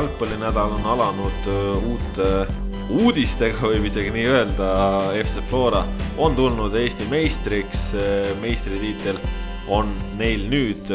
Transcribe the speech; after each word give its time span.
jalgpallinädal 0.00 0.70
on 0.78 0.86
alanud 0.88 1.48
uute 1.84 2.28
uudistega, 2.88 3.58
võib 3.68 3.84
isegi 3.90 4.12
nii 4.14 4.22
öelda. 4.30 4.68
FC 5.20 5.42
Flora 5.50 5.82
on 6.16 6.32
tulnud 6.38 6.72
Eesti 6.80 7.04
meistriks, 7.10 7.90
meistritiitel 8.40 9.20
on 9.70 9.92
neil 10.18 10.46
nüüd 10.50 10.90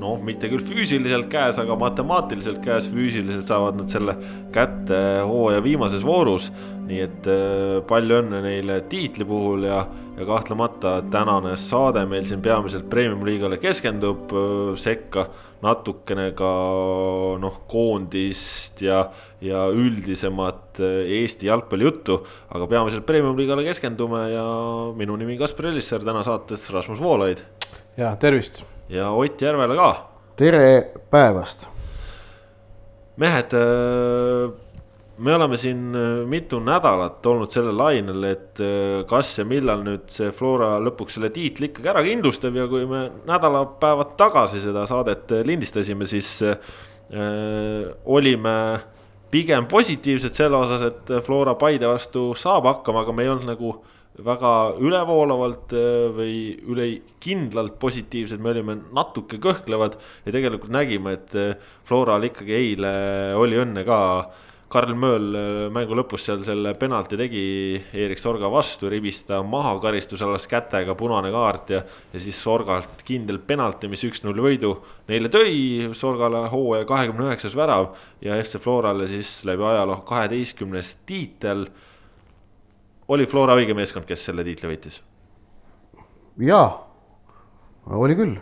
noh, 0.00 0.20
mitte 0.22 0.48
küll 0.50 0.62
füüsiliselt 0.64 1.26
käes, 1.32 1.58
aga 1.60 1.76
matemaatiliselt 1.78 2.60
käes, 2.64 2.86
füüsiliselt 2.92 3.48
saavad 3.48 3.80
nad 3.80 3.90
selle 3.92 4.14
kätte 4.54 5.00
hooaja 5.26 5.64
viimases 5.64 6.06
voorus. 6.06 6.50
nii 6.90 7.02
et 7.04 7.26
palju 7.86 8.16
õnne 8.18 8.40
neile 8.42 8.80
tiitli 8.90 9.22
puhul 9.26 9.62
ja 9.68 9.84
ja 10.20 10.26
kahtlemata 10.26 11.02
tänane 11.10 11.54
saade 11.56 12.02
meil 12.06 12.26
siin 12.28 12.42
peamiselt 12.44 12.90
premium-liigale 12.92 13.56
keskendub, 13.60 14.32
sekka 14.76 15.24
natukene 15.64 16.26
ka 16.36 16.50
noh, 17.40 17.56
koondist 17.70 18.82
ja, 18.84 19.06
ja 19.40 19.64
üldisemat 19.72 20.80
Eesti 20.80 21.48
jalgpallijuttu. 21.48 22.18
aga 22.52 22.68
peamiselt 22.68 23.06
premium-liigale 23.08 23.64
keskendume 23.64 24.26
ja 24.34 24.44
minu 24.96 25.16
nimi 25.16 25.38
Kaspar 25.40 25.70
Ellissaar, 25.72 26.04
täna 26.04 26.24
saates 26.26 26.68
Rasmus 26.74 27.00
Voolaid. 27.00 27.40
Ja 27.96 28.16
tervist. 28.16 28.64
ja 28.88 29.10
Ott 29.10 29.42
Järvela 29.42 29.76
ka. 29.76 29.90
tere 30.36 30.92
päevast. 31.10 31.68
mehed 33.16 33.52
me 35.20 35.34
oleme 35.34 35.56
siin 35.56 35.94
äh, 35.94 36.26
mitu 36.28 36.60
nädalat 36.64 37.26
olnud 37.26 37.52
sellel 37.52 37.76
lainel, 37.78 38.24
et 38.30 38.60
äh, 38.64 39.02
kas 39.08 39.34
ja 39.38 39.44
millal 39.48 39.82
nüüd 39.84 40.08
see 40.12 40.30
Flora 40.36 40.78
lõpuks 40.80 41.18
selle 41.18 41.30
tiitli 41.34 41.70
ikkagi 41.70 41.90
ära 41.92 42.02
kindlustab 42.06 42.56
ja 42.56 42.66
kui 42.70 42.86
me 42.88 43.04
nädalapäevad 43.28 44.14
tagasi 44.20 44.62
seda 44.64 44.86
saadet 44.88 45.32
äh, 45.36 45.44
lindistasime, 45.46 46.08
siis 46.08 46.38
äh, 46.46 46.56
olime 48.06 48.56
pigem 49.30 49.66
positiivsed 49.70 50.34
selle 50.34 50.58
osas, 50.62 50.84
et 50.88 51.10
Flora 51.26 51.56
Paide 51.58 51.88
vastu 51.90 52.30
saab 52.38 52.68
hakkama, 52.70 53.04
aga 53.04 53.14
me 53.14 53.26
ei 53.26 53.32
olnud 53.32 53.50
nagu 53.50 53.74
väga 54.20 54.52
ülevoolavalt 54.82 55.72
või 56.16 56.34
ülekindlalt 56.68 57.78
positiivsed, 57.80 58.42
me 58.42 58.50
olime 58.52 58.76
natuke 58.92 59.38
kõhklevad 59.40 59.96
ja 60.26 60.34
tegelikult 60.34 60.74
nägime, 60.74 61.14
et 61.16 61.36
Floral 61.88 62.26
ikkagi 62.28 62.56
eile 62.58 62.92
oli 63.38 63.60
õnne 63.62 63.86
ka 63.86 64.00
Karl 64.70 64.94
Mööl 64.94 65.34
äh, 65.34 65.64
mängu 65.74 65.96
lõpus 65.98 66.22
seal 66.28 66.44
selle 66.46 66.76
penalti 66.78 67.16
tegi 67.18 67.42
Erik 68.04 68.20
Sorga 68.22 68.46
vastu, 68.52 68.86
ribis 68.90 69.24
ta 69.26 69.40
maha 69.42 69.72
karistusalast 69.82 70.46
kätega, 70.50 70.94
punane 70.98 71.32
kaart 71.34 71.72
ja. 71.74 71.80
ja 72.12 72.22
siis 72.22 72.38
Sorgalt 72.38 73.02
kindel 73.06 73.40
penalti, 73.42 73.90
mis 73.90 74.04
üks-null 74.06 74.38
võidu 74.44 74.76
neile 75.10 75.30
tõi, 75.32 75.90
Sorgale 75.98 76.44
hooaja 76.52 76.86
kahekümne 76.86 77.26
üheksas 77.26 77.58
värav. 77.58 77.96
ja 78.22 78.38
FC 78.38 78.62
Florale 78.62 79.10
siis 79.10 79.40
läbi 79.48 79.66
ajaloo 79.72 80.04
kaheteistkümnes 80.06 81.00
tiitel. 81.06 81.66
Oli 83.10 83.26
Flora 83.30 83.56
õige 83.58 83.74
meeskond, 83.76 84.06
kes 84.08 84.28
selle 84.30 84.46
tiitli 84.46 84.70
võitis? 84.70 85.00
jaa, 86.40 86.68
oli 88.00 88.16
küll 88.16 88.38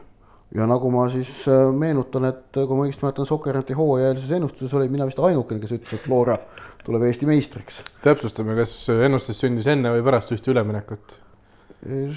ja 0.55 0.67
nagu 0.69 0.91
ma 0.93 1.07
siis 1.13 1.31
äh, 1.51 1.69
meenutan, 1.75 2.29
et 2.31 2.57
äh, 2.57 2.67
kui 2.69 2.77
ma 2.77 2.87
õigesti 2.87 3.05
mäletan, 3.05 3.29
Sokkerneti 3.29 3.77
hooajalises 3.77 4.35
ennustuses 4.39 4.75
olin 4.79 4.93
mina 4.93 5.07
vist 5.09 5.21
ainukene, 5.21 5.61
kes 5.61 5.75
ütles, 5.77 5.95
et 5.99 6.05
Flora 6.05 6.39
tuleb 6.87 7.05
Eesti 7.09 7.29
meistriks. 7.29 7.83
täpsustame, 8.05 8.57
kas 8.59 8.75
ennustus 8.95 9.43
sündis 9.43 9.69
enne 9.69 9.93
või 9.97 10.05
pärast 10.07 10.33
ühte 10.37 10.55
üleminekut? 10.55 11.19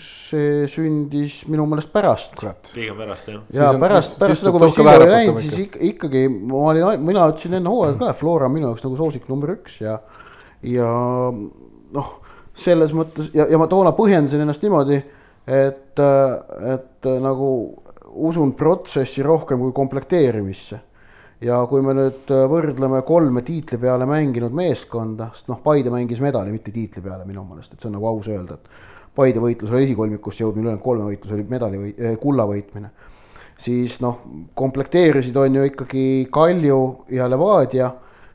see 0.02 0.64
sündis 0.66 1.44
minu 1.46 1.68
meelest 1.70 1.92
pärast. 1.94 2.32
pigem 2.74 2.98
pärast 2.98 3.28
jah. 3.30 3.44
ja 3.54 3.68
siis 3.70 3.82
pärast, 3.84 4.16
pärast 4.18 4.42
seda, 4.42 4.54
kui 4.56 4.64
Vassiljev 4.64 5.04
oli 5.04 5.12
läinud, 5.12 5.42
siis 5.44 5.60
ikka, 5.68 5.82
ikkagi 5.86 6.24
ma 6.32 6.64
olin, 6.72 7.04
mina 7.06 7.28
ütlesin 7.30 7.60
enne 7.60 7.70
hooaega 7.70 8.00
ka, 8.00 8.10
et 8.10 8.22
Flora 8.24 8.50
on 8.50 8.56
minu 8.56 8.72
jaoks 8.72 8.88
nagu 8.88 8.98
soosik 8.98 9.30
number 9.30 9.54
üks 9.54 9.78
ja, 9.84 10.00
ja 10.66 10.90
noh, 11.30 12.10
selles 12.62 12.94
mõttes 12.96 13.32
ja, 13.36 13.48
ja 13.50 13.60
ma 13.60 13.68
toona 13.72 13.94
põhjendasin 13.98 14.44
ennast 14.44 14.64
niimoodi, 14.66 15.00
et, 15.48 16.02
et 16.74 17.10
nagu 17.24 17.50
usun 18.12 18.54
protsessi 18.54 19.24
rohkem 19.24 19.60
kui 19.60 19.72
komplekteerimisse. 19.76 20.80
ja 21.42 21.58
kui 21.66 21.82
me 21.82 21.96
nüüd 21.98 22.30
võrdleme 22.30 23.00
kolme 23.02 23.42
tiitli 23.42 23.80
peale 23.82 24.06
mänginud 24.06 24.54
meeskonda, 24.54 25.32
sest 25.34 25.48
noh, 25.50 25.58
Paide 25.64 25.90
mängis 25.90 26.20
medali, 26.22 26.52
mitte 26.54 26.70
tiitli 26.72 27.02
peale 27.02 27.26
minu 27.26 27.42
meelest, 27.48 27.74
et 27.74 27.82
see 27.82 27.90
on 27.90 27.96
nagu 27.98 28.10
aus 28.12 28.30
öelda, 28.30 28.60
et 28.60 29.16
Paide 29.18 29.42
võitlus 29.42 29.74
oli 29.74 29.88
esikolmikusse 29.88 30.44
jõudmine, 30.44 30.68
ülejäänud 30.68 30.84
kolme 30.86 31.08
võitlus 31.10 31.34
oli 31.34 31.48
medali 31.50 31.80
või 31.82 31.96
eh, 31.98 32.14
kulla 32.22 32.46
võitmine. 32.48 32.92
siis 33.58 34.00
noh, 34.02 34.22
komplekteerisid 34.54 35.36
on 35.38 35.56
ju 35.56 35.66
ikkagi 35.72 36.06
Kalju 36.32 36.80
ja 37.10 37.28
Levadia 37.30 37.90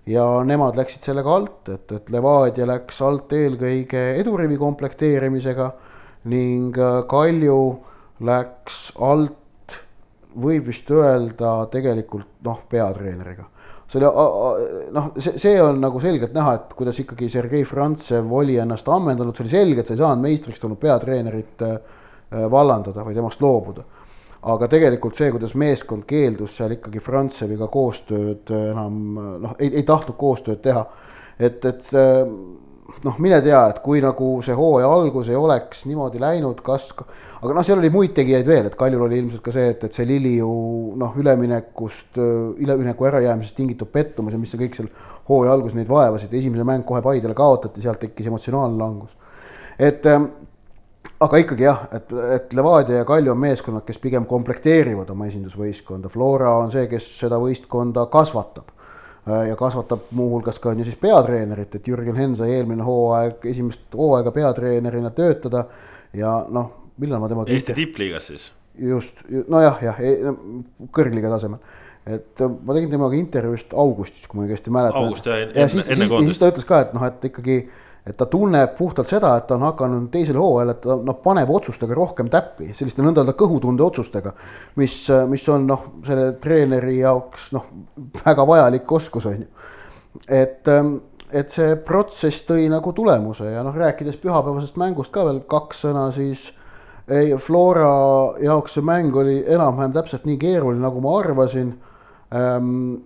ja 0.07 0.27
nemad 0.47 0.77
läksid 0.79 1.09
sellega 1.09 1.35
alt, 1.35 1.69
et, 1.73 1.91
et 1.93 2.13
Levadia 2.15 2.67
läks 2.69 3.01
alt 3.03 3.33
eelkõige 3.35 4.05
edurivi 4.21 4.59
komplekteerimisega 4.61 5.71
ning 6.31 6.79
äh, 6.79 7.03
Kalju 7.11 7.59
läks 8.27 8.93
alt 9.03 9.77
võib 10.37 10.69
vist 10.69 10.91
öelda 10.93 11.59
tegelikult 11.73 12.41
noh, 12.45 12.63
peatreeneriga. 12.71 13.47
see 13.89 14.03
oli 14.03 14.91
noh, 14.93 15.11
see, 15.19 15.39
see 15.39 15.59
on 15.63 15.81
nagu 15.81 16.01
selgelt 16.03 16.35
näha, 16.35 16.55
et 16.59 16.75
kuidas 16.77 16.99
ikkagi 17.01 17.29
Sergei 17.33 17.65
Frantsev 17.65 18.33
oli 18.33 18.59
ennast 18.63 18.89
ammendanud, 18.89 19.37
see 19.37 19.47
oli 19.47 19.55
selge, 19.55 19.81
et 19.81 19.91
sa 19.91 19.95
ei 19.95 20.03
saanud 20.03 20.27
meistriks 20.27 20.63
tulnud 20.63 20.81
peatreenerit 20.83 21.67
äh, 21.67 21.77
vallandada 22.51 23.05
või 23.07 23.15
temast 23.17 23.43
loobuda. 23.43 23.87
Aga 24.47 24.69
tegelikult 24.71 25.19
see, 25.19 25.33
kuidas 25.35 25.57
meeskond 25.59 26.05
keeldus 26.07 26.59
seal 26.59 26.77
ikkagi 26.77 27.03
Frantseviga 27.03 27.67
koostööd 27.73 28.53
enam 28.55 29.01
noh, 29.43 29.57
ei, 29.59 29.73
ei 29.81 29.83
tahtnud 29.87 30.17
koostööd 30.21 30.63
teha. 30.63 30.85
et, 31.39 31.65
et 31.65 31.91
noh, 33.05 33.17
mine 33.23 33.39
tea, 33.45 33.59
et 33.71 33.81
kui 33.85 34.01
nagu 34.03 34.29
see 34.45 34.55
hooaja 34.57 34.89
algus 34.91 35.29
ei 35.31 35.37
oleks 35.39 35.85
niimoodi 35.89 36.21
läinud, 36.23 36.61
kas, 36.65 36.89
aga 36.97 37.57
noh, 37.57 37.67
seal 37.67 37.81
oli 37.81 37.91
muid 37.93 38.15
tegijaid 38.17 38.49
veel, 38.49 38.71
et 38.71 38.79
Kaljul 38.79 39.05
oli 39.07 39.21
ilmselt 39.23 39.45
ka 39.45 39.55
see, 39.55 39.69
et, 39.75 39.85
et 39.89 39.99
see 39.99 40.07
Liliu 40.09 40.49
noh, 41.01 41.19
üleminekust, 41.21 42.17
ülemineku 42.63 43.09
ärajäämisest 43.11 43.59
tingitud 43.59 43.91
pettumus 43.93 44.37
ja 44.37 44.41
mis 44.41 44.55
see 44.55 44.63
kõik 44.63 44.79
seal 44.79 44.91
hooaja 45.29 45.57
alguses 45.57 45.79
neid 45.79 45.91
vaevasid, 45.91 46.35
esimene 46.39 46.67
mäng 46.69 46.87
kohe 46.89 47.03
Paidele 47.05 47.37
kaotati, 47.37 47.85
sealt 47.85 48.03
tekkis 48.05 48.31
emotsionaalne 48.31 48.81
langus. 48.81 49.17
et 49.79 50.07
ähm, 50.07 50.31
aga 51.21 51.39
ikkagi 51.41 51.65
jah, 51.65 51.85
et, 51.97 52.13
et 52.37 52.53
Levadia 52.57 53.03
ja 53.03 53.09
Kalju 53.09 53.33
on 53.33 53.41
meeskonnad, 53.41 53.85
kes 53.87 53.99
pigem 54.03 54.27
komplekteerivad 54.29 55.11
oma 55.11 55.29
esindusvõistkonda, 55.31 56.11
Flora 56.13 56.57
on 56.61 56.71
see, 56.75 56.87
kes 56.91 57.07
seda 57.23 57.39
võistkonda 57.41 58.09
kasvatab 58.13 58.77
Äh, 59.27 59.49
ja 59.49 59.57
kasvatab 59.59 60.05
muuhulgas 60.15 60.61
ka 60.63 60.71
on 60.71 60.79
ju 60.79 60.85
siis 60.87 60.99
peatreenerit, 61.03 61.73
et 61.75 61.89
Jürgen 61.89 62.15
Henn 62.15 62.37
sai 62.39 62.53
eelmine 62.55 62.85
hooaeg, 62.87 63.41
esimest 63.51 63.97
hooaega 63.99 64.31
peatreenerina 64.31 65.11
töötada 65.11 65.65
ja 66.15 66.37
noh, 66.47 66.69
millal 67.03 67.19
ma 67.25 67.31
temaga. 67.33 67.51
Eesti 67.51 67.75
tippliigas 67.75 68.29
siis. 68.31 68.45
just, 68.79 69.25
nojah, 69.27 69.83
jah, 69.83 69.99
jah, 69.99 69.99
e, 69.99 70.87
kõrgliiga 70.95 71.33
tasemel. 71.33 71.59
et 72.07 72.45
ma 72.63 72.77
tegin 72.77 72.93
temaga 72.93 73.19
intervjuust 73.19 73.75
augustis, 73.75 74.29
kui 74.31 74.39
ma 74.39 74.47
õigesti 74.47 74.71
mäletan. 74.71 75.09
august 75.09 75.27
jah, 75.27 75.43
enne, 75.43 75.83
enne 75.83 76.09
koondist. 76.13 76.31
siis 76.31 76.43
ta 76.45 76.53
ütles 76.55 76.71
ka, 76.71 76.81
et 76.87 76.95
noh, 76.95 77.11
et 77.11 77.27
ikkagi 77.33 77.59
et 78.07 78.17
ta 78.17 78.27
tunneb 78.31 78.77
puhtalt 78.79 79.11
seda, 79.11 79.33
et 79.37 79.49
ta 79.49 79.57
on 79.57 79.65
hakanud 79.67 80.07
teisel 80.15 80.39
hooajal, 80.39 80.71
et 80.73 80.85
ta 80.85 80.97
noh, 81.03 81.17
paneb 81.23 81.51
otsustega 81.51 81.97
rohkem 81.97 82.31
täppi, 82.31 82.71
selliste 82.77 83.03
nõnda 83.03 83.25
öelda 83.25 83.35
kõhutunde 83.39 83.83
otsustega. 83.83 84.33
mis, 84.77 84.95
mis 85.29 85.49
on 85.51 85.67
noh, 85.67 85.89
selle 86.07 86.31
treeneri 86.43 87.01
jaoks 87.01 87.51
noh, 87.57 87.67
väga 88.23 88.47
vajalik 88.47 88.93
oskus 88.93 89.27
on 89.27 89.41
ju. 89.43 89.49
et, 90.29 90.71
et 91.33 91.51
see 91.51 91.75
protsess 91.89 92.47
tõi 92.47 92.69
nagu 92.71 92.93
tulemuse 92.95 93.51
ja 93.51 93.67
noh, 93.67 93.75
rääkides 93.75 94.21
pühapäevasest 94.23 94.79
mängust 94.79 95.13
ka 95.15 95.27
veel 95.27 95.43
kaks 95.51 95.85
sõna, 95.89 96.07
siis. 96.15 96.53
ei, 97.11 97.35
Flora 97.39 98.39
jaoks 98.43 98.79
see 98.79 98.87
mäng 98.87 99.15
oli 99.15 99.41
enam-vähem 99.43 99.99
täpselt 99.99 100.31
nii 100.31 100.39
keeruline, 100.39 100.83
nagu 100.83 101.03
ma 101.03 101.19
arvasin 101.19 101.75
ähm,. 102.35 103.03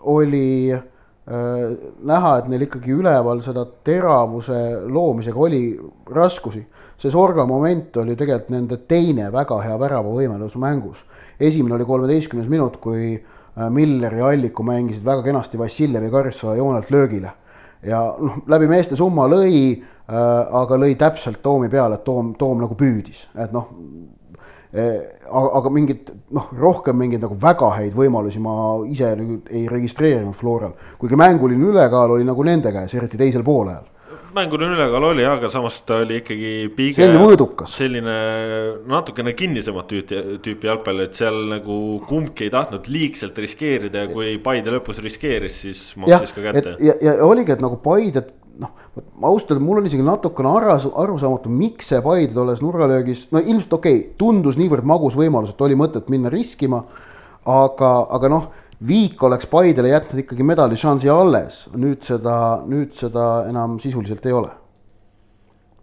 oli 0.00 0.72
Äh, 0.72 0.82
näha, 1.26 2.30
et 2.38 2.48
neil 2.48 2.64
ikkagi 2.64 2.94
üleval 2.96 3.42
seda 3.44 3.66
teravuse 3.84 4.80
loomisega 4.88 5.38
oli 5.38 5.64
raskusi. 6.10 6.64
see 7.00 7.10
Sorga 7.10 7.46
moment 7.46 7.96
oli 7.96 8.16
tegelikult 8.16 8.50
nende 8.50 8.76
teine 8.88 9.30
väga 9.32 9.60
hea 9.62 9.76
väravavõimelus 9.78 10.56
mängus. 10.56 11.04
esimene 11.40 11.74
oli 11.74 11.84
kolmeteistkümnes 11.84 12.48
minut, 12.48 12.76
kui 12.76 13.14
äh, 13.14 13.70
Miller 13.70 14.14
ja 14.14 14.26
Alliku 14.26 14.62
mängisid 14.62 15.04
väga 15.04 15.22
kenasti 15.22 15.58
Vassiljev 15.58 16.02
ja 16.02 16.10
Karissaare 16.10 16.56
joonelt 16.56 16.90
löögile. 16.90 17.32
ja 17.82 18.14
noh, 18.18 18.42
läbi 18.46 18.66
meeste 18.66 18.96
summa 18.96 19.28
lõi 19.28 19.76
äh,, 19.76 20.54
aga 20.62 20.76
lõi 20.76 20.96
täpselt 20.96 21.42
Toomi 21.42 21.68
peale, 21.68 21.94
et 21.94 22.04
Toom, 22.04 22.34
Toom 22.34 22.60
nagu 22.60 22.74
püüdis, 22.74 23.28
et 23.36 23.52
noh 23.52 23.68
aga, 24.72 25.46
aga 25.58 25.70
mingit 25.74 26.12
noh, 26.30 26.50
rohkem 26.58 26.98
mingeid 26.98 27.24
nagu 27.24 27.38
väga 27.40 27.72
häid 27.78 27.94
võimalusi 27.96 28.42
ma 28.42 28.54
ise 28.86 29.14
nagu 29.18 29.40
ei 29.50 29.64
registreerinud 29.70 30.36
Floral, 30.36 30.76
kuigi 30.98 31.18
mänguline 31.18 31.72
ülekaal 31.72 32.16
oli 32.16 32.26
nagu 32.28 32.46
nende 32.46 32.72
käes, 32.74 32.94
eriti 32.94 33.18
teisel 33.18 33.42
poolajal 33.46 33.88
mänguline 34.34 34.76
ülekaal 34.76 35.06
oli, 35.10 35.24
aga 35.26 35.50
samas 35.52 35.80
ta 35.86 36.00
oli 36.04 36.20
ikkagi 36.20 36.52
pigem. 36.76 36.98
selline 36.98 37.22
mõõdukas. 37.22 37.76
selline 37.80 38.16
natukene 38.90 39.34
kinnisemat 39.38 39.88
tüüpi, 39.90 40.20
tüüpi 40.44 40.70
jalgpall, 40.70 41.04
et 41.04 41.16
seal 41.18 41.38
nagu 41.50 41.78
kumbki 42.08 42.48
ei 42.48 42.52
tahtnud 42.54 42.90
liigselt 42.90 43.38
riskeerida 43.38 44.04
ja 44.04 44.10
kui 44.12 44.36
Paide 44.42 44.74
lõpus 44.74 45.00
riskeeris, 45.04 45.60
siis 45.64 45.82
maksis 46.00 46.34
ka 46.36 46.44
kätte. 46.48 46.76
ja, 46.84 46.96
ja 47.02 47.16
oligi, 47.26 47.56
et 47.56 47.64
nagu 47.64 47.80
Paide 47.82 48.26
noh, 48.60 48.72
ausalt 49.22 49.54
öelda 49.54 49.64
mul 49.64 49.80
on 49.80 49.88
isegi 49.88 50.04
natukene 50.04 50.50
aru, 50.52 50.74
arusaamatu, 51.04 51.52
miks 51.52 51.90
see 51.92 52.00
Paide 52.04 52.36
tolles 52.36 52.62
nurgalöögis, 52.64 53.28
no 53.34 53.42
ilmselt 53.42 53.78
okei 53.80 54.00
okay,, 54.02 54.16
tundus 54.20 54.60
niivõrd 54.60 54.86
magus 54.88 55.16
võimalus, 55.18 55.54
et 55.54 55.64
oli 55.66 55.78
mõtet 55.78 56.12
minna 56.12 56.32
riskima. 56.32 56.84
aga, 57.46 57.90
aga 58.12 58.28
noh 58.28 58.50
Viik 58.80 59.20
oleks 59.22 59.44
Paidele 59.50 59.90
jätnud 59.90 60.22
ikkagi 60.22 60.44
medališansi 60.46 61.10
alles, 61.12 61.66
nüüd 61.76 62.00
seda, 62.04 62.34
nüüd 62.64 62.94
seda 62.96 63.44
enam 63.50 63.76
sisuliselt 63.82 64.24
ei 64.24 64.32
ole. 64.32 64.54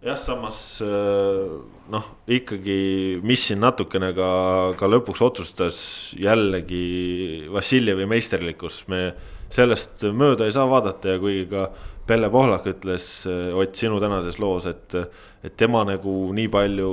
jah, 0.02 0.18
samas 0.18 0.58
äh, 0.82 1.58
noh, 1.90 2.06
ikkagi, 2.26 3.18
mis 3.22 3.44
siin 3.48 3.60
natukene 3.62 4.10
ka, 4.16 4.30
ka 4.78 4.88
lõpuks 4.90 5.22
otsustas 5.26 5.78
jällegi 6.18 7.46
Vassiljevi 7.52 8.06
meisterlikkus, 8.10 8.84
me 8.90 9.12
sellest 9.50 10.02
mööda 10.14 10.46
ei 10.46 10.54
saa 10.54 10.66
vaadata 10.70 11.14
ja 11.14 11.20
kuigi 11.22 11.46
ka 11.50 11.68
Pelle 12.08 12.30
Pohlak 12.32 12.66
ütles 12.70 13.06
äh, 13.28 13.54
Ott 13.54 13.78
sinu 13.78 14.00
tänases 14.02 14.40
loos, 14.42 14.66
et, 14.66 14.96
et 15.44 15.54
tema 15.56 15.84
nagu 15.86 16.16
nii 16.34 16.50
palju 16.50 16.90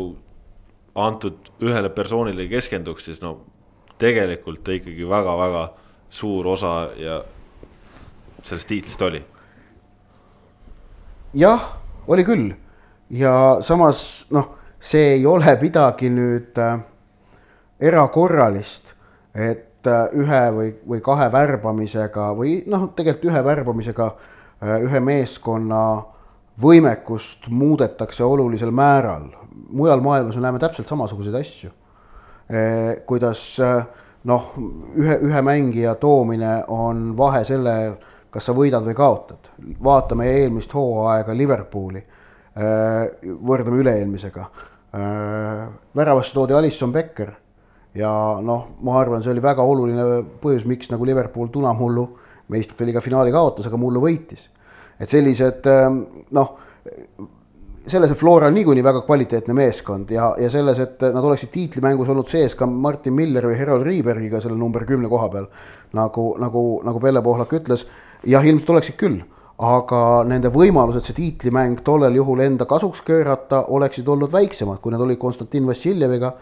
antud 1.01 1.49
ühele 1.65 1.89
persoonile 1.93 2.45
keskenduks, 2.51 3.09
siis 3.09 3.21
no 3.23 3.39
tegelikult 4.01 4.61
ta 4.65 4.75
ikkagi 4.75 5.07
väga-väga 5.09 5.65
suur 6.15 6.47
osa 6.47 6.73
ja 6.97 7.19
sellest 8.43 8.67
tiitlist 8.67 9.01
oli? 9.01 9.21
jah, 11.35 11.65
oli 12.07 12.23
küll 12.23 12.51
ja 13.09 13.57
samas 13.65 14.25
noh, 14.31 14.53
see 14.79 15.15
ei 15.17 15.25
ole 15.27 15.57
midagi 15.61 16.09
nüüd 16.13 16.57
äh, 16.61 16.79
erakorralist, 17.79 18.93
et 19.35 19.87
äh, 19.87 20.05
ühe 20.15 20.41
või, 20.55 20.71
või 20.87 21.01
kahe 21.03 21.27
värbamisega 21.33 22.31
või 22.37 22.61
noh, 22.71 22.87
tegelikult 22.95 23.31
ühe 23.33 23.43
värbamisega 23.45 24.07
äh, 24.13 24.77
ühe 24.87 25.01
meeskonna 25.03 25.81
võimekust 26.61 27.49
muudetakse 27.51 28.23
olulisel 28.23 28.71
määral. 28.71 29.27
mujal 29.69 30.01
maailmas 30.01 30.35
me 30.35 30.41
näeme 30.41 30.59
täpselt 30.59 30.87
samasuguseid 30.87 31.35
asju 31.35 31.69
äh,. 32.49 33.03
kuidas 33.05 33.59
äh, 33.59 33.85
noh, 34.25 34.51
ühe, 34.97 35.17
ühe 35.27 35.41
mängija 35.45 35.95
toomine 36.01 36.57
on 36.73 37.11
vahe 37.17 37.43
sellel, 37.47 37.95
kas 38.33 38.49
sa 38.49 38.55
võidad 38.57 38.85
või 38.85 38.97
kaotad. 38.97 39.51
vaatame 39.83 40.27
eelmist 40.31 40.73
hooaega 40.73 41.35
Liverpooli, 41.37 42.01
äh, 42.57 43.05
võrdleme 43.23 43.81
üle-eelmisega. 43.83 44.49
Äh, 44.95 45.65
väravasse 45.95 46.33
toodi 46.33 46.53
Alisson 46.53 46.91
Becker 46.91 47.31
ja 47.95 48.11
noh, 48.41 48.67
ma 48.81 48.99
arvan, 48.99 49.23
see 49.23 49.31
oli 49.31 49.43
väga 49.43 49.63
oluline 49.63 50.05
põhjus, 50.41 50.65
miks 50.67 50.91
nagu 50.91 51.05
Liverpool 51.07 51.47
tunamullu 51.51 52.05
meistrite 52.51 52.85
liiga 52.85 53.01
finaali 53.01 53.31
kaotas, 53.33 53.67
aga 53.67 53.79
mullu 53.79 54.03
võitis. 54.03 54.49
et 54.99 55.09
sellised 55.09 55.65
äh, 55.67 55.89
noh 56.31 56.53
selles, 57.87 58.11
et 58.11 58.17
Flora 58.17 58.47
on 58.47 58.55
niikuinii 58.57 58.83
väga 58.83 59.01
kvaliteetne 59.05 59.53
meeskond 59.53 60.09
ja, 60.11 60.31
ja 60.41 60.49
selles, 60.49 60.79
et 60.81 61.01
nad 61.05 61.23
oleksid 61.23 61.51
tiitlimängus 61.53 62.09
olnud 62.09 62.29
sees 62.29 62.55
ka 62.57 62.65
Martin 62.65 63.13
Miller 63.13 63.45
või 63.49 63.57
Herol 63.59 63.85
Riibergiga 63.85 64.41
selle 64.41 64.57
number 64.57 64.85
kümne 64.89 65.09
koha 65.11 65.29
peal. 65.29 65.47
nagu, 65.93 66.25
nagu, 66.41 66.65
nagu 66.83 66.99
Pelle 66.99 67.21
Pohlak 67.23 67.53
ütles, 67.53 67.85
jah, 68.25 68.45
ilmselt 68.45 68.69
oleksid 68.73 68.97
küll, 68.99 69.21
aga 69.61 69.99
nende 70.27 70.51
võimalused 70.51 71.05
see 71.07 71.15
tiitlimäng 71.15 71.79
tollel 71.85 72.17
juhul 72.17 72.41
enda 72.43 72.65
kasuks 72.67 73.01
keerata 73.05 73.65
oleksid 73.71 74.07
olnud 74.07 74.33
väiksemad, 74.33 74.81
kui 74.81 74.91
need 74.91 75.05
olid 75.05 75.19
Konstantin 75.21 75.67
Vassiljeviga, 75.67 76.33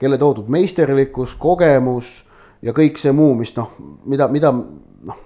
kelle 0.00 0.18
toodud 0.18 0.48
meisterlikkus, 0.50 1.34
kogemus 1.36 2.22
ja 2.62 2.72
kõik 2.72 2.96
see 3.00 3.12
muu, 3.12 3.34
mis 3.38 3.52
noh, 3.58 3.74
mida, 4.08 4.28
mida 4.32 4.52
noh, 4.54 5.18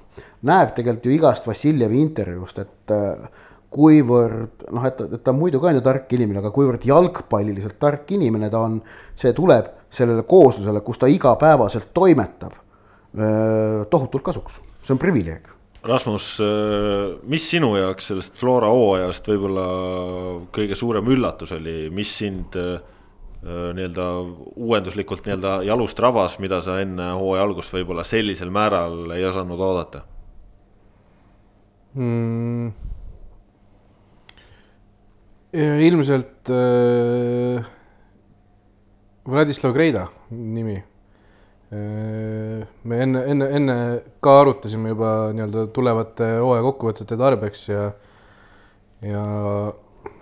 näeb 0.49 0.75
tegelikult 0.75 1.07
ju 1.07 1.15
igast 1.15 1.47
Vassiljevi 1.47 2.01
intervjuust, 2.03 2.59
et 2.65 2.97
äh, 2.97 3.45
kuivõrd 3.73 4.69
noh, 4.73 4.85
et, 4.87 5.01
et 5.19 5.23
ta 5.25 5.35
muidu 5.37 5.61
ka 5.61 5.71
on 5.71 5.79
ju 5.79 5.83
tark 5.85 6.13
inimene, 6.17 6.41
aga 6.43 6.53
kuivõrd 6.55 6.87
jalgpalliliselt 6.87 7.79
tark 7.83 8.11
inimene 8.17 8.51
ta 8.53 8.63
on, 8.67 8.79
see 9.19 9.35
tuleb 9.37 9.73
sellele 9.93 10.25
kooslusele, 10.29 10.83
kus 10.87 11.01
ta 11.03 11.11
igapäevaselt 11.11 11.91
toimetab, 11.97 12.57
tohutult 13.91 14.25
kasuks, 14.27 14.61
see 14.85 14.95
on 14.95 15.01
privileeg. 15.01 15.53
Rasmus, 15.87 16.33
mis 17.31 17.45
sinu 17.47 17.77
jaoks 17.79 18.11
sellest 18.11 18.35
Flora 18.39 18.73
hooajast 18.75 19.29
võib-olla 19.31 19.67
kõige 20.55 20.79
suurem 20.79 21.07
üllatus 21.15 21.55
oli, 21.55 21.87
mis 21.95 22.11
sind 22.19 22.59
nii-öelda 23.47 24.07
uuenduslikult 24.57 25.29
nii-öelda 25.29 25.61
jalust 25.69 26.01
rabas, 26.03 26.41
mida 26.43 26.59
sa 26.65 26.81
enne 26.83 27.13
hooaja 27.15 27.45
algust 27.47 27.75
võib-olla 27.77 28.03
sellisel 28.09 28.51
määral 28.51 29.15
ei 29.15 29.23
osanud 29.29 29.63
oodata 29.63 30.03
mm.? 31.95 32.86
Ilmselt 35.53 36.51
äh, 36.51 37.65
Vladislav 39.27 39.73
Greida 39.75 40.07
nimi 40.31 40.77
äh,. 40.77 42.67
me 42.85 43.01
enne, 43.03 43.25
enne, 43.31 43.49
enne 43.59 43.77
ka 44.23 44.41
arutasime 44.41 44.93
juba 44.95 45.33
nii-öelda 45.35 45.67
tulevate 45.75 46.37
hooaja 46.41 46.63
kokkuvõtete 46.67 47.19
tarbeks 47.19 47.69
ja, 47.69 47.89
ja 49.03 49.25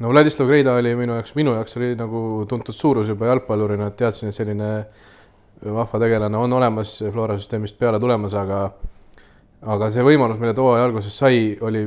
no 0.00 0.12
Vladislav 0.12 0.48
Greida 0.48 0.76
oli 0.80 0.94
minu 0.98 1.18
jaoks, 1.18 1.34
minu 1.36 1.56
jaoks 1.56 1.76
oli 1.80 1.92
nagu 1.98 2.44
tuntud 2.48 2.76
suurus 2.76 3.12
juba 3.12 3.28
jalgpallurina, 3.32 3.90
et 3.90 4.00
teadsin, 4.00 4.30
et 4.30 4.36
selline 4.36 4.70
vahva 5.64 6.00
tegelane 6.00 6.36
on 6.36 6.52
olemas 6.52 6.98
Flora 7.12 7.36
süsteemist 7.40 7.78
peale 7.80 8.00
tulemas, 8.00 8.34
aga 8.36 8.66
aga 9.64 9.88
see 9.92 10.04
võimalus, 10.04 10.40
mille 10.40 10.52
ta 10.56 10.64
hooaja 10.64 10.84
alguses 10.88 11.16
sai, 11.16 11.54
oli 11.64 11.86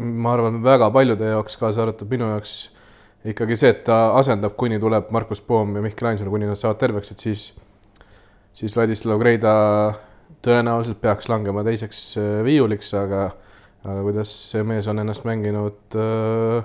ma 0.00 0.34
arvan, 0.34 0.60
väga 0.64 0.90
paljude 0.94 1.32
jaoks, 1.32 1.56
kaasa 1.60 1.84
arvatud 1.84 2.10
minu 2.10 2.28
jaoks 2.32 2.54
ikkagi 3.30 3.56
see, 3.60 3.72
et 3.74 3.82
ta 3.84 3.98
asendab, 4.16 4.56
kuni 4.60 4.80
tuleb 4.80 5.10
Markus 5.12 5.42
Poom 5.44 5.76
ja 5.76 5.84
Mihkel 5.84 6.10
Ainsalu, 6.12 6.32
kuni 6.32 6.48
nad 6.48 6.58
saavad 6.58 6.80
terveks, 6.80 7.12
et 7.12 7.24
siis, 7.26 7.46
siis 8.56 8.76
Vladislav 8.76 9.20
Greida 9.20 9.54
tõenäoliselt 10.44 11.00
peaks 11.02 11.28
langema 11.28 11.64
teiseks 11.66 12.02
äh, 12.20 12.28
viiuliks, 12.46 12.94
aga, 12.96 13.26
aga 13.84 14.04
kuidas 14.06 14.32
see 14.52 14.64
mees 14.66 14.88
on 14.88 15.02
ennast 15.02 15.26
mänginud 15.28 15.98
äh, 16.00 16.62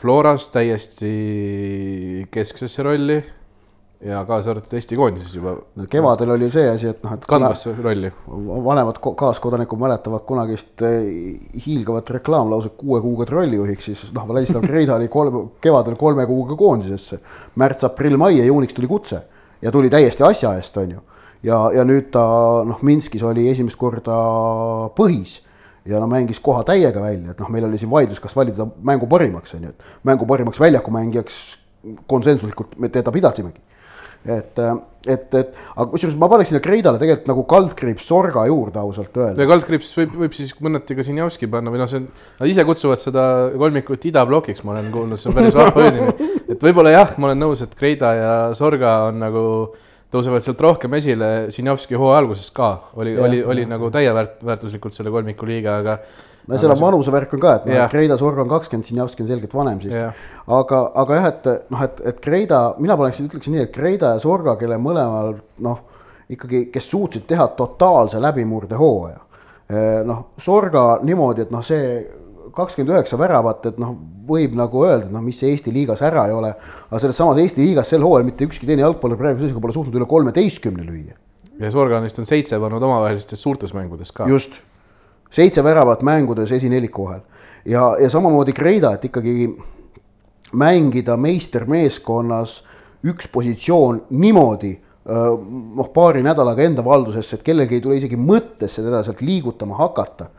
Floras 0.00 0.48
täiesti 0.48 1.12
kesksesse 2.32 2.82
rolli 2.86 3.20
ja 4.00 4.22
kaasa 4.24 4.50
arvatud 4.50 4.72
Eesti 4.72 4.96
koondises 4.96 5.34
juba. 5.36 5.56
kevadel 5.90 6.30
oli 6.30 6.48
see 6.50 6.68
asi, 6.70 6.88
et 6.88 7.02
noh, 7.04 7.12
et. 7.14 7.24
kandmas 7.28 7.66
rolli. 7.82 8.10
vanemad 8.64 9.00
kaaskodanikud 9.00 9.80
mäletavad 9.80 10.24
kunagist 10.28 10.82
eh, 10.88 11.10
hiilgavat 11.66 12.10
reklaamlauset 12.16 12.78
kuue 12.80 13.00
kuuga 13.04 13.26
trollijuhiks, 13.28 13.90
siis 13.90 14.06
noh, 14.16 14.24
Vladislav 14.28 14.64
Greida 14.64 14.96
oli 14.96 15.08
kolm, 15.12 15.42
kevadel 15.60 15.98
kolme 16.00 16.24
kuuga 16.26 16.56
koondisesse. 16.56 17.20
märts, 17.60 17.84
aprill, 17.84 18.16
mai 18.16 18.38
ja 18.38 18.48
juuniks 18.48 18.74
tuli 18.74 18.88
kutse 18.88 19.20
ja 19.62 19.72
tuli 19.72 19.90
täiesti 19.92 20.24
asja 20.24 20.54
eest, 20.56 20.76
on 20.80 20.96
ju. 20.96 21.04
ja, 21.42 21.58
ja 21.76 21.84
nüüd 21.84 22.08
ta 22.14 22.24
noh, 22.64 22.80
Minskis 22.82 23.22
oli 23.22 23.48
esimest 23.50 23.76
korda 23.80 24.16
põhis 24.96 25.40
ja 25.84 26.00
no 26.00 26.08
mängis 26.08 26.40
koha 26.40 26.64
täiega 26.64 27.02
välja, 27.04 27.34
et 27.34 27.40
noh, 27.40 27.52
meil 27.52 27.68
oli 27.68 27.80
siin 27.80 27.92
vaidlus, 27.92 28.20
kas 28.20 28.36
valida 28.36 28.64
mängu 28.80 29.08
parimaks, 29.12 29.52
on 29.58 29.68
ju, 29.68 29.74
et 29.74 30.08
mängu 30.08 30.28
parimaks 30.28 30.60
väljakumängijaks 30.60 31.36
konsensuslikult 32.08 32.78
me 32.80 32.88
teda 32.92 33.12
pidasimegi 33.12 33.60
et, 34.24 34.60
et, 35.08 35.34
et 35.34 35.54
aga 35.56 35.86
kusjuures 35.92 36.16
ma 36.20 36.28
paneks 36.28 36.50
sinna 36.50 36.60
Kreidale 36.64 37.00
tegelikult 37.00 37.30
nagu 37.30 37.44
kaldkriips 37.48 38.08
sorga 38.10 38.44
juurde 38.50 38.80
ausalt 38.82 39.16
öelda. 39.16 39.40
ja 39.40 39.48
kaldkriips 39.48 39.92
võib, 39.96 40.16
võib 40.24 40.36
siis 40.36 40.52
mõneti 40.60 40.96
ka 40.98 41.06
Sinjavski 41.06 41.48
panna 41.50 41.72
või 41.72 41.80
noh, 41.80 41.88
see 41.90 42.02
on, 42.02 42.08
nad 42.42 42.52
ise 42.52 42.66
kutsuvad 42.68 43.00
seda 43.00 43.24
kolmikut 43.56 44.04
idablokiks, 44.10 44.64
ma 44.66 44.76
olen 44.76 44.90
kuulnud, 44.94 45.20
see 45.20 45.32
on 45.32 45.38
päris 45.38 45.56
vahva 45.56 45.82
öeldini. 45.86 46.32
et 46.52 46.66
võib-olla 46.68 46.92
jah, 46.92 47.14
ma 47.16 47.30
olen 47.30 47.46
nõus, 47.46 47.64
et 47.64 47.76
Kreida 47.78 48.12
ja 48.18 48.34
Sorga 48.58 48.96
on 49.08 49.22
nagu 49.24 49.44
tõusevad 50.10 50.42
sealt 50.44 50.60
rohkem 50.64 50.96
esile, 50.98 51.30
Sinjavski 51.54 51.96
hooaja 51.98 52.24
alguses 52.24 52.50
ka 52.54 52.72
oli, 52.98 53.14
oli, 53.16 53.44
oli 53.46 53.64
nagu 53.70 53.92
täieväärtuslikult 53.94 54.94
selle 54.96 55.12
kolmiku 55.14 55.48
liige, 55.48 55.70
aga 55.70 56.00
no 56.48 56.58
seal 56.58 56.74
on 56.74 56.80
vanusevärk 56.80 57.34
on 57.36 57.42
ka, 57.42 57.54
et 57.60 57.68
noh, 57.68 57.76
et 57.84 57.92
Kreida 57.92 58.16
Sorg 58.20 58.40
on 58.42 58.50
kakskümmend, 58.50 58.86
Sinjavski 58.88 59.24
on 59.24 59.30
selgelt 59.30 59.54
vanem 59.54 59.80
siis. 59.82 59.96
aga, 60.58 60.82
aga 61.02 61.18
jah, 61.18 61.28
et 61.32 61.48
noh, 61.72 61.84
et, 61.86 62.02
et 62.12 62.20
Kreida, 62.24 62.62
mina 62.78 62.96
paneksin, 63.00 63.28
ütleksin 63.30 63.56
nii, 63.56 63.66
et 63.68 63.74
Kreida 63.74 64.14
ja 64.14 64.22
Sorga, 64.22 64.56
kelle 64.60 64.78
mõlemal 64.82 65.36
noh, 65.66 65.82
ikkagi, 66.30 66.66
kes 66.72 66.90
suutsid 66.90 67.26
teha 67.30 67.50
totaalse 67.58 68.20
läbimurde 68.22 68.78
hooaja. 68.78 69.20
Eh, 69.70 70.00
noh, 70.06 70.30
Sorga 70.38 71.00
niimoodi, 71.06 71.46
et 71.46 71.54
noh, 71.54 71.62
see 71.66 72.00
kakskümmend 72.54 72.96
üheksa 72.96 73.18
väravat, 73.18 73.66
et 73.70 73.78
noh, 73.80 73.94
võib 74.30 74.54
nagu 74.58 74.84
öelda, 74.86 75.06
et 75.06 75.14
noh, 75.14 75.22
mis 75.24 75.38
Eesti 75.46 75.72
liigas 75.74 76.02
ära 76.06 76.26
ei 76.28 76.34
ole. 76.34 76.52
aga 76.88 77.00
selles 77.02 77.18
samas 77.18 77.38
Eesti 77.38 77.62
liigas 77.62 77.90
sel 77.92 78.02
hooajal 78.06 78.26
mitte 78.26 78.46
ükski 78.46 78.66
teine 78.68 78.84
jalgpallur 78.84 79.18
praeguse 79.20 79.46
seisuga 79.46 79.62
pole 79.64 79.76
suutnud 79.76 79.98
üle 80.00 80.08
kolmeteistkümne 80.10 80.86
lüüa. 80.86 81.14
ja 81.60 81.70
Sorga 81.70 82.00
neist 82.02 82.18
on 82.18 82.26
seitse 82.26 82.58
pannud 82.58 82.82
omavahelistes 82.82 83.42
suurtes 83.42 83.74
mängudes 83.76 84.12
ka. 84.12 84.26
just 84.28 84.62
seitse 85.30 85.64
väravat 85.64 86.02
mängudes 86.02 86.52
esineliku 86.52 87.04
vahel 87.08 87.20
ja, 87.64 87.96
ja 88.00 88.10
samamoodi 88.10 88.52
Kreida, 88.52 88.92
et 88.94 89.04
ikkagi 89.04 89.48
mängida 90.52 91.16
meistermeeskonnas 91.16 92.60
üks 93.06 93.28
positsioon 93.32 94.04
niimoodi 94.10 94.74
noh, 95.04 95.88
paari 95.94 96.22
nädalaga 96.22 96.62
enda 96.62 96.84
valdusesse, 96.84 97.38
et 97.38 97.44
kellelgi 97.46 97.78
ei 97.78 97.84
tule 97.84 97.96
isegi 97.98 98.18
mõttesse 98.20 98.84
teda 98.84 99.02
sealt 99.06 99.22
liigutama 99.24 99.78
hakata. 99.78 100.30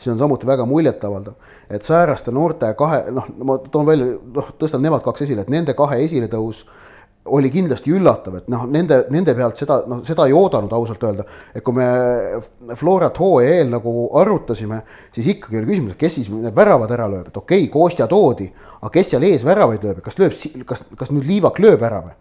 see 0.00 0.12
on 0.12 0.18
samuti 0.18 0.46
väga 0.48 0.64
muljetavaldav, 0.64 1.34
et 1.68 1.82
sääraste 1.84 2.32
noorte 2.32 2.70
kahe, 2.74 3.02
noh, 3.12 3.26
ma 3.44 3.58
toon 3.58 3.84
välja, 3.84 4.14
noh, 4.32 4.46
tõstan 4.56 4.80
nemad 4.80 5.02
kaks 5.04 5.26
esile, 5.26 5.42
et 5.44 5.50
nende 5.52 5.74
kahe 5.76 5.98
esiletõus 6.00 6.62
oli 7.28 7.50
kindlasti 7.52 7.92
üllatav, 7.92 8.38
et 8.40 8.46
noh, 8.48 8.62
nende, 8.70 9.02
nende 9.12 9.34
pealt 9.36 9.58
seda, 9.60 9.80
noh, 9.90 10.00
seda 10.06 10.24
ei 10.28 10.32
oodanud 10.36 10.72
ausalt 10.72 11.02
öelda. 11.04 11.26
et 11.54 11.62
kui 11.64 11.76
me 11.76 11.86
Florat 12.80 13.18
hooaja 13.20 13.58
eel 13.58 13.68
nagu 13.74 13.92
arutasime, 14.16 14.80
siis 15.12 15.28
ikkagi 15.34 15.60
oli 15.60 15.68
küsimus, 15.68 15.94
et 15.94 16.00
kes 16.00 16.16
siis 16.16 16.30
need 16.32 16.56
väravad 16.56 16.90
ära 16.96 17.08
lööb, 17.10 17.28
et 17.28 17.36
okei 17.36 17.66
okay,, 17.66 17.72
Kostja 17.72 18.08
toodi, 18.08 18.48
aga 18.80 18.92
kes 18.94 19.12
seal 19.12 19.26
ees 19.28 19.44
väravaid 19.44 19.84
lööb, 19.84 20.00
kas 20.04 20.16
lööb, 20.20 20.36
kas, 20.66 20.82
kas 20.96 21.12
nüüd 21.12 21.28
Liivak 21.28 21.60
lööb 21.62 21.84
ära 21.86 22.02
või? 22.06 22.16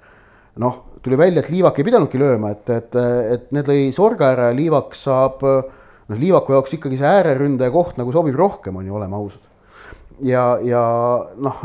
noh, 0.59 0.79
tuli 1.05 1.15
välja, 1.15 1.39
et 1.45 1.51
Liivak 1.53 1.79
ei 1.79 1.87
pidanudki 1.87 2.19
lööma, 2.19 2.51
et, 2.51 2.69
et, 2.75 2.97
et 3.35 3.51
need 3.55 3.69
lõi 3.71 3.93
Sorga 3.95 4.33
ära 4.33 4.49
ja 4.49 4.57
Liivak 4.57 4.97
saab, 4.99 5.45
noh, 5.45 6.19
Liivaku 6.19 6.57
jaoks 6.57 6.75
ikkagi 6.75 6.99
see 6.99 7.07
ääreründaja 7.07 7.71
koht 7.71 7.95
nagu 8.01 8.11
sobib 8.11 8.35
rohkem, 8.35 8.75
on 8.75 8.89
ju, 8.89 8.97
oleme 8.99 9.15
ausad. 9.15 9.47
ja, 10.27 10.57
ja 10.59 10.83
noh 11.39 11.63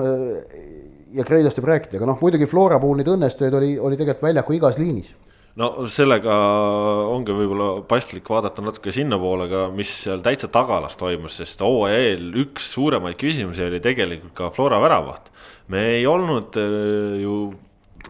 ja 1.14 1.26
Kreidast 1.26 1.61
võib 1.61 1.71
rääkida, 1.73 2.00
aga 2.00 2.11
noh, 2.11 2.18
muidugi 2.21 2.49
Flora 2.50 2.80
puhul 2.83 3.00
neid 3.00 3.12
õnnestujaid 3.14 3.61
oli, 3.61 3.76
oli 3.78 4.00
tegelikult 4.00 4.28
väljaku 4.28 4.59
igas 4.59 4.80
liinis 4.80 5.14
no 5.61 5.71
sellega 5.90 6.35
ongi 7.12 7.35
võib-olla 7.35 7.68
paslik 7.88 8.26
vaadata 8.30 8.62
natuke 8.64 8.92
sinnapoole 8.94 9.47
ka, 9.50 9.66
mis 9.75 9.92
seal 10.04 10.23
täitsa 10.25 10.50
tagalas 10.52 10.99
toimus, 10.99 11.38
sest 11.40 11.62
hooaja 11.62 12.00
eel 12.11 12.33
üks 12.44 12.73
suuremaid 12.75 13.18
küsimusi 13.21 13.66
oli 13.66 13.83
tegelikult 13.85 14.35
ka 14.38 14.50
Flora 14.54 14.80
väravaht. 14.83 15.30
me 15.68 15.85
ei 15.99 16.06
olnud 16.06 16.59
äh, 16.59 17.23
ju 17.23 17.37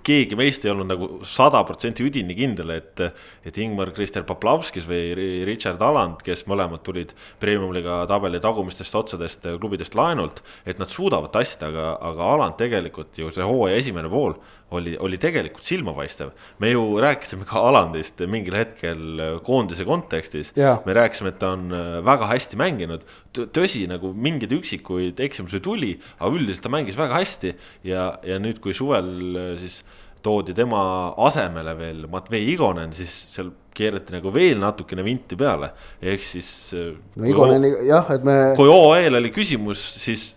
keegi 0.04 0.36
meist 0.38 0.64
ei 0.64 0.72
olnud 0.72 0.90
nagu 0.90 1.08
sada 1.28 1.62
protsenti 1.66 2.04
üdini 2.04 2.36
kindel, 2.36 2.74
et, 2.76 3.00
et 3.46 3.60
Ingmar 3.60 3.92
Krister 3.96 4.24
Poplavskis 4.28 4.86
või 4.88 5.14
Richard 5.48 5.82
Aland, 5.84 6.22
kes 6.24 6.44
mõlemad 6.50 6.84
tulid 6.86 7.14
premium-liiga 7.42 8.02
tabeli 8.10 8.40
tagumistest 8.44 8.98
otsadest 9.00 9.48
klubidest 9.62 9.96
laenult, 9.98 10.42
et 10.66 10.80
nad 10.82 10.92
suudavad 10.92 11.32
tassida, 11.34 11.72
aga, 11.72 11.88
aga 12.12 12.30
Aland 12.36 12.58
tegelikult 12.60 13.18
ju 13.18 13.32
see 13.34 13.46
hooaja 13.48 13.80
esimene 13.80 14.12
pool 14.12 14.36
oli, 14.78 14.94
oli 15.00 15.18
tegelikult 15.22 15.66
silmapaistev. 15.66 16.30
me 16.58 16.70
ju 16.70 16.84
rääkisime 17.00 17.46
ka 17.48 17.62
Alandist 17.68 18.20
mingil 18.30 18.56
hetkel 18.58 19.24
koondise 19.46 19.84
kontekstis 19.88 20.52
yeah., 20.58 20.80
me 20.86 20.94
rääkisime, 20.96 21.34
et 21.34 21.38
ta 21.42 21.54
on 21.56 21.68
väga 22.04 22.30
hästi 22.30 22.60
mänginud. 22.60 23.04
tõsi, 23.34 23.86
nagu 23.90 24.12
mingeid 24.14 24.52
üksikuid 24.54 25.20
eksimusi 25.20 25.60
tuli, 25.60 25.96
aga 26.18 26.30
üldiselt 26.34 26.64
ta 26.64 26.72
mängis 26.72 26.98
väga 26.98 27.20
hästi 27.20 27.54
ja, 27.84 28.14
ja 28.22 28.38
nüüd, 28.42 28.60
kui 28.62 28.74
suvel 28.76 29.58
siis 29.60 29.82
toodi 30.24 30.54
tema 30.56 31.12
asemele 31.26 31.74
veel 31.78 32.06
Matvei 32.10 32.46
Igonen, 32.52 32.94
siis 32.96 33.12
seal 33.34 33.50
keerati 33.74 34.14
nagu 34.14 34.32
veel 34.34 34.60
natukene 34.62 35.04
vinti 35.04 35.36
peale, 35.38 35.72
ehk 36.02 36.24
siis. 36.24 36.48
no 36.72 37.28
Igoneni 37.28 37.72
jah, 37.88 38.08
et 38.14 38.24
me. 38.26 38.38
kui 38.58 38.70
OE-l 38.70 39.20
oli 39.20 39.32
küsimus, 39.34 39.82
siis 40.00 40.32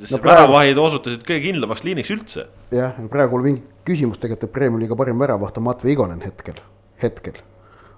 no, 0.00 0.20
väravahid 0.22 0.78
osutusid 0.80 1.24
kõige 1.26 1.48
kindlamaks 1.48 1.84
liiniks 1.86 2.12
üldse. 2.14 2.46
jah, 2.74 2.96
praegu 3.12 3.40
mingi 3.42 3.62
küsimus 3.86 4.20
tegelikult, 4.20 4.48
et 4.50 4.54
Premiumi 4.54 4.84
liiga 4.84 4.98
parim 4.98 5.20
väravaht 5.20 5.60
on 5.60 5.66
Matvei 5.66 5.94
Igonen 5.94 6.22
hetkel, 6.24 6.58
hetkel. 7.02 7.38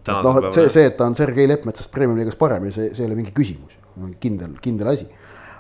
noh, 0.09 0.41
et 0.43 0.51
see, 0.57 0.69
see, 0.73 0.89
et 0.91 0.97
ta 0.99 1.09
on 1.09 1.17
Sergei 1.19 1.49
Leppmetsast 1.51 1.93
Premiumi 1.95 2.23
liigas 2.23 2.39
parem 2.39 2.69
ja 2.69 2.75
see, 2.77 2.91
see 2.95 3.05
ei 3.05 3.11
ole 3.11 3.19
mingi 3.19 3.35
küsimus, 3.37 3.79
kindel, 4.23 4.55
kindel 4.65 4.93
asi. 4.95 5.09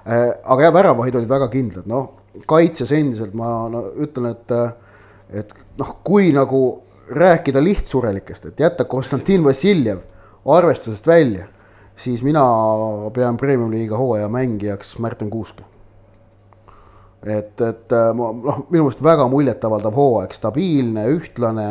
Äh, 0.08 0.30
aga 0.44 0.68
jah, 0.68 0.74
väravahid 0.74 1.18
olid 1.18 1.30
väga 1.30 1.48
kindlad, 1.52 1.88
noh, 1.90 2.12
kaitses 2.48 2.92
endiselt 2.96 3.34
ma 3.36 3.52
no, 3.72 3.88
ütlen, 4.00 4.30
et, 4.32 4.54
et 5.42 5.56
noh, 5.80 5.96
kui 6.06 6.30
nagu 6.36 6.62
rääkida 7.08 7.60
lihtsurelikest, 7.64 8.50
et 8.52 8.62
jätta 8.62 8.86
Konstantin 8.88 9.44
Vassiljev 9.44 10.04
arvestusest 10.48 11.08
välja, 11.08 11.48
siis 11.98 12.22
mina 12.24 12.44
pean 13.16 13.40
Premiumi 13.40 13.82
liiga 13.82 13.98
hooaja 14.00 14.28
mängijaks 14.32 14.94
Märten 15.02 15.32
Kuuska 15.32 15.66
et, 17.26 17.60
et 17.60 17.94
äh, 17.94 18.10
noh, 18.14 18.60
minu 18.70 18.84
meelest 18.84 19.00
väga 19.02 19.26
muljetavaldav 19.30 19.96
hooaeg, 19.96 20.34
stabiilne, 20.36 21.06
ühtlane, 21.16 21.68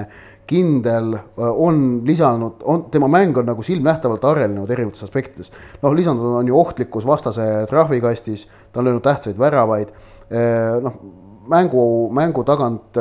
kindel, 0.48 1.13
äh, 1.16 1.46
on 1.48 2.01
lisanud, 2.08 2.63
on, 2.68 2.88
tema 2.92 3.10
mäng 3.12 3.38
on 3.39 3.48
nagu 3.48 3.63
silmnähtavalt 3.63 4.25
arenenud 4.27 4.72
erinevates 4.72 5.06
aspektides. 5.08 5.51
noh, 5.82 5.96
lisandunud 5.96 6.42
on 6.42 6.51
ju 6.51 6.60
ohtlikkus 6.60 7.08
vastase 7.08 7.66
trahvikastis, 7.70 8.48
ta 8.72 8.82
on 8.82 8.89
löönud 8.89 9.06
tähtsaid 9.08 9.39
väravaid, 9.39 9.96
äh, 10.32 10.75
noh, 10.84 11.00
mängu, 11.48 12.10
mängu 12.12 12.44
tagant 12.44 12.98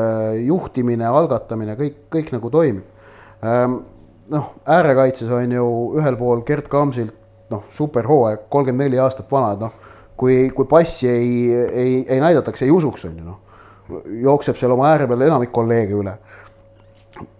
juhtimine, 0.46 1.06
algatamine, 1.10 1.74
kõik, 1.74 1.96
kõik 2.14 2.28
nagu 2.30 2.50
toimib. 2.50 2.84
Ähm, 3.42 3.80
noh, 4.30 4.52
äärekaitses 4.62 5.32
on 5.34 5.50
ju 5.50 5.64
ühel 5.98 6.14
pool 6.16 6.44
Gerd 6.46 6.68
Kamsilt, 6.70 7.16
noh, 7.50 7.64
superhooaeg, 7.74 8.46
kolmkümmend 8.50 8.86
neli 8.86 9.02
aastat 9.02 9.26
vana, 9.34 9.50
et 9.56 9.64
noh 9.66 9.74
kui, 10.16 10.50
kui 10.54 10.68
passi 10.68 11.08
ei, 11.08 11.32
ei, 11.52 11.98
ei 12.08 12.20
näidataks, 12.20 12.62
ei 12.62 12.70
usuks, 12.70 13.04
on 13.08 13.18
ju 13.18 13.24
noh. 13.24 13.42
jookseb 14.22 14.56
seal 14.58 14.72
oma 14.74 14.88
ääre 14.92 15.06
peal 15.06 15.26
enamik 15.28 15.52
kolleege 15.54 15.94
üle. 15.94 16.16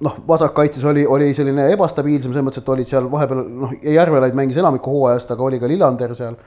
noh, 0.01 0.21
vasakkaitses 0.29 0.85
oli, 0.85 1.07
oli 1.07 1.33
selline 1.35 1.67
ebastabiilsem, 1.73 2.33
selles 2.33 2.47
mõttes, 2.47 2.63
et 2.63 2.69
olid 2.73 2.89
seal 2.89 3.11
vahepeal 3.13 3.43
noh, 3.45 3.75
Järvelaid 3.83 4.37
mängis 4.37 4.57
enamiku 4.57 4.95
hooajast, 4.95 5.35
aga 5.35 5.45
oli 5.45 5.61
ka 5.61 5.69
Lillander 5.69 6.15
seal 6.17 6.39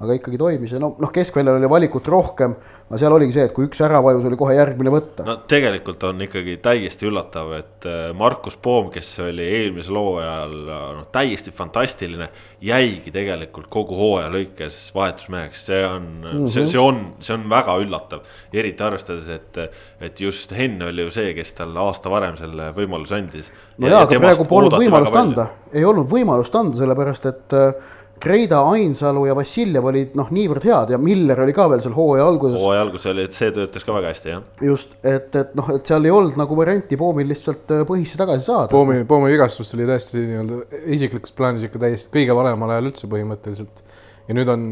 aga 0.00 0.16
ikkagi 0.16 0.38
toimis 0.40 0.72
ja 0.72 0.80
no, 0.80 0.94
noh, 1.00 1.10
keskväljal 1.12 1.58
oli 1.58 1.68
valikut 1.68 2.06
rohkem. 2.08 2.54
aga 2.90 2.98
seal 2.98 3.14
oligi 3.14 3.34
see, 3.36 3.44
et 3.46 3.52
kui 3.54 3.68
üks 3.68 3.78
ära 3.84 4.00
vajus, 4.02 4.24
oli 4.26 4.38
kohe 4.40 4.54
järgmine 4.56 4.92
võtta. 4.92 5.26
no 5.26 5.36
tegelikult 5.50 6.06
on 6.08 6.24
ikkagi 6.24 6.56
täiesti 6.64 7.08
üllatav, 7.10 7.52
et 7.58 7.88
äh, 7.88 7.98
Markus 8.16 8.56
Poom, 8.56 8.88
kes 8.94 9.12
oli 9.26 9.44
eelmisel 9.60 9.98
hooajal 10.00 10.56
noh, 10.70 11.04
täiesti 11.12 11.52
fantastiline, 11.54 12.30
jäigi 12.64 13.12
tegelikult 13.12 13.68
kogu 13.72 13.98
hooaja 13.98 14.32
lõikes 14.32 14.80
vahetusmeheks, 14.96 15.66
see 15.68 15.84
on 15.84 16.08
mm, 16.08 16.32
-hmm. 16.32 16.48
see, 16.56 16.66
see 16.72 16.80
on, 16.80 17.04
see 17.20 17.36
on 17.36 17.46
väga 17.52 17.76
üllatav. 17.84 18.24
eriti 18.52 18.82
arvestades, 18.82 19.28
et, 19.28 19.62
et 20.00 20.20
just 20.20 20.56
Henn 20.56 20.82
oli 20.88 21.04
ju 21.04 21.12
see, 21.20 21.34
kes 21.36 21.52
talle 21.60 21.80
aasta 21.80 22.10
varem 22.10 22.40
selle 22.40 22.72
võimaluse 22.76 23.20
andis. 23.20 23.52
no 23.76 23.92
jaa, 23.92 24.06
aga 24.08 24.24
praegu 24.24 24.48
polnud 24.48 24.80
võimalust 24.80 25.16
anda, 25.16 25.50
ei 25.76 25.84
olnud 25.84 26.08
võimalust 26.08 26.56
anda, 26.56 26.80
sellepärast 26.80 27.28
et 27.28 27.58
äh, 27.60 27.98
Kreida, 28.20 28.58
Ainsalu 28.74 29.22
ja 29.28 29.34
Vassiljev 29.36 29.86
olid 29.88 30.16
noh, 30.18 30.28
niivõrd 30.34 30.66
head 30.68 30.92
ja 30.94 30.98
Miller 31.00 31.40
oli 31.44 31.54
ka 31.56 31.64
veel 31.72 31.80
seal 31.84 31.94
hooaja 31.96 32.26
alguses. 32.28 32.58
hooaja 32.60 32.82
alguses 32.84 33.10
oli, 33.12 33.24
et 33.28 33.36
see 33.36 33.48
töötas 33.56 33.86
ka 33.86 33.94
väga 33.96 34.12
hästi, 34.12 34.32
jah. 34.34 34.44
just, 34.66 34.92
et, 35.00 35.30
et 35.40 35.56
noh, 35.58 35.70
et 35.74 35.92
seal 35.92 36.08
ei 36.08 36.14
olnud 36.14 36.36
nagu 36.40 36.58
varianti 36.58 36.98
Poomil 37.00 37.30
lihtsalt 37.32 37.72
äh, 37.76 37.82
põhisse 37.88 38.20
tagasi 38.20 38.44
saada. 38.46 38.68
Poomi, 38.74 39.02
Poomi 39.08 39.32
vigastus 39.32 39.72
oli 39.76 39.88
tõesti 39.88 40.24
nii-öelda 40.26 40.82
isiklikus 40.96 41.36
plaanis 41.36 41.64
ikka 41.68 41.80
täiesti 41.86 42.12
kõige 42.18 42.36
valemal 42.36 42.76
ajal 42.76 42.90
üldse 42.92 43.10
põhimõtteliselt. 43.10 43.84
ja 44.28 44.36
nüüd 44.36 44.52
on 44.52 44.64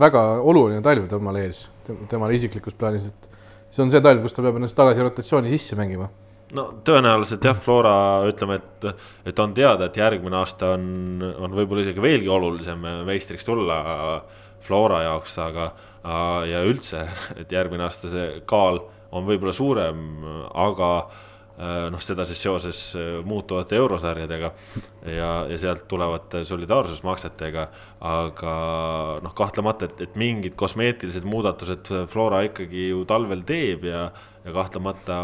väga 0.00 0.24
oluline 0.42 0.82
talv 0.84 1.06
temal 1.10 1.38
ees, 1.40 1.68
temal 2.10 2.34
isiklikus 2.34 2.74
plaanis, 2.78 3.12
et 3.12 3.30
see 3.70 3.84
on 3.86 3.94
see 3.94 4.02
talv, 4.02 4.24
kus 4.26 4.34
ta 4.34 4.42
peab 4.42 4.58
ennast 4.58 4.76
tagasi 4.78 5.06
rotatsiooni 5.06 5.54
sisse 5.54 5.78
mängima 5.78 6.10
no 6.56 6.64
tõenäoliselt 6.84 7.44
jah, 7.44 7.56
Flora 7.60 7.94
ütleme, 8.28 8.58
et, 8.60 9.04
et 9.28 9.42
on 9.42 9.54
teada, 9.56 9.88
et 9.88 10.00
järgmine 10.00 10.40
aasta 10.40 10.74
on, 10.76 11.22
on 11.36 11.56
võib-olla 11.56 11.84
isegi 11.84 12.02
veelgi 12.02 12.30
olulisem 12.32 12.86
meistriks 13.08 13.46
tulla 13.48 13.78
Flora 14.64 15.02
jaoks, 15.06 15.38
aga 15.44 15.70
ja 16.48 16.62
üldse, 16.66 17.04
et 17.36 17.52
järgmine 17.52 17.84
aasta 17.88 18.10
see 18.12 18.28
kaal 18.48 18.80
on 19.12 19.26
võib-olla 19.28 19.54
suurem, 19.56 20.04
aga 20.52 20.90
noh, 21.90 22.02
seda 22.02 22.22
siis 22.28 22.40
seoses 22.44 22.80
muutuvate 23.26 23.74
eurosarjadega 23.80 24.50
ja, 25.10 25.30
ja 25.50 25.58
sealt 25.58 25.88
tulevate 25.90 26.44
solidaarsusmaksetega. 26.46 27.64
aga 27.98 28.52
noh, 29.24 29.34
kahtlemata, 29.34 29.88
et, 29.88 30.04
et 30.06 30.14
mingid 30.14 30.54
kosmeetilised 30.54 31.26
muudatused 31.26 31.90
Flora 32.12 32.44
ikkagi 32.46 32.92
ju 32.92 33.02
talvel 33.10 33.42
teeb 33.48 33.88
ja 33.90 34.04
ja 34.48 34.54
kahtlemata 34.54 35.16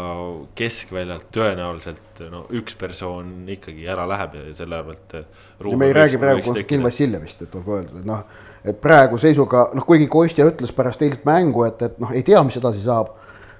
keskväljalt 0.57 1.29
tõenäoliselt 1.33 2.21
no 2.29 2.43
üks 2.53 2.75
persoon 2.77 3.47
ikkagi 3.55 3.87
ära 3.89 4.05
läheb 4.09 4.35
ja 4.37 4.43
selle 4.57 4.77
arvelt. 4.77 5.15
ja 5.15 5.77
me 5.77 5.89
ei 5.89 5.95
räägi 5.97 6.19
praegu 6.21 6.43
Konstantin 6.45 6.83
Vassiljevist, 6.83 7.41
et 7.41 7.55
olgu 7.57 7.77
öeldud, 7.79 7.99
et 8.03 8.05
noh, 8.05 8.21
et 8.63 8.81
praegu 8.81 9.17
seisuga 9.21 9.69
noh, 9.73 9.85
kuigi 9.87 10.07
Kostja 10.11 10.45
ütles 10.49 10.73
pärast 10.75 11.01
eilset 11.01 11.25
mängu, 11.25 11.65
et, 11.65 11.81
et 11.81 11.97
noh, 12.01 12.11
ei 12.13 12.21
tea, 12.27 12.43
mis 12.45 12.57
edasi 12.61 12.83
saab. 12.85 13.15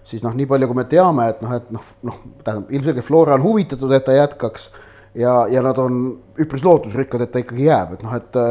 siis 0.05 0.21
noh, 0.21 0.35
nii 0.37 0.45
palju, 0.45 0.67
kui 0.69 0.77
me 0.77 0.85
teame, 0.85 1.29
et 1.33 1.39
noh, 1.41 1.53
et 1.57 1.71
noh, 1.73 1.85
noh, 2.05 2.19
tähendab 2.43 2.69
ilmselgelt 2.69 3.05
Flora 3.05 3.39
on 3.39 3.43
huvitatud, 3.43 3.91
et 3.91 4.05
ta 4.05 4.13
jätkaks. 4.13 4.69
ja, 5.17 5.47
ja 5.49 5.63
nad 5.65 5.81
on 5.81 6.03
üpris 6.37 6.65
lootusrikkad, 6.65 7.25
et 7.25 7.31
ta 7.31 7.41
ikkagi 7.41 7.65
jääb, 7.71 7.95
et 7.97 8.03
noh, 8.05 8.13
et. 8.13 8.41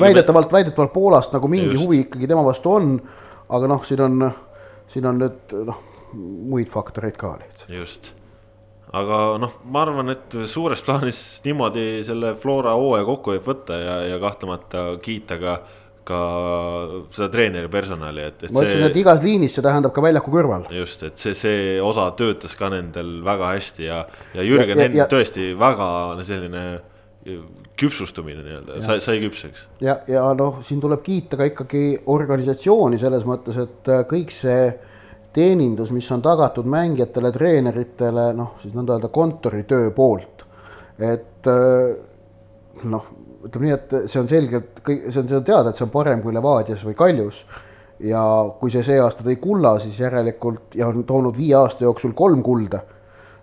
väidetavalt 0.00 0.52
me..., 0.52 0.58
väidetavalt 0.58 0.92
Poolast 0.92 1.32
nagu 1.32 1.48
mingi 1.48 1.72
Just. 1.72 1.86
huvi 1.86 2.02
ikkagi 2.04 2.28
tema 2.28 2.44
vastu 2.44 2.74
on. 2.74 2.98
aga 3.48 3.72
noh, 3.72 3.80
siin 3.84 4.04
on, 4.04 4.28
siin 4.88 5.08
on 5.08 5.24
nüüd 5.24 5.56
noh 5.64 5.80
muid 6.14 6.70
faktoreid 6.72 7.16
ka 7.20 7.36
lihtsalt. 7.40 7.70
just, 7.76 8.10
aga 8.92 9.20
noh, 9.42 9.60
ma 9.72 9.84
arvan, 9.86 10.12
et 10.14 10.36
suures 10.50 10.82
plaanis 10.84 11.20
niimoodi 11.46 11.86
selle 12.06 12.34
Flora 12.40 12.74
hooaja 12.78 13.06
kokku 13.08 13.36
võib 13.36 13.46
võtta 13.52 13.78
ja, 13.80 13.96
ja 14.12 14.20
kahtlemata 14.22 14.84
kiita 15.02 15.38
ka, 15.40 15.56
ka 16.08 16.20
seda 17.14 17.30
treeneri 17.32 17.70
personali, 17.72 18.26
et, 18.28 18.44
et. 18.44 18.54
ma 18.54 18.64
ütlesin, 18.66 18.86
et 18.90 19.00
igas 19.02 19.24
liinis, 19.24 19.56
see 19.56 19.64
tähendab 19.64 19.94
ka 19.96 20.04
väljaku 20.04 20.34
kõrval. 20.34 20.68
just, 20.76 21.04
et 21.08 21.18
see, 21.22 21.34
see 21.38 21.76
osa 21.82 22.10
töötas 22.18 22.56
ka 22.58 22.72
nendel 22.72 23.20
väga 23.26 23.52
hästi 23.56 23.88
ja, 23.88 24.04
ja 24.36 24.46
Jürgen 24.46 24.82
Henn 24.84 25.04
tõesti 25.10 25.52
väga 25.58 25.90
selline 26.28 26.64
küpsustumine 27.78 28.42
nii-öelda, 28.42 28.80
sai, 28.82 29.00
sai 29.02 29.20
küpseks. 29.22 29.66
ja, 29.82 29.96
ja 30.10 30.24
noh, 30.36 30.58
siin 30.66 30.80
tuleb 30.82 31.02
kiita 31.06 31.38
ka 31.38 31.46
ikkagi 31.52 31.84
organisatsiooni 32.10 32.98
selles 33.00 33.24
mõttes, 33.28 33.58
et 33.62 33.92
kõik 34.10 34.34
see 34.34 34.72
teenindus, 35.32 35.90
mis 35.94 36.10
on 36.12 36.22
tagatud 36.22 36.68
mängijatele, 36.68 37.32
treeneritele, 37.32 38.30
noh, 38.36 38.54
siis 38.62 38.74
nõnda 38.76 38.96
öelda 38.96 39.08
kontoritöö 39.12 39.90
poolt. 39.96 40.46
et 40.98 41.48
äh, 41.48 41.96
noh, 42.84 43.06
ütleme 43.46 43.68
nii, 43.68 43.74
et 43.76 43.94
see 44.10 44.20
on 44.20 44.30
selgelt, 44.30 44.80
see 44.86 45.20
on, 45.20 45.28
see 45.28 45.38
on 45.38 45.46
teada, 45.46 45.70
et 45.70 45.78
see 45.78 45.86
on 45.86 45.92
parem 45.92 46.22
kui 46.22 46.34
Levadias 46.34 46.84
või 46.86 46.96
Kaljus. 46.98 47.44
ja 48.02 48.22
kui 48.58 48.70
see 48.70 48.82
see 48.82 48.98
aasta 48.98 49.22
tõi 49.22 49.36
kulla, 49.38 49.76
siis 49.82 49.98
järelikult 50.00 50.74
ja 50.74 50.88
on 50.90 51.04
toonud 51.06 51.36
viie 51.38 51.54
aasta 51.54 51.84
jooksul 51.84 52.16
kolm 52.18 52.42
kulda 52.42 52.80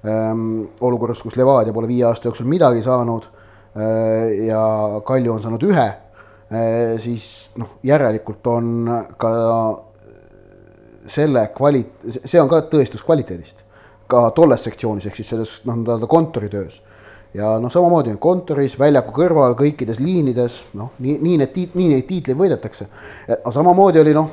ähm,. 0.04 0.66
olukorras, 0.82 1.22
kus 1.24 1.38
Levadia 1.40 1.74
pole 1.74 1.88
viie 1.88 2.04
aasta 2.08 2.28
jooksul 2.28 2.48
midagi 2.50 2.82
saanud 2.84 3.28
äh, 3.30 4.48
ja 4.50 4.64
Kalju 5.06 5.34
on 5.34 5.44
saanud 5.44 5.64
ühe 5.64 5.86
äh,, 5.86 6.98
siis 7.00 7.52
noh, 7.56 7.78
järelikult 7.84 8.48
on 8.52 8.90
ka 9.18 9.32
selle 11.10 11.48
kvali-, 11.56 11.86
see 12.10 12.42
on 12.42 12.50
ka 12.52 12.64
tõestus 12.72 13.04
kvaliteedist. 13.06 13.66
ka 14.10 14.32
tolles 14.34 14.64
sektsioonis, 14.66 15.06
ehk 15.06 15.20
siis 15.20 15.28
selles 15.30 15.50
noh, 15.70 15.76
nii-öelda 15.78 16.08
kontoritöös. 16.10 16.82
ja 17.34 17.60
noh, 17.62 17.72
samamoodi 17.72 18.16
kontoris, 18.18 18.80
väljaku 18.80 19.14
kõrval, 19.14 19.54
kõikides 19.58 20.00
liinides, 20.02 20.64
noh, 20.74 20.92
nii, 21.00 21.18
nii 21.22 21.38
need 21.44 21.54
tiit-, 21.54 21.76
nii 21.78 21.90
neid 21.94 22.08
tiitleid 22.08 22.38
võidetakse. 22.38 22.88
aga 23.38 23.54
samamoodi 23.54 24.02
oli 24.02 24.16
noh, 24.18 24.32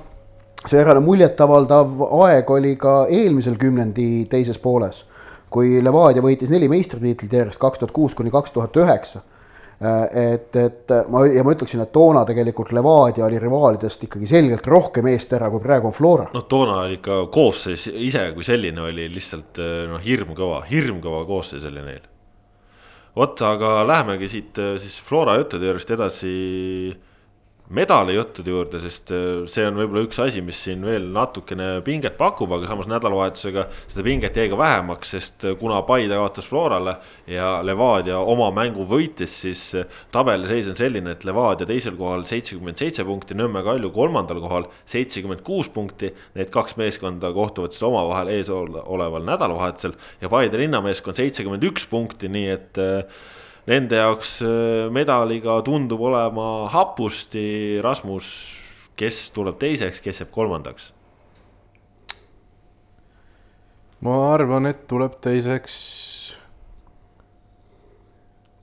säärane 0.67 1.01
muljetavaldav 1.05 2.03
aeg 2.23 2.51
oli 2.51 2.75
ka 2.81 3.05
eelmisel 3.11 3.59
kümnendi 3.61 4.27
teises 4.31 4.59
pooles, 4.59 5.05
kui 5.51 5.83
Levadia 5.85 6.25
võitis 6.25 6.51
neli 6.51 6.69
meistritiitlit 6.69 7.33
järjest, 7.33 7.61
kaks 7.61 7.79
tuhat 7.79 7.93
kuus 7.93 8.15
kuni 8.15 8.33
kaks 8.35 8.57
tuhat 8.57 8.77
üheksa 8.77 9.23
et, 9.77 10.57
et 10.57 10.93
ma 11.13 11.21
ja 11.29 11.43
ma 11.45 11.53
ütleksin, 11.53 11.83
et 11.85 11.93
toona 11.93 12.23
tegelikult 12.29 12.71
Levadia 12.73 13.27
oli 13.27 13.41
rivaalidest 13.41 14.07
ikkagi 14.07 14.29
selgelt 14.31 14.67
rohkem 14.73 15.11
eest 15.13 15.35
ära, 15.37 15.51
kui 15.53 15.61
praegu 15.61 15.91
on 15.91 15.97
Flora. 15.97 16.29
noh, 16.33 16.47
toona 16.49 16.79
oli 16.87 16.97
ikka 16.97 17.27
koosseis 17.33 17.89
ise 17.93 18.23
kui 18.35 18.47
selline 18.47 18.87
oli 18.87 19.09
lihtsalt 19.13 19.61
äh, 19.61 19.83
noh, 19.91 20.01
hirmkõva, 20.01 20.63
hirmkõva 20.71 21.25
koosseis 21.29 21.67
oli 21.69 21.85
neil. 21.85 22.07
vot, 23.17 23.43
aga 23.45 23.83
lähemegi 23.89 24.31
siit 24.33 24.63
äh, 24.63 24.77
siis 24.81 24.97
Flora 25.05 25.37
juttude 25.43 25.69
juurest 25.69 25.93
edasi 25.99 26.33
medalijuttude 27.69 28.51
juurde, 28.51 28.79
sest 28.83 29.11
äh, 29.11 29.47
see 29.51 29.65
on 29.67 29.79
võib-olla 29.81 30.05
üks 30.07 30.21
asi, 30.23 30.43
mis 30.45 30.59
siin 30.63 30.85
veel 30.87 31.09
natukene 31.15 31.81
pinget 31.87 32.15
pakub, 32.19 32.53
aga 32.55 32.69
samas 32.71 32.87
nädalavahetusega 32.91 33.67
seda 33.89 34.05
pinget 34.07 34.39
jäi 34.39 34.47
ka 34.53 34.59
vähemaks, 34.61 35.15
sest 35.17 35.47
äh, 35.47 35.57
kuna 35.59 35.81
Paide 35.87 36.15
kaotas 36.15 36.47
Florale 36.47 36.97
ja 37.31 37.57
Levadia 37.67 38.21
oma 38.23 38.53
mängu 38.55 38.87
võitis, 38.87 39.35
siis 39.43 39.65
äh, 39.79 39.89
tabeliseis 40.15 40.71
on 40.71 40.79
selline, 40.79 41.17
et 41.17 41.27
Levadia 41.27 41.67
teisel 41.67 41.99
kohal 41.99 42.27
seitsekümmend 42.31 42.79
seitse 42.79 43.07
punkti, 43.07 43.35
Nõmme 43.37 43.65
Kalju 43.67 43.91
kolmandal 43.95 44.41
kohal 44.45 44.69
seitsekümmend 44.89 45.43
kuus 45.47 45.69
punkti. 45.73 46.13
Need 46.39 46.53
kaks 46.55 46.77
meeskonda 46.79 47.33
kohtuvad 47.35 47.75
siis 47.75 47.85
omavahel 47.87 48.31
ees 48.37 48.51
oleval 48.51 49.27
nädalavahetusel 49.27 49.97
ja 50.23 50.31
Paide 50.31 50.61
linnameeskond 50.63 51.19
seitsekümmend 51.19 51.67
üks 51.67 51.89
punkti, 51.91 52.31
nii 52.31 52.53
et 52.55 52.81
nende 53.67 53.99
jaoks 53.99 54.39
äh, 54.47 54.87
medaliga 54.95 55.59
tundub 55.67 56.05
olema 56.09 56.69
hapusti 56.73 57.81
Rasmus, 57.85 58.29
kes 58.99 59.27
tuleb 59.35 59.59
teiseks, 59.63 60.03
kes 60.05 60.23
jääb 60.23 60.33
kolmandaks? 60.35 60.93
ma 64.07 64.17
arvan, 64.35 64.69
et 64.71 64.85
tuleb 64.91 65.17
teiseks 65.25 65.75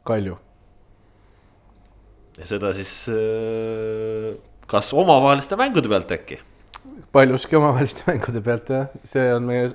Kalju. 0.07 0.37
ja 2.37 2.47
seda 2.47 2.71
siis 2.75 2.93
äh, 3.11 4.33
kas 4.71 4.93
omavaheliste 4.95 5.57
mängude 5.59 5.91
pealt 5.91 6.15
äkki? 6.15 6.39
paljuski 7.11 7.59
omavaheliste 7.59 8.05
mängude 8.11 8.43
pealt 8.45 8.71
jah, 8.71 8.95
see 9.07 9.25
on 9.35 9.49
meie, 9.49 9.67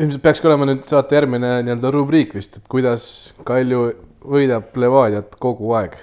ilmselt 0.00 0.24
peakski 0.24 0.48
olema 0.48 0.70
nüüd 0.70 0.86
saate 0.88 1.18
järgmine 1.18 1.58
nii-öelda 1.66 1.92
rubriik 1.94 2.34
vist, 2.38 2.58
et 2.60 2.72
kuidas 2.72 3.06
Kalju 3.44 3.86
võidab 4.24 4.76
Levadiat 4.76 5.36
kogu 5.40 5.72
aeg. 5.78 5.96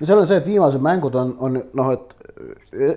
no 0.00 0.06
seal 0.06 0.20
on 0.20 0.28
see, 0.28 0.38
et 0.38 0.46
viimased 0.46 0.82
mängud 0.84 1.14
on, 1.18 1.34
on 1.40 1.60
noh, 1.74 1.90
et 1.92 2.14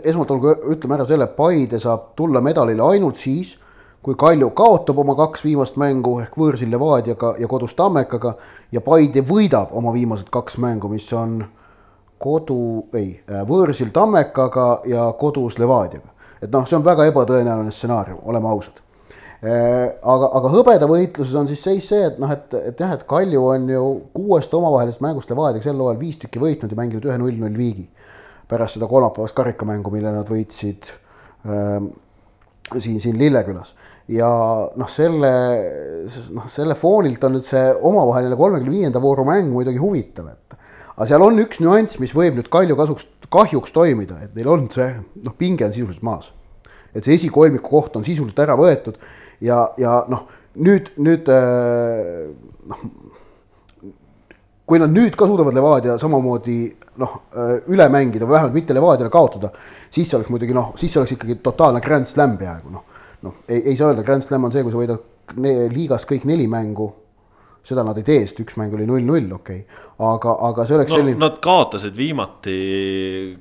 esmalt 0.03 0.31
olgu, 0.31 0.53
ütleme 0.73 0.97
ära 0.97 1.05
selle, 1.07 1.27
Paide 1.35 1.79
saab 1.81 2.11
tulla 2.17 2.41
medalile 2.41 2.83
ainult 2.85 3.17
siis, 3.17 3.55
kui 4.01 4.17
Kalju 4.17 4.49
kaotab 4.57 4.99
oma 5.01 5.15
kaks 5.17 5.43
viimast 5.45 5.77
mängu 5.81 6.17
ehk 6.21 6.37
võõrsil 6.37 6.71
Levadiaga 6.73 7.35
ja 7.39 7.49
kodus 7.49 7.75
Tammekaga 7.77 8.35
ja 8.73 8.81
Paide 8.81 9.25
võidab 9.25 9.73
oma 9.77 9.93
viimased 9.93 10.29
kaks 10.33 10.57
mängu, 10.61 10.89
mis 10.89 11.09
on 11.13 11.41
kodu, 12.21 12.87
ei, 12.97 13.15
võõrsil 13.49 13.93
Tammekaga 13.93 14.69
ja 14.89 15.09
kodus 15.19 15.57
Levadiaga. 15.61 16.09
et 16.41 16.49
noh, 16.51 16.65
see 16.67 16.77
on 16.77 16.85
väga 16.85 17.05
ebatõenäoline 17.09 17.71
stsenaarium, 17.71 18.21
oleme 18.25 18.49
ausad 18.49 18.81
aga, 19.41 20.27
aga 20.37 20.51
hõbedavõitluses 20.53 21.33
on 21.39 21.47
siis 21.49 21.63
seis 21.65 21.87
see, 21.89 22.01
et 22.11 22.19
noh, 22.21 22.29
et, 22.29 22.53
et 22.59 22.83
jah, 22.83 22.93
et 22.93 23.05
Kalju 23.09 23.41
on 23.49 23.65
ju 23.73 23.85
kuuest 24.13 24.53
omavahelisest 24.53 25.01
mängust 25.01 25.31
Levadiaga 25.33 25.65
sel 25.65 25.81
hooajal 25.81 25.97
viis 26.01 26.19
tükki 26.21 26.41
võitnud 26.41 26.73
ja 26.73 26.77
mänginud 26.77 27.07
ühe 27.09 27.17
null-null 27.17 27.57
viigi. 27.57 27.87
pärast 28.51 28.75
seda 28.75 28.87
kolmapäevast 28.91 29.33
karikamängu, 29.33 29.93
mille 29.93 30.11
nad 30.11 30.27
võitsid 30.27 30.89
ähm, 31.47 31.87
siin, 32.77 32.99
siin 32.99 33.17
Lillekülas. 33.17 33.73
ja 34.11 34.29
noh, 34.75 34.89
selle, 34.91 35.31
noh 36.35 36.49
selle 36.51 36.75
foonilt 36.75 37.23
on 37.23 37.37
nüüd 37.37 37.47
see 37.47 37.63
omavaheline 37.73 38.37
kolmekümne 38.37 38.75
viienda 38.75 39.01
vooru 39.01 39.25
mäng 39.25 39.49
muidugi 39.49 39.81
huvitav, 39.81 40.27
et 40.35 40.57
aga 40.97 41.07
seal 41.09 41.25
on 41.25 41.41
üks 41.41 41.63
nüanss, 41.63 41.97
mis 42.03 42.13
võib 42.13 42.37
nüüd 42.37 42.51
Kalju 42.51 42.77
kasuks, 42.77 43.07
kahjuks 43.31 43.73
toimida, 43.73 44.19
et 44.21 44.37
neil 44.37 44.51
on 44.51 44.69
see 44.69 44.91
noh, 45.23 45.33
pinge 45.33 45.65
on 45.65 45.73
sisuliselt 45.73 46.05
maas. 46.05 46.29
et 46.93 47.01
see 47.01 47.15
esikolmiku 47.15 47.71
koht 47.71 47.95
on 47.95 48.05
sisuliselt 48.05 48.45
ära 48.45 48.53
võetud 48.59 49.01
ja, 49.41 49.61
ja 49.81 50.01
noh, 50.11 50.25
nüüd, 50.61 50.93
nüüd 51.01 51.31
äh, 51.31 52.29
noh, 52.71 52.83
kui 54.65 54.79
nad 54.79 54.93
nüüd 54.93 55.17
ka 55.19 55.27
suudavad 55.27 55.55
Levadia 55.57 55.97
samamoodi 56.01 56.59
noh, 57.01 57.17
äh, 57.33 57.57
üle 57.73 57.87
mängida 57.91 58.27
või 58.27 58.37
vähemalt 58.37 58.57
mitte 58.57 58.77
Levadiale 58.77 59.11
kaotada, 59.13 59.51
siis 59.89 60.09
see 60.09 60.19
oleks 60.19 60.31
muidugi 60.33 60.55
noh, 60.55 60.73
siis 60.79 60.93
see 60.93 61.01
oleks 61.01 61.17
ikkagi 61.17 61.39
totaalne 61.43 61.83
grand 61.83 62.09
slam 62.09 62.37
peaaegu 62.39 62.73
noh. 62.73 62.87
noh, 63.27 63.41
ei, 63.47 63.63
ei 63.71 63.77
saa 63.77 63.91
öelda, 63.91 64.05
grand 64.07 64.25
slam 64.25 64.47
on 64.47 64.53
see, 64.53 64.63
kui 64.65 64.73
sa 64.73 64.81
võidad 64.81 65.07
liigas 65.71 66.07
kõik 66.09 66.25
neli 66.27 66.47
mängu 66.51 66.89
seda 67.63 67.83
nad 67.85 67.97
ei 67.99 68.05
tee, 68.05 68.23
sest 68.25 68.41
üks 68.41 68.57
mäng 68.57 68.73
oli 68.73 68.87
null-null, 68.89 69.29
okei 69.37 69.61
okay., 69.61 69.81
aga, 70.01 70.33
aga 70.49 70.65
see 70.65 70.77
oleks 70.77 70.91
no, 70.91 70.99
selline. 70.99 71.19
Nad 71.21 71.37
kaotasid 71.43 71.97
viimati 71.97 72.55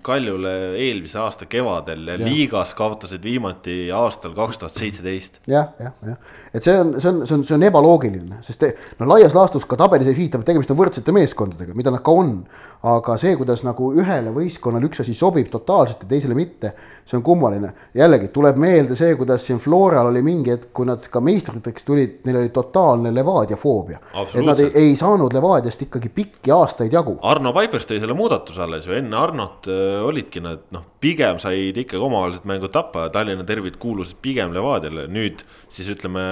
Kaljule 0.05 0.55
eelmise 0.81 1.21
aasta 1.23 1.49
kevadel 1.51 2.07
ja, 2.13 2.17
ja. 2.17 2.27
liigas 2.27 2.75
kaotasid 2.79 3.25
viimati 3.25 3.77
aastal 3.95 4.35
kaks 4.37 4.61
tuhat 4.61 4.81
seitseteist. 4.81 5.41
jah, 5.51 5.71
jah, 5.81 5.95
jah, 6.07 6.19
et 6.55 6.67
see 6.67 6.77
on, 6.77 6.95
see 7.01 7.13
on, 7.13 7.23
see 7.27 7.39
on, 7.39 7.45
see 7.49 7.57
on 7.57 7.67
ebaloogiline, 7.71 8.41
sest 8.47 8.67
no 9.01 9.09
laias 9.11 9.37
laastus 9.37 9.67
ka 9.69 9.79
tabelis 9.81 10.11
ei 10.11 10.19
viitab, 10.19 10.45
et 10.45 10.53
tegemist 10.53 10.73
on 10.75 10.81
võrdsete 10.81 11.15
meeskondadega, 11.17 11.77
mida 11.79 11.95
nad 11.95 12.05
ka 12.05 12.15
on. 12.15 12.43
aga 12.81 13.17
see, 13.21 13.35
kuidas 13.37 13.61
nagu 13.61 13.91
ühele 13.93 14.31
võistkonnale 14.33 14.89
üks 14.89 15.03
asi 15.03 15.13
sobib 15.13 15.51
totaalselt 15.53 16.07
ja 16.07 16.09
teisele 16.15 16.37
mitte, 16.37 16.73
see 17.05 17.19
on 17.19 17.25
kummaline. 17.25 17.73
jällegi 17.95 18.31
tuleb 18.33 18.57
meelde 18.61 18.97
see, 18.97 19.17
kuidas 19.21 19.45
siin 19.47 19.61
Floral 19.61 20.09
oli 20.13 20.23
mingi 20.25 20.55
hetk, 20.55 20.71
kui 20.77 20.89
nad 20.89 21.05
ka 21.05 21.21
meistriteks 21.25 21.85
tulid, 21.85 22.21
neil 22.25 22.41
oli 22.41 22.53
totaalne 22.55 23.13
Levadia 23.15 23.59
foobia 23.61 24.01
et 24.35 24.45
nad 24.45 24.61
ei, 24.61 24.71
ei 24.75 24.97
saanud 24.97 25.33
Levadiast 25.35 25.83
ikkagi 25.87 26.09
pikki 26.15 26.50
aastaid 26.55 26.95
jagu. 26.95 27.17
Arno 27.27 27.53
Paipers 27.57 27.87
tõi 27.89 28.01
selle 28.03 28.17
muudatuse 28.17 28.63
alles 28.65 28.89
ju, 28.89 28.95
enne 28.97 29.19
Arnot 29.19 29.69
äh, 29.71 30.01
olidki 30.07 30.43
nad 30.45 30.65
noh, 30.75 30.87
pigem 31.03 31.41
said 31.43 31.79
ikkagi 31.83 32.01
omavahelised 32.01 32.49
mängud 32.49 32.75
tappa 32.75 33.07
ja 33.07 33.15
Tallinna 33.15 33.47
tervid 33.49 33.79
kuulusid 33.83 34.21
pigem 34.25 34.55
Levadiale, 34.57 35.07
nüüd 35.13 35.45
siis 35.69 35.91
ütleme. 35.97 36.27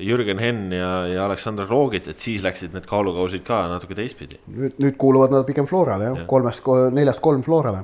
Jürgen 0.00 0.38
Henn 0.38 0.70
ja, 0.70 1.02
ja 1.10 1.24
Aleksandr 1.26 1.66
Roogid, 1.66 2.06
et 2.08 2.22
siis 2.22 2.44
läksid 2.46 2.70
need 2.72 2.84
kaalukausid 2.88 3.42
ka 3.44 3.64
natuke 3.68 3.96
teistpidi. 3.98 4.38
nüüd, 4.46 4.76
nüüd 4.80 4.94
kuuluvad 5.02 5.34
nad 5.34 5.42
pigem 5.48 5.66
Florale 5.66 6.06
jah 6.06 6.20
ja., 6.20 6.26
kolmest, 6.30 6.62
neljast 6.94 7.20
kolm 7.20 7.42
Florale. 7.42 7.82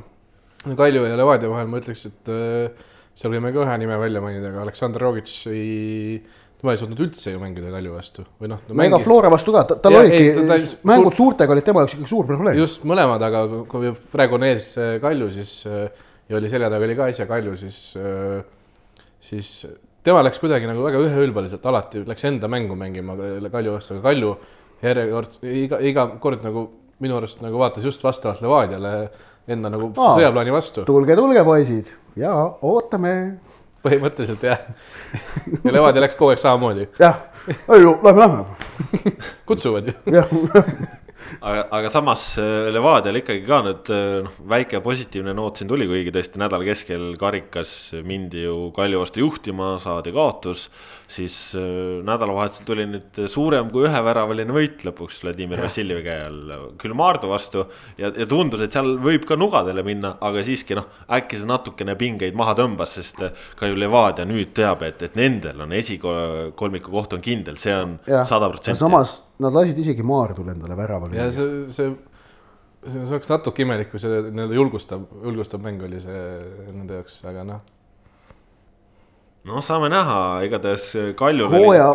no 0.63 0.77
Kalju 0.79 1.03
ja 1.03 1.19
Levadia 1.19 1.51
vahel 1.51 1.67
ma 1.69 1.81
ütleks, 1.83 2.07
et 2.07 2.31
äh, 2.31 2.87
seal 3.19 3.35
võime 3.35 3.51
ka 3.53 3.65
ühe 3.65 3.77
nime 3.83 3.99
välja 4.01 4.23
mainida, 4.23 4.55
aga 4.55 4.63
Aleksandr 4.69 5.03
Rogic 5.03 5.35
ei 5.51 6.23
tema 6.61 6.73
ei 6.73 6.81
suutnud 6.81 7.01
üldse 7.05 7.35
ju 7.35 7.41
mängida 7.41 7.71
Kalju 7.73 7.95
vastu 7.95 8.25
või 8.41 8.51
noh 8.53 8.63
no,. 8.65 8.83
ega 8.85 9.01
Flora 9.05 9.31
vastu 9.33 9.55
ka, 9.55 9.65
tal 9.75 9.97
ja, 9.97 10.03
olidki, 10.05 10.77
mängud 10.89 11.11
suur... 11.13 11.19
suurtega 11.19 11.57
olid 11.57 11.67
tema 11.67 11.85
jaoks 11.85 11.97
ikkagi 11.97 12.13
suur 12.13 12.29
probleem. 12.29 12.61
just 12.61 12.87
mõlemad, 12.89 13.25
aga 13.29 13.45
kui 13.71 13.93
praegu 14.13 14.39
on 14.39 14.47
ees 14.49 14.71
äh, 14.81 14.95
Kalju, 15.03 15.29
siis 15.37 15.57
äh, 15.69 16.07
ja 16.31 16.39
oli 16.41 16.53
selja 16.53 16.71
taga 16.73 16.89
oli 16.89 16.97
ka 16.99 17.11
äsja 17.13 17.29
Kalju, 17.29 17.57
siis, 17.61 17.81
äh, 18.01 18.41
siis 19.21 19.53
tema 20.07 20.25
läks 20.25 20.41
kuidagi 20.43 20.69
nagu 20.71 20.85
väga 20.87 21.03
üheülbaliselt, 21.05 21.65
alati 21.69 22.07
läks 22.09 22.29
enda 22.31 22.51
mängu 22.53 22.79
mängima 22.79 23.19
Kalju 23.53 23.77
vastu, 23.77 23.99
aga 23.99 24.09
Kalju 24.09 24.35
järjekord, 24.85 25.39
iga, 25.53 25.81
iga 25.93 26.09
kord 26.23 26.45
nagu 26.47 26.67
minu 27.05 27.19
arust 27.19 27.43
nagu 27.45 27.61
vaatas 27.61 27.85
just 27.85 28.05
vastavalt 28.05 28.41
Levadiale 28.45 28.93
enda 29.53 29.71
nagu 29.73 29.93
Aa, 29.93 30.17
sõjaplaani 30.17 30.55
vastu. 30.55 30.85
tulge, 30.89 31.17
tulge, 31.19 31.45
poisid 31.47 31.93
ja 32.19 32.33
ootame. 32.65 33.13
Põhimõtteliselt 33.87 34.45
jah 34.47 34.67
ja 35.65 35.73
Levadia 35.73 36.05
läks 36.05 36.19
kogu 36.19 36.35
aeg 36.35 36.43
samamoodi. 36.43 36.89
jah, 37.01 37.23
ei 37.49 37.83
ju, 37.83 37.97
lähme, 38.05 38.27
lähme 38.27 39.17
kutsuvad 39.49 39.91
ju. 39.91 39.99
jah 40.19 40.31
aga, 41.41 41.67
aga 41.71 41.91
samas 41.91 42.23
äh, 42.41 42.69
Levadial 42.75 43.21
ikkagi 43.21 43.43
ka 43.47 43.59
nüüd 43.65 43.91
äh, 43.93 44.05
noh, 44.27 44.37
väike 44.51 44.81
positiivne 44.85 45.35
noot 45.37 45.61
siin 45.61 45.71
tuli, 45.71 45.87
kuigi 45.89 46.13
tõesti 46.15 46.41
nädala 46.41 46.67
keskel 46.67 47.09
karikas 47.21 47.73
mindi 48.07 48.45
ju 48.45 48.71
Kalju 48.77 49.01
vastu 49.03 49.23
juhtima, 49.23 49.77
saadi 49.83 50.13
kaotus. 50.15 50.69
siis 51.09 51.55
äh, 51.55 52.03
nädalavahetusel 52.07 52.67
tuli 52.67 52.87
nüüd 52.91 53.21
suurem 53.31 53.71
kui 53.71 53.87
üheväravaline 53.87 54.55
võit 54.55 54.83
lõpuks 54.87 55.21
Vladimir 55.23 55.63
Vassiljevi 55.63 56.03
käe 56.07 56.25
all, 56.27 56.55
küll 56.81 56.97
Maardu 56.99 57.31
vastu. 57.31 57.67
ja, 57.99 58.11
ja 58.11 58.27
tundus, 58.27 58.65
et 58.65 58.75
seal 58.75 58.97
võib 59.03 59.27
ka 59.29 59.39
nugadele 59.39 59.85
minna, 59.87 60.17
aga 60.21 60.43
siiski 60.47 60.79
noh, 60.79 60.89
äkki 61.11 61.41
see 61.41 61.51
natukene 61.51 61.97
pingeid 61.99 62.35
maha 62.39 62.57
tõmbas, 62.59 62.97
sest 62.99 63.23
ka 63.57 63.71
ju 63.71 63.79
Levadia 63.79 64.27
nüüd 64.27 64.55
teab, 64.57 64.83
et, 64.87 65.03
et 65.03 65.17
nendel 65.19 65.63
on 65.63 65.73
esikolmiku 65.77 66.93
koht 66.93 67.17
on 67.17 67.23
kindel, 67.25 67.61
see 67.61 67.75
on 67.77 67.99
sada 68.07 68.51
protsenti. 68.51 68.81
samas 68.81 69.21
nad 69.43 69.57
lasid 69.57 69.79
isegi 69.83 70.05
Maardul 70.07 70.51
endale 70.53 70.77
värava. 70.79 71.11
ja 71.15 71.31
see, 71.35 71.67
see, 71.75 71.95
see, 72.87 72.99
see 72.99 73.15
oleks 73.15 73.31
natuke 73.33 73.65
imelik, 73.65 73.91
kui 73.93 74.03
see 74.03 74.21
nii-öelda 74.29 74.59
julgustav, 74.59 75.07
julgustav 75.25 75.65
mäng 75.65 75.83
oli 75.87 76.01
see 76.03 76.27
nende 76.73 77.01
jaoks, 77.01 77.21
aga 77.29 77.45
noh. 77.47 77.63
no 79.47 79.63
saame 79.65 79.93
näha, 79.93 80.19
igatahes 80.49 80.89
Kalju. 81.19 81.49
hooaja, 81.53 81.89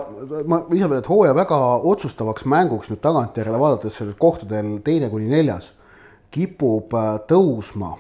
ma 0.46 0.64
lisan 0.70 0.94
veel, 0.94 1.04
et 1.04 1.12
hooaja 1.12 1.36
väga 1.38 1.60
otsustavaks 1.92 2.48
mänguks 2.50 2.94
nüüd 2.94 3.04
tagantjärele 3.04 3.60
vaadates 3.62 4.00
sellel 4.02 4.18
kohtadel 4.22 4.78
teine 4.86 5.10
kuni 5.14 5.30
neljas 5.32 5.74
kipub 6.32 6.94
äh, 6.96 7.18
tõusma, 7.28 7.96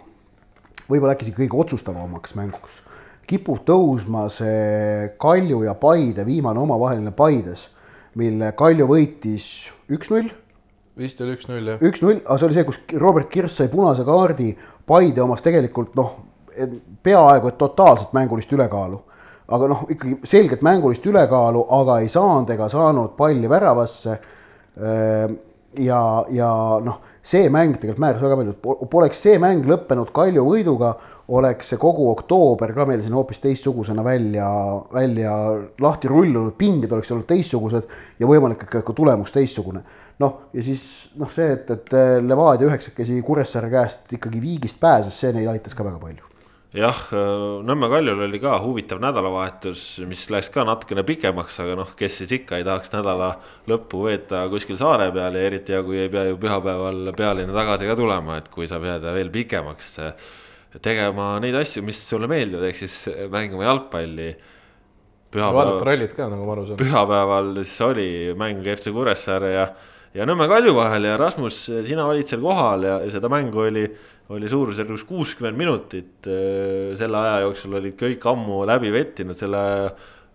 võib-olla 0.87 1.15
äkki 1.15 1.27
isegi 1.27 1.43
kõige 1.43 1.59
otsustavamaks 1.65 2.35
mänguks, 2.39 2.79
kipub 3.27 3.61
tõusma 3.67 4.27
see 4.31 5.11
Kalju 5.21 5.65
ja 5.65 5.75
Paide 5.79 6.25
viimane 6.27 6.59
omavaheline 6.63 7.13
Paides 7.15 7.67
mille 8.19 8.51
Kalju 8.57 8.87
võitis 8.89 9.45
üks-null. 9.91 10.31
vist 10.97 11.21
oli 11.21 11.37
üks-null 11.37 11.73
jah. 11.73 11.83
üks-null, 11.83 12.19
aga 12.25 12.37
see 12.37 12.49
oli 12.49 12.57
see, 12.57 12.67
kus 12.67 12.81
Robert 12.99 13.29
Kirss 13.31 13.61
sai 13.61 13.71
punase 13.71 14.05
kaardi, 14.07 14.51
Paide 14.87 15.21
omas 15.23 15.43
tegelikult 15.45 15.93
noh, 15.95 16.15
peaaegu 17.03 17.51
et 17.51 17.57
totaalselt 17.57 18.13
mängulist 18.17 18.51
ülekaalu. 18.51 18.99
aga 19.51 19.67
noh, 19.67 19.85
ikkagi 19.89 20.17
selget 20.27 20.61
mängulist 20.63 21.05
ülekaalu, 21.05 21.65
aga 21.69 21.99
ei 21.99 22.09
saanud 22.09 22.49
ega 22.53 22.69
saanud 22.71 23.17
palli 23.17 23.49
väravasse. 23.49 24.19
Ehm, 24.79 25.33
ja, 25.83 26.25
ja 26.31 26.51
noh, 26.83 27.01
see 27.23 27.49
mäng 27.51 27.75
tegelikult 27.75 27.99
määras 27.99 28.23
väga 28.23 28.37
palju, 28.39 28.85
poleks 28.91 29.19
see 29.21 29.39
mäng 29.39 29.67
lõppenud 29.67 30.13
Kalju 30.15 30.45
võiduga 30.47 30.93
oleks 31.31 31.71
see 31.71 31.79
kogu 31.79 32.09
oktoober 32.11 32.73
ka 32.75 32.85
meil 32.89 33.03
siin 33.03 33.15
hoopis 33.15 33.39
teistsugusena 33.43 34.03
välja, 34.03 34.47
välja 34.93 35.35
lahti 35.81 36.11
rullunud, 36.11 36.55
pinged 36.59 36.91
oleks 36.91 37.11
olnud 37.13 37.29
teistsugused 37.29 37.87
ja 38.19 38.29
võimalik 38.29 38.65
ikka 38.67 38.83
ka 38.87 38.95
tulemus 38.97 39.31
teistsugune. 39.35 39.83
noh, 40.21 40.41
ja 40.53 40.63
siis 40.65 40.83
noh, 41.17 41.31
see, 41.33 41.53
et, 41.55 41.71
et 41.71 41.95
Levadia 42.21 42.67
üheksakesi 42.69 43.21
Kuressaare 43.25 43.71
käest 43.71 44.11
ikkagi 44.13 44.41
viigist 44.41 44.79
pääses, 44.79 45.17
see 45.17 45.31
neid 45.33 45.49
aitas 45.49 45.73
ka 45.77 45.87
väga 45.87 45.97
palju 46.01 46.27
jah, 46.75 46.99
Nõmme 47.67 47.89
Kaljul 47.91 48.21
oli 48.27 48.39
ka 48.39 48.53
huvitav 48.63 49.01
nädalavahetus, 49.03 49.81
mis 50.07 50.23
läks 50.31 50.51
ka 50.53 50.63
natukene 50.67 51.03
pikemaks, 51.07 51.59
aga 51.63 51.75
noh, 51.79 51.95
kes 51.99 52.21
siis 52.21 52.35
ikka 52.39 52.59
ei 52.59 52.67
tahaks 52.67 52.93
nädala 52.93 53.33
lõppu 53.71 54.05
veeta 54.07 54.45
kuskil 54.51 54.79
saare 54.79 55.09
peal 55.15 55.35
ja 55.35 55.47
eriti 55.49 55.75
hea, 55.75 55.81
kui 55.87 55.99
ei 56.05 56.11
pea 56.11 56.29
ju 56.29 56.39
pühapäeval 56.41 57.11
pealinna 57.17 57.55
tagasi 57.55 57.89
ka 57.89 57.97
tulema, 57.99 58.39
et 58.39 58.47
kui 58.53 58.69
saab 58.71 58.87
jääda 58.87 59.15
veel 59.17 59.33
pikemaks 59.33 59.97
tegema 60.79 61.35
neid 61.43 61.55
asju, 61.59 61.83
mis 61.83 61.99
sulle 62.07 62.29
meeldivad, 62.31 62.69
ehk 62.69 62.79
siis 62.79 62.95
mängima 63.31 63.67
jalgpalli. 63.67 64.29
vaadata 65.33 65.87
rallit 65.87 66.13
ka, 66.15 66.29
nagu 66.31 66.45
ma 66.47 66.55
aru 66.55 66.65
saan. 66.69 66.79
pühapäeval 66.79 67.51
siis 67.63 67.81
oli 67.87 68.07
mäng 68.37 68.63
FC 68.75 68.93
Kuressaare 68.95 69.51
ja, 69.51 69.67
ja 70.15 70.27
Nõmme 70.27 70.47
Kalju 70.51 70.75
vahel 70.75 71.09
ja 71.09 71.17
Rasmus, 71.19 71.65
sina 71.87 72.07
olid 72.07 72.31
seal 72.31 72.43
kohal 72.43 72.87
ja, 72.87 72.95
ja 73.03 73.11
seda 73.11 73.31
mängu 73.31 73.65
oli, 73.65 73.83
oli 74.31 74.49
suurusjärgus 74.51 75.03
kuuskümmend 75.09 75.59
minutit. 75.59 76.13
selle 76.23 77.19
aja 77.19 77.43
jooksul 77.47 77.79
olid 77.81 77.99
kõik 77.99 78.31
ammu 78.31 78.63
läbi 78.67 78.91
vettinud 78.95 79.39
selle 79.39 79.63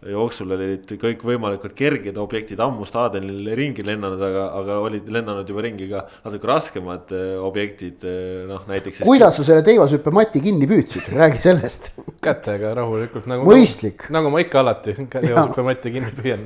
jooksul 0.05 0.53
olid 0.53 0.91
kõikvõimalikud 1.01 1.73
kerged 1.77 2.19
objektid 2.21 2.61
ammu 2.61 2.85
staadionil 2.89 3.49
ringi 3.57 3.85
lennanud, 3.87 4.21
aga, 4.23 4.45
aga 4.59 4.77
olid 4.85 5.09
lennanud 5.13 5.49
juba 5.49 5.65
ringi 5.65 5.89
ka 5.89 6.03
natuke 6.27 6.51
raskemad 6.51 7.15
äh, 7.17 7.33
objektid, 7.41 8.05
äh, 8.05 8.45
noh 8.51 8.67
näiteks. 8.69 9.01
kuidas 9.07 9.41
sa 9.41 9.47
selle 9.47 9.65
teivashüppe 9.67 10.13
mati 10.15 10.43
kinni 10.45 10.69
püüdsid, 10.69 11.09
räägi 11.17 11.41
sellest. 11.47 11.91
kätega 12.25 12.75
rahulikult 12.77 13.29
nagu. 13.31 13.49
mõistlik. 13.49 14.09
nagu 14.13 14.33
ma 14.33 14.45
ikka 14.45 14.61
alati 14.63 14.99
teivashüppe 15.17 15.67
matti 15.67 15.95
kinni 15.97 16.13
püüan. 16.21 16.45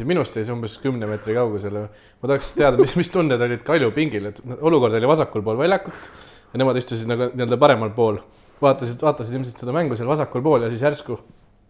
minust 0.00 0.36
jäi 0.36 0.48
see 0.48 0.56
umbes 0.56 0.80
kümne 0.80 1.08
meetri 1.10 1.36
kaugusele. 1.36 1.86
ma 1.92 2.32
tahaks 2.32 2.54
teada, 2.56 2.80
mis, 2.80 2.96
mis 2.96 3.12
tunded 3.12 3.44
olid 3.44 3.64
Kalju 3.66 3.92
pingil, 3.96 4.32
et 4.32 4.40
olukord 4.56 4.96
oli 4.96 5.12
vasakul 5.12 5.44
pool 5.44 5.60
väljakut 5.60 6.12
ja 6.52 6.64
nemad 6.64 6.80
istusid 6.80 7.12
nagu 7.12 7.28
nii-öelda 7.34 7.60
paremal 7.60 7.92
pool. 7.92 8.22
vaatasid, 8.56 9.02
vaatasid 9.04 9.36
ilmselt 9.36 9.60
seda 9.60 9.76
mängu 9.76 10.00
seal 10.00 10.08
vasakul 10.08 10.40
pool 10.40 10.64
ja 10.64 10.72
siis 10.72 10.80
järsku 10.80 11.20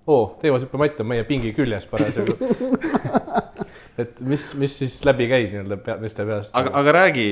oo, 0.06 0.36
teemashüppematt 0.42 1.02
on 1.02 1.10
meie 1.10 1.24
pingi 1.28 1.52
küljes 1.56 1.86
parasjagu 1.90 2.36
et 4.02 4.20
mis, 4.20 4.44
mis 4.60 4.76
siis 4.82 4.98
läbi 5.06 5.26
käis 5.30 5.52
nii-öelda 5.54 5.78
pea, 5.82 5.96
meeste 6.02 6.26
peast? 6.28 6.54
aga, 6.58 6.72
aga 6.80 6.94
räägi, 6.98 7.26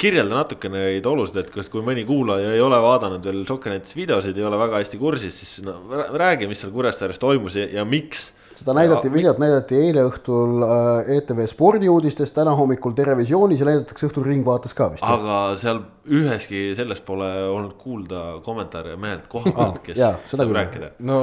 kirjelda 0.00 0.42
natukene 0.42 0.84
neid 0.86 1.08
olusid, 1.08 1.40
et 1.42 1.50
kas, 1.54 1.70
kui 1.72 1.84
mõni 1.86 2.04
kuulaja 2.08 2.54
ei 2.54 2.62
ole 2.62 2.78
vaadanud 2.84 3.24
veel 3.24 3.42
Sokkernetist 3.48 3.96
videosid, 3.98 4.38
ei 4.38 4.46
ole 4.46 4.60
väga 4.60 4.82
hästi 4.82 5.00
kursis, 5.00 5.40
siis 5.40 5.64
no 5.66 5.78
räägi, 6.14 6.48
mis 6.50 6.62
seal 6.62 6.74
Kuressaares 6.74 7.20
toimus 7.22 7.58
ja, 7.58 7.68
ja 7.80 7.86
miks 7.88 8.28
seda 8.64 8.74
näidati, 8.78 9.10
videot 9.12 9.40
näidati 9.42 9.76
eile 9.76 10.06
õhtul 10.08 10.64
äh, 10.64 11.10
ETV 11.18 11.44
spordiuudistes, 11.50 12.32
täna 12.32 12.54
hommikul 12.56 12.94
Terevisioonis 12.96 13.60
ja 13.60 13.68
näidatakse 13.68 14.08
õhtul 14.08 14.24
Ringvaates 14.24 14.76
ka 14.76 14.88
vist. 14.94 15.04
aga 15.04 15.40
seal 15.60 15.82
üheski 16.08 16.70
sellest 16.78 17.04
pole 17.04 17.28
olnud 17.50 17.76
kuulda 17.80 18.24
kommentaare 18.44 18.96
mehelt 19.00 19.28
koha 19.28 19.52
pealt, 19.52 19.82
kes 19.84 20.00
jaa, 20.00 20.14
saab 20.30 20.54
rääkida. 20.56 20.94
no 21.04 21.20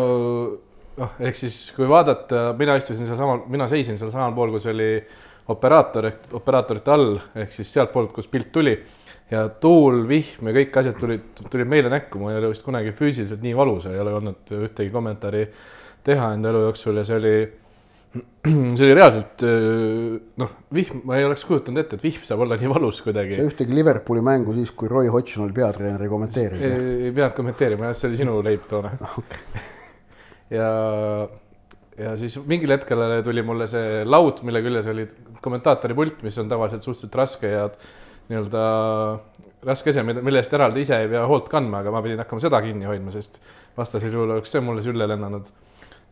noh, 1.01 1.17
ehk 1.17 1.41
siis 1.41 1.58
kui 1.75 1.89
vaadata, 1.89 2.51
mina 2.60 2.77
istusin 2.77 3.10
seal 3.10 3.17
samal, 3.19 3.43
mina 3.49 3.67
seisin 3.71 3.97
seal 3.97 4.13
samal 4.13 4.38
pool, 4.38 4.54
kus 4.54 4.69
oli 4.69 4.93
operaator 5.51 6.12
ehk 6.12 6.34
operaatorite 6.38 6.93
all 6.93 7.15
ehk 7.41 7.58
siis 7.58 7.73
sealtpoolt, 7.73 8.13
kus 8.13 8.30
pilt 8.30 8.54
tuli 8.54 8.77
ja 9.32 9.47
tuul, 9.63 10.04
vihm 10.08 10.51
ja 10.51 10.58
kõik 10.62 10.82
asjad 10.82 10.97
tulid, 10.99 11.27
tulid 11.49 11.69
meile 11.73 11.89
näkku, 11.89 12.21
ma 12.21 12.34
ei 12.34 12.41
ole 12.41 12.54
vist 12.54 12.65
kunagi 12.67 12.93
füüsiliselt 12.93 13.41
nii 13.41 13.58
valus, 13.58 13.88
ei 13.89 13.99
ole 13.99 14.13
olnud 14.19 14.58
ühtegi 14.62 14.91
kommentaari 14.93 15.45
teha 16.07 16.31
enda 16.35 16.51
elu 16.51 16.63
jooksul 16.67 16.99
ja 16.99 17.03
see 17.07 17.17
oli, 17.17 17.33
see 18.77 18.85
oli 18.87 18.95
reaalselt 18.97 19.45
noh, 20.41 20.55
vihm, 20.73 21.03
ma 21.07 21.19
ei 21.19 21.27
oleks 21.27 21.45
kujutanud 21.49 21.83
ette, 21.83 21.99
et 21.99 22.05
vihm 22.05 22.25
saab 22.27 22.45
olla 22.45 22.57
nii 22.59 22.71
valus 22.71 23.01
kuidagi. 23.05 23.37
sa 23.37 23.45
ühtegi 23.47 23.77
Liverpooli 23.77 24.23
mängu 24.25 24.55
siis, 24.57 24.73
kui 24.77 24.91
Roy 24.91 25.11
Hodgson 25.13 25.45
oli 25.45 25.55
peatreener, 25.57 26.01
ei 26.01 26.11
kommenteerinud? 26.11 26.65
ei, 26.65 26.97
ei 27.07 27.13
pidanud 27.13 27.37
kommenteerima, 27.37 27.89
jah, 27.89 27.99
see 28.01 28.11
oli 28.11 28.21
sinu 28.23 28.39
leib 28.45 28.65
toona 28.71 28.93
okay. 29.21 29.63
ja, 30.57 30.69
ja 32.01 32.15
siis 32.19 32.39
mingil 32.49 32.75
hetkel 32.77 33.07
tuli 33.25 33.45
mulle 33.45 33.69
see 33.71 34.01
laud, 34.07 34.43
mille 34.47 34.63
küljes 34.65 34.89
oli 34.91 35.07
kommentaatori 35.41 35.97
pult, 35.97 36.21
mis 36.25 36.37
on 36.41 36.49
tavaliselt 36.51 36.85
suhteliselt 36.87 37.21
raske 37.21 37.53
ja 37.53 37.67
nii-öelda 38.31 38.65
raske 39.67 39.91
asi, 39.91 40.03
mille 40.05 40.41
eest 40.41 40.53
eraldi 40.57 40.85
ise 40.85 40.97
ei 41.03 41.09
pea 41.11 41.25
hoolt 41.29 41.49
kandma, 41.51 41.81
aga 41.83 41.93
ma 41.93 42.01
pidin 42.01 42.21
hakkama 42.21 42.41
seda 42.41 42.61
kinni 42.63 42.87
hoidma, 42.89 43.13
sest 43.13 43.37
vastasel 43.77 44.13
juhul 44.13 44.33
oleks 44.37 44.53
see 44.53 44.63
mulle 44.65 44.83
sülle 44.85 45.07
lennanud 45.09 45.49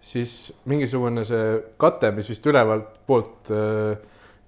siis 0.01 0.53
mingisugune 0.69 1.25
see 1.27 1.59
kate, 1.81 2.11
mis 2.15 2.29
vist 2.31 2.45
ülevalt 2.47 2.91
poolt 3.07 3.51
äh, 3.51 3.97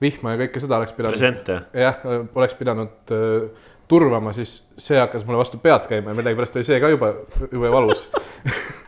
vihma 0.02 0.36
ja 0.36 0.42
kõike 0.46 0.64
seda 0.64 0.80
oleks 0.80 0.96
pidanud. 0.98 1.52
jah, 1.78 2.06
oleks 2.36 2.56
pidanud 2.60 3.16
äh, 3.16 3.68
turvama, 3.92 4.34
siis 4.36 4.62
see 4.80 5.00
hakkas 5.00 5.26
mulle 5.28 5.42
vastu 5.42 5.60
pead 5.62 5.88
käima 5.90 6.14
ja 6.14 6.20
millegipärast 6.20 6.56
oli 6.56 6.68
see 6.68 6.80
ka 6.84 6.94
juba, 6.94 7.16
jube 7.52 7.74
valus. 7.74 8.08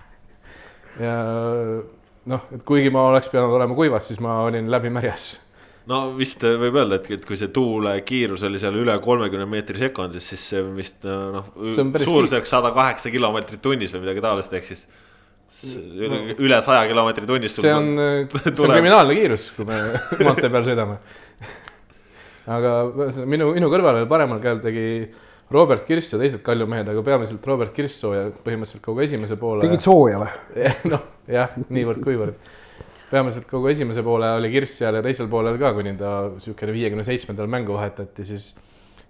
Ja 1.01 1.13
noh, 2.29 2.43
et 2.53 2.61
kuigi 2.69 2.91
ma 2.93 3.07
oleks 3.09 3.31
pidanud 3.33 3.55
olema 3.57 3.73
kuivas, 3.73 4.05
siis 4.05 4.19
ma 4.21 4.43
olin 4.45 4.67
läbimärjas 4.69 5.23
no 5.89 6.03
vist 6.13 6.43
võib 6.43 6.77
öelda, 6.77 6.99
et, 6.99 7.09
et 7.17 7.23
kui 7.27 7.37
see 7.39 7.49
tuule 7.53 7.95
kiirus 8.07 8.43
oli 8.47 8.61
seal 8.61 8.77
üle 8.79 8.93
kolmekümne 9.03 9.47
meetri 9.49 9.81
sekundis, 9.81 10.27
siis 10.29 10.43
see 10.53 10.61
vist 10.77 11.07
noh, 11.07 11.49
suurusjärk 11.57 12.45
sada 12.45 12.71
kaheksa 12.75 13.11
kilomeetrit 13.13 13.63
tunnis 13.63 13.95
või 13.95 14.05
midagi 14.05 14.23
taolist, 14.23 14.53
ehk 14.53 14.69
siis 14.69 14.85
üle 16.43 16.61
saja 16.65 16.87
kilomeetri 16.89 17.27
tunnis. 17.29 17.55
see 17.55 17.73
on, 17.73 17.93
see 18.31 18.65
on 18.65 18.73
kriminaalne 18.73 19.17
kiirus, 19.17 19.51
kui 19.57 19.67
me 19.67 19.79
maantee 20.27 20.49
peal 20.53 20.65
sõidame. 20.67 20.97
aga 22.53 22.73
minu, 23.29 23.53
minu 23.55 23.69
kõrval 23.71 24.01
veel 24.01 24.09
paremal 24.11 24.41
käel 24.43 24.59
tegi 24.63 24.87
Robert 25.53 25.85
Kirss 25.85 26.13
ja 26.13 26.19
teised 26.21 26.41
Kalju 26.45 26.65
mehed, 26.69 26.89
aga 26.89 27.03
peamiselt 27.05 27.45
Robert 27.45 27.73
Kirssoo 27.75 28.13
ja 28.15 28.25
põhimõtteliselt 28.33 28.83
kogu 28.85 29.03
esimese 29.05 29.37
poole. 29.39 29.61
tegid 29.65 29.85
sooja 29.85 30.19
või? 30.23 30.31
noh, 30.93 31.07
jah, 31.29 31.53
niivõrd-kuivõrd. 31.69 32.51
peamiselt 33.11 33.47
kogu 33.51 33.69
esimese 33.69 34.03
poole 34.05 34.31
oli 34.39 34.49
Kirss 34.53 34.81
seal 34.81 34.97
ja 34.97 35.05
teisel 35.05 35.29
poolel 35.31 35.59
ka, 35.61 35.73
kuni 35.77 35.93
ta 35.99 36.15
niisugune 36.33 36.75
viiekümne 36.75 37.05
seitsmendal 37.07 37.51
mängu 37.51 37.77
vahetati, 37.77 38.25
siis 38.25 38.53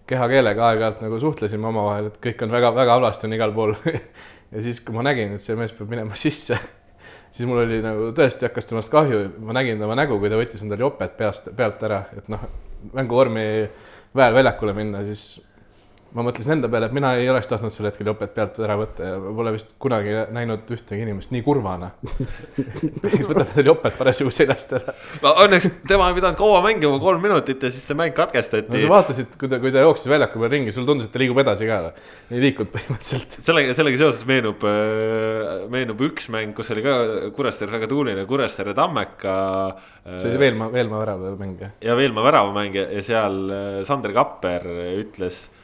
kehakeelega 0.09 0.67
aeg-ajalt 0.67 1.03
nagu 1.05 1.19
suhtlesime 1.21 1.69
omavahel, 1.69 2.11
et 2.11 2.19
kõik 2.23 2.43
on 2.43 2.51
väga-väga 2.51 2.97
halvasti 2.97 3.29
on 3.29 3.37
igal 3.37 3.55
pool 3.55 3.75
ja 4.53 4.63
siis, 4.63 4.79
kui 4.85 4.95
ma 4.95 5.03
nägin, 5.05 5.35
et 5.35 5.43
see 5.43 5.57
mees 5.59 5.73
peab 5.75 5.91
minema 5.91 6.17
sisse 6.25 6.59
siis 7.33 7.47
mul 7.49 7.63
oli 7.63 7.79
nagu 7.83 8.11
tõesti 8.15 8.45
hakkas 8.47 8.69
temast 8.69 8.91
kahju, 8.93 9.23
ma 9.41 9.55
nägin 9.57 9.81
tema 9.81 9.97
nägu, 9.97 10.19
kui 10.21 10.29
ta 10.29 10.37
võttis 10.37 10.61
endale 10.63 10.85
joped 10.85 11.15
peast, 11.17 11.49
pealt 11.57 11.81
ära, 11.85 12.03
et 12.17 12.29
noh, 12.31 12.43
mänguvormi 12.93 13.45
väel 14.13 14.37
väljakule 14.37 14.75
minna, 14.77 15.01
siis 15.07 15.41
ma 16.13 16.23
mõtlesin 16.27 16.57
enda 16.57 16.69
peale, 16.69 16.87
et 16.89 16.95
mina 16.95 17.13
ei 17.17 17.25
oleks 17.31 17.47
tahtnud 17.49 17.73
sel 17.73 17.87
hetkel 17.87 18.07
jopet 18.11 18.33
pealt 18.35 18.59
ära 18.61 18.75
võtta 18.77 19.07
ja 19.07 19.19
pole 19.37 19.53
vist 19.55 19.73
kunagi 19.81 20.13
näinud 20.35 20.69
ühtegi 20.75 21.05
inimest 21.05 21.31
nii 21.33 21.41
kurvana 21.45 21.89
kes 22.03 23.23
võtab 23.25 23.47
endale 23.47 23.65
jopet 23.71 23.97
parasjagu 23.97 24.33
seljast 24.33 24.75
ära. 24.77 24.93
no 25.23 25.33
õnneks 25.45 25.69
tema 25.89 26.11
ei 26.11 26.17
pidanud 26.17 26.37
kaua 26.37 26.59
mängima, 26.65 26.99
kolm 27.01 27.23
minutit 27.23 27.65
ja 27.65 27.71
siis 27.73 27.87
see 27.89 27.97
mäng 27.97 28.13
katkestati. 28.17 28.69
no 28.69 28.81
sa 28.83 28.91
vaatasid, 28.91 29.37
kui 29.41 29.49
ta, 29.49 29.59
kui 29.63 29.73
ta 29.73 29.85
jooksis 29.85 30.11
väljaku 30.11 30.43
peal 30.43 30.53
ringi, 30.53 30.75
sulle 30.75 30.89
tundus, 30.91 31.09
et 31.09 31.15
ta 31.15 31.23
liigub 31.23 31.41
edasi 31.41 31.69
ka. 31.69 31.79
ei 32.29 32.43
liikunud 32.45 32.73
põhimõtteliselt. 32.75 33.39
sellega, 33.49 33.73
sellega 33.77 34.01
seoses 34.03 34.21
meenub, 34.29 34.67
äh, 34.69 35.65
meenub 35.73 36.05
üks 36.09 36.29
mäng, 36.33 36.53
kus 36.57 36.69
oli 36.75 36.85
ka 36.85 36.99
Kuressaare 37.33 37.73
väga 37.73 37.89
tuuline 37.89 38.27
Kuressaare 38.29 38.77
Tammeka. 38.77 39.39
see 40.19 40.29
oli 40.29 40.45
Veelmaa, 40.45 40.69
Veelmaa 40.77 41.01
väravamäng 41.07 41.65
jah? 41.65 41.75
ja 41.81 41.97
Veelmaa 41.97 42.29
väravamäng 42.29 42.79
ja 42.83 43.01
seal 43.01 43.43
äh, 43.49 43.81
Sander 43.87 44.13
Kapper 44.13 44.69
ütles 45.01 45.47
Äh, 45.47 45.62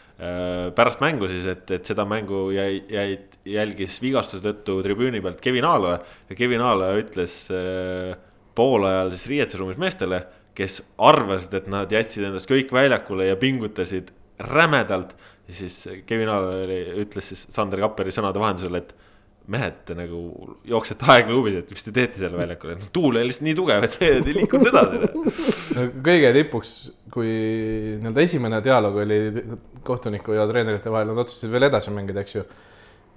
pärast 0.75 0.99
mängu 0.99 1.29
siis, 1.31 1.45
et, 1.47 1.69
et 1.71 1.87
seda 1.87 2.03
mängu 2.07 2.49
jäi, 2.51 2.81
jäid, 2.91 3.37
jälgis 3.47 3.99
vigastuse 4.03 4.43
tõttu 4.43 4.81
tribüüni 4.83 5.21
pealt 5.23 5.39
Kevin 5.41 5.67
Aaloja. 5.69 6.01
ja 6.29 6.35
Kevin 6.35 6.63
Aaloja 6.65 6.99
ütles 6.99 7.35
äh, 7.55 8.17
poolajal 8.55 9.13
siis 9.13 9.29
riietusruumis 9.31 9.79
meestele, 9.79 10.25
kes 10.57 10.81
arvasid, 11.07 11.53
et 11.61 11.69
nad 11.71 11.91
jätsid 11.91 12.25
endast 12.27 12.49
kõik 12.51 12.73
väljakule 12.75 13.29
ja 13.29 13.37
pingutasid 13.39 14.11
rämedalt. 14.51 15.15
ja 15.47 15.55
siis 15.61 15.87
Kevin 16.05 16.33
Aaloja 16.33 16.97
ütles 16.99 17.31
siis 17.31 17.47
Sander 17.55 17.79
Kapperi 17.79 18.11
sõnade 18.11 18.43
vahendusel, 18.43 18.75
et 18.75 18.91
mehed, 19.49 19.93
nagu 19.97 20.19
jooksete 20.69 21.07
aegluubis, 21.09 21.59
et 21.63 21.71
mis 21.73 21.85
te 21.85 21.93
teete 21.95 22.21
seal 22.21 22.35
väljakul, 22.37 22.75
et 22.75 22.89
tuul 22.93 23.17
oli 23.17 23.25
lihtsalt 23.27 23.47
nii 23.47 23.57
tugev, 23.57 23.87
et 23.87 23.97
mehed 24.01 24.29
ei 24.29 24.37
liikunud 24.37 24.69
edasi 24.71 25.09
kõige 26.05 26.31
tipuks, 26.35 26.73
kui 27.13 27.31
nii-öelda 27.99 28.25
esimene 28.25 28.59
dialoog 28.65 28.99
oli 29.03 29.19
kohtuniku 29.85 30.35
ja 30.37 30.45
treenerite 30.49 30.93
vahel, 30.93 31.11
nad 31.11 31.23
otsustasid 31.23 31.53
veel 31.53 31.67
edasi 31.69 31.93
mängida, 31.95 32.23
eks 32.25 32.37
ju. 32.37 32.45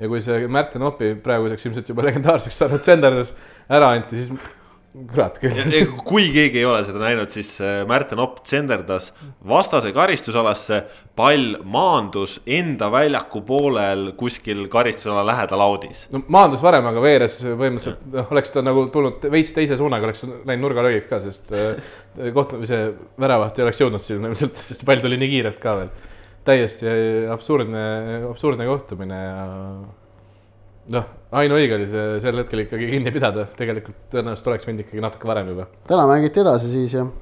ja 0.01 0.11
kui 0.11 0.23
see 0.25 0.49
Märten 0.49 0.87
Opi 0.89 1.13
praeguseks 1.23 1.69
ilmselt 1.69 1.93
juba 1.93 2.07
legendaarseks 2.09 2.63
saanud 2.63 2.85
senderdus 2.85 3.35
ära 3.73 3.93
anti, 3.97 4.21
siis 4.21 4.33
kurat 4.93 5.39
küll. 5.41 5.61
kui 6.05 6.27
keegi 6.35 6.61
ei 6.61 6.67
ole 6.69 6.83
seda 6.85 7.01
näinud, 7.01 7.31
siis 7.33 7.55
äh, 7.65 7.81
Märten 7.89 8.21
Opp 8.21 8.43
tsenderdas 8.45 9.11
vastase 9.49 9.93
karistusalasse. 9.97 10.83
pall 11.17 11.59
maandus 11.69 12.39
enda 12.47 12.87
väljaku 12.93 13.43
poolel 13.45 14.13
kuskil 14.17 14.67
karistusala 14.73 15.25
lähedal 15.29 15.61
audis. 15.61 16.07
no 16.13 16.23
maandus 16.29 16.63
varem, 16.65 16.87
aga 16.89 17.05
veeres 17.05 17.39
põhimõtteliselt 17.45 18.05
noh, 18.13 18.29
oleks 18.33 18.53
ta 18.55 18.65
nagu 18.65 18.87
tulnud 18.93 19.25
veits 19.33 19.53
teise 19.57 19.77
suunaga, 19.81 20.09
oleks 20.09 20.27
läinud 20.29 20.67
nurgalöögid 20.67 21.09
ka, 21.09 21.21
sest 21.25 21.55
äh, 21.57 21.81
koht, 22.37 22.57
see 22.69 22.93
väravat 23.21 23.59
ei 23.59 23.67
oleks 23.67 23.81
jõudnud 23.81 24.05
sinna 24.05 24.33
ilmselt, 24.33 24.61
sest 24.61 24.85
pall 24.89 25.05
tuli 25.05 25.21
nii 25.21 25.33
kiirelt 25.37 25.61
ka 25.63 25.77
veel. 25.81 25.93
täiesti 26.45 26.93
absurdne, 27.33 27.83
absurdne 28.29 28.69
kohtumine 28.69 29.25
ja 29.25 29.43
noh, 30.93 31.11
ainuõige 31.41 31.77
oli 31.79 31.89
see 31.91 32.21
sel 32.23 32.41
hetkel 32.43 32.65
ikkagi 32.67 32.89
kinni 32.91 33.13
pidada, 33.15 33.47
tegelikult 33.59 34.09
tõenäoliselt 34.13 34.51
oleks 34.53 34.69
võinud 34.69 34.85
ikkagi 34.85 35.05
natuke 35.05 35.29
varem 35.31 35.53
juba. 35.53 35.69
täna 35.89 36.07
mängiti 36.11 36.43
edasi 36.43 36.73
siis 36.73 36.97
jah? 36.99 37.13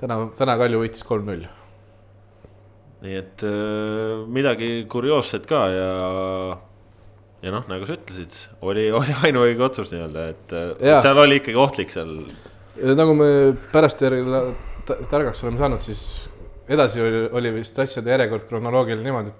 täna, 0.00 0.18
täna 0.38 0.56
Kalju 0.60 0.82
võitis 0.82 1.06
kolm-null. 1.06 1.46
nii 3.02 3.16
et 3.18 3.44
äh, 3.46 4.24
midagi 4.30 4.72
kurioosset 4.90 5.46
ka 5.50 5.62
ja, 5.72 5.92
ja 7.46 7.54
noh, 7.54 7.66
nagu 7.70 7.86
sa 7.86 7.96
ütlesid, 7.98 8.36
oli, 8.62 8.88
oli 8.94 9.16
ainuõige 9.28 9.66
otsus 9.68 9.94
nii-öelda, 9.94 10.26
et 10.34 10.56
äh, 10.58 10.68
ja. 10.90 11.00
seal 11.04 11.22
oli 11.22 11.38
ikkagi 11.42 11.58
ohtlik 11.62 11.94
seal. 11.94 12.18
nagu 12.98 13.16
me 13.18 13.30
pärast 13.74 14.02
järele 14.02 14.44
targaks 14.86 15.44
oleme 15.44 15.62
saanud, 15.62 15.82
siis 15.82 16.02
edasi 16.72 17.02
oli, 17.02 17.26
oli 17.38 17.54
vist 17.60 17.78
asjade 17.78 18.10
järjekord 18.10 18.48
kronoloogiline 18.50 19.06
niimoodi, 19.06 19.34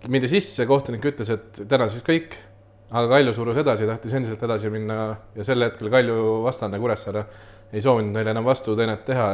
et 0.00 0.08
mindi 0.12 0.28
sisse, 0.32 0.64
kohtunik 0.68 1.04
ütles, 1.12 1.32
et 1.32 1.64
täna 1.68 1.88
siis 1.92 2.04
kõik, 2.04 2.36
aga 2.90 3.08
Kalju 3.08 3.32
surus 3.34 3.56
edasi, 3.62 3.86
tahtis 3.88 4.12
endiselt 4.14 4.42
edasi 4.46 4.70
minna 4.70 4.98
ja 5.36 5.46
sel 5.46 5.64
hetkel 5.64 5.90
Kalju 5.92 6.42
vastane 6.44 6.78
Kuressaare 6.82 7.24
ei 7.74 7.82
soovinud 7.82 8.14
neile 8.14 8.34
enam 8.34 8.44
vastuteenet 8.46 9.04
teha, 9.08 9.28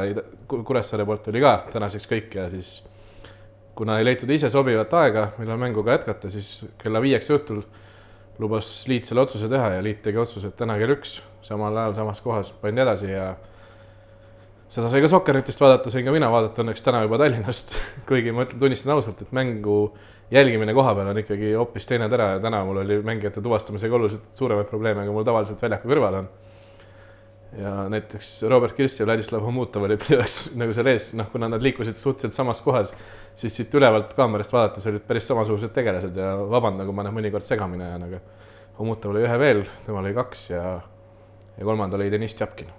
Kuressaare 0.48 1.04
poolt 1.08 1.28
oli 1.32 1.42
ka 1.42 1.56
tänaseks 1.72 2.08
kõik 2.08 2.38
ja 2.38 2.48
siis 2.52 2.78
kuna 3.76 3.98
ei 3.98 4.04
leitud 4.04 4.30
ise 4.30 4.50
sobivat 4.52 4.92
aega, 4.96 5.30
millal 5.38 5.60
mänguga 5.60 5.94
jätkata, 5.96 6.30
siis 6.32 6.66
kella 6.80 7.00
viieks 7.02 7.30
õhtul 7.32 7.62
lubas 8.40 8.68
liit 8.88 9.08
selle 9.08 9.24
otsuse 9.24 9.48
teha 9.48 9.74
ja 9.76 9.84
liit 9.84 10.00
tegi 10.04 10.20
otsuse, 10.20 10.50
et 10.50 10.56
täna 10.56 10.78
kell 10.80 10.94
üks 10.96 11.18
samal 11.44 11.76
ajal 11.76 11.96
samas 12.00 12.20
kohas 12.24 12.52
pandi 12.60 12.82
edasi 12.84 13.10
ja 13.12 13.34
seda 14.70 14.88
sai 14.92 15.02
ka 15.02 15.10
Sokkernetist 15.10 15.60
vaadata, 15.60 15.92
sain 15.92 16.06
ka 16.06 16.14
mina 16.14 16.30
vaadata 16.32 16.64
õnneks 16.64 16.84
täna 16.84 17.02
juba 17.04 17.18
Tallinnast 17.20 17.74
kuigi 18.08 18.32
ma 18.36 18.46
ütlen, 18.46 18.60
tunnistan 18.62 18.94
ausalt, 18.96 19.20
et 19.24 19.32
mängu 19.36 19.78
jälgimine 20.30 20.74
koha 20.74 20.94
peal 20.94 21.10
on 21.10 21.18
ikkagi 21.18 21.52
hoopis 21.54 21.86
teine 21.86 22.08
tera 22.08 22.34
ja 22.34 22.40
täna 22.42 22.62
mul 22.64 22.82
oli 22.84 23.00
mängijate 23.02 23.42
tuvastamisega 23.42 23.96
oluliselt 23.96 24.30
suuremaid 24.36 24.68
probleeme, 24.70 25.04
kui 25.04 25.14
mul 25.14 25.26
tavaliselt 25.26 25.62
väljaku 25.62 25.90
kõrval 25.90 26.18
on. 26.20 26.28
ja 27.58 27.72
näiteks 27.90 28.28
Robert 28.48 28.76
Kirss 28.78 29.00
ja 29.00 29.06
Vladislav 29.06 29.42
Homutov 29.42 29.88
oli 29.88 29.96
üheks 30.16 30.36
nagu 30.58 30.74
seal 30.76 30.92
ees, 30.92 31.10
noh, 31.18 31.30
kuna 31.32 31.48
nad 31.50 31.62
liikusid 31.62 31.98
suhteliselt 31.98 32.36
samas 32.36 32.62
kohas, 32.62 32.94
siis 33.34 33.56
siit 33.56 33.74
ülevalt 33.74 34.14
kaamerast 34.14 34.54
vaadates 34.54 34.86
olid 34.86 35.02
päris 35.06 35.26
samasugused 35.26 35.74
tegelased 35.74 36.16
ja 36.16 36.36
vabandan, 36.50 36.86
kui 36.86 36.94
ma 36.94 37.06
noh, 37.08 37.16
mõnikord 37.16 37.46
segamini 37.46 37.88
ajan, 37.88 38.06
aga 38.06 38.22
Homutov 38.78 39.12
oli 39.12 39.26
ühe 39.26 39.38
veel, 39.42 39.64
temal 39.84 40.06
oli 40.06 40.14
kaks 40.14 40.50
ja, 40.54 40.62
ja 41.58 41.66
kolmanda 41.66 41.98
oli 41.98 42.10
Deniss 42.12 42.38
Tšapkin 42.38 42.70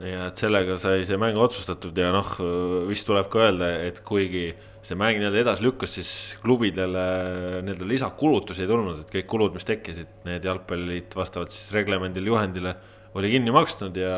ja 0.00 0.30
et 0.30 0.40
sellega 0.40 0.78
sai 0.80 1.02
see 1.04 1.18
mäng 1.20 1.36
otsustatud 1.36 1.98
ja 1.98 2.08
noh, 2.14 2.30
vist 2.88 3.04
tuleb 3.08 3.26
ka 3.32 3.42
öelda, 3.42 3.74
et 3.84 4.00
kuigi 4.06 4.46
see 4.86 4.96
mäng 4.98 5.20
nii-öelda 5.20 5.42
edasi 5.42 5.64
lükkus, 5.64 5.92
siis 5.98 6.10
klubidele 6.42 7.04
nii-öelda 7.66 7.88
lisakulutusi 7.88 8.64
ei 8.64 8.70
tulnud, 8.70 9.02
et 9.02 9.12
kõik 9.12 9.28
kulud, 9.28 9.54
mis 9.56 9.68
tekkisid, 9.68 10.10
need 10.28 10.46
jalgpalliliit 10.48 11.16
vastavalt 11.16 11.52
siis 11.52 11.68
reglemendile, 11.74 12.32
juhendile 12.32 12.74
oli 13.18 13.32
kinni 13.34 13.52
maksnud 13.54 13.96
ja. 14.00 14.16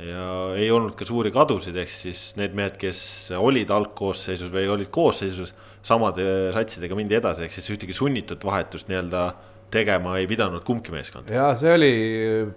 ja 0.00 0.26
ei 0.58 0.70
olnud 0.74 0.96
ka 0.98 1.06
suuri 1.08 1.30
kadusid, 1.34 1.76
ehk 1.78 1.92
siis 1.92 2.26
need 2.40 2.56
mehed, 2.56 2.78
kes 2.80 2.98
olid 3.36 3.70
algkoosseisus 3.70 4.52
või 4.52 4.66
olid 4.72 4.90
koosseisus, 4.94 5.52
samade 5.84 6.24
satsidega 6.56 6.96
mindi 6.98 7.18
edasi, 7.20 7.44
ehk 7.46 7.54
siis 7.54 7.68
ühtegi 7.76 7.96
sunnitud 7.96 8.44
vahetust 8.44 8.88
nii-öelda 8.90 9.28
tegema 9.74 10.16
ei 10.20 10.26
pidanud 10.30 10.62
kumbki 10.64 10.92
meeskond. 10.94 11.30
ja 11.34 11.50
see 11.58 11.72
oli 11.74 11.92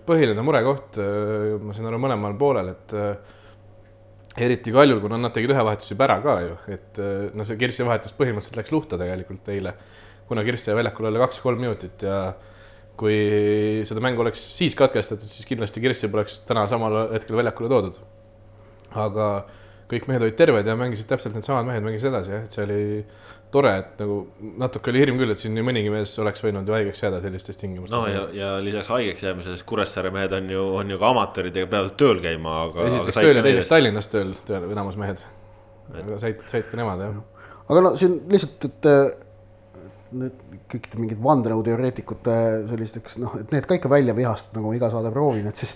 põhiline 0.07 0.43
murekoht, 0.45 0.99
ma 1.63 1.75
saan 1.75 1.89
aru, 1.91 1.99
mõlemal 2.07 2.37
poolel, 2.39 2.71
et 2.75 2.95
eriti 4.37 4.73
Kaljul, 4.73 4.99
kuna 5.01 5.17
nad 5.19 5.33
tegid 5.35 5.53
ühe 5.53 5.63
vahetuse 5.65 5.93
juba 5.93 6.05
ära 6.07 6.17
ka 6.23 6.35
ju, 6.43 6.57
et 6.73 6.99
no 7.37 7.45
see 7.47 7.57
Kirsi 7.59 7.85
vahetus 7.87 8.13
põhimõtteliselt 8.17 8.59
läks 8.59 8.73
luhta 8.75 8.99
tegelikult 9.01 9.49
eile. 9.53 9.73
kuna 10.27 10.43
Kirss 10.43 10.67
jäi 10.67 10.75
väljakule 10.75 11.07
alla 11.07 11.21
kaks-kolm 11.23 11.61
minutit 11.63 12.03
ja 12.03 12.35
kui 12.99 13.15
seda 13.87 14.01
mängu 14.03 14.23
oleks 14.23 14.41
siis 14.57 14.75
katkestatud, 14.75 15.29
siis 15.29 15.47
kindlasti 15.47 15.81
Kirssi 15.81 16.09
poleks 16.11 16.41
täna 16.49 16.65
samal 16.67 17.13
hetkel 17.13 17.37
väljakule 17.39 17.69
toodud. 17.71 18.01
aga 18.97 19.27
kõik 19.91 20.07
mehed 20.09 20.23
olid 20.25 20.35
terved 20.35 20.67
ja 20.67 20.75
mängisid 20.75 21.07
täpselt 21.07 21.35
needsamad 21.37 21.67
mehed, 21.67 21.83
mängisid 21.85 22.11
edasi 22.11 22.33
jah, 22.33 22.43
et 22.43 22.55
see 22.55 22.63
oli 22.65 22.81
tore, 23.51 23.71
et 23.81 24.01
nagu 24.01 24.17
natuke 24.59 24.91
oli 24.91 25.01
hirm 25.03 25.19
küll, 25.21 25.31
et 25.31 25.39
siin 25.39 25.53
nii 25.55 25.65
mõnigi 25.65 25.91
mees 25.93 26.13
oleks 26.23 26.43
võinud 26.43 26.67
ju 26.67 26.75
haigeks 26.75 27.03
jääda 27.03 27.21
sellistes 27.23 27.59
tingimustes. 27.59 27.95
no 27.95 28.03
ja, 28.11 28.25
ja 28.35 28.49
lisaks 28.63 28.91
haigeks 28.91 29.23
jäämisele, 29.23 29.59
Kuressaare 29.67 30.11
mehed 30.15 30.35
on 30.35 30.49
ju, 30.51 30.65
on 30.81 30.91
ju 30.91 30.99
ka 31.01 31.11
amatöörid 31.13 31.59
ja 31.61 31.69
peavad 31.71 31.95
tööl 31.99 32.19
käima, 32.23 32.57
aga. 32.65 32.89
esiteks 32.89 33.21
tööl 33.21 33.39
ja 33.39 33.45
teiseks 33.45 33.71
Tallinnas 33.71 34.11
tööl, 34.11 34.33
tööl 34.47 34.67
enamus 34.73 34.99
mehed. 34.99 35.23
aga 35.93 36.19
said, 36.23 36.43
said 36.51 36.67
ka 36.67 36.79
nemad 36.79 37.05
jah. 37.05 37.15
aga 37.67 37.85
no 37.87 37.95
siin 37.99 38.19
lihtsalt, 38.33 38.67
et 38.67 38.91
need 40.17 40.43
kõik 40.71 40.87
mingid 40.99 41.19
vandenõuteoreetikute 41.23 42.37
sellisteks 42.67 43.17
noh, 43.23 43.39
et 43.39 43.51
need 43.55 43.67
ka 43.67 43.79
ikka 43.79 43.91
välja 43.91 44.15
vihastada, 44.15 44.59
nagu 44.59 44.71
ma 44.71 44.79
iga 44.79 44.91
saade 44.91 45.11
proovin, 45.15 45.47
et 45.47 45.63
siis 45.63 45.75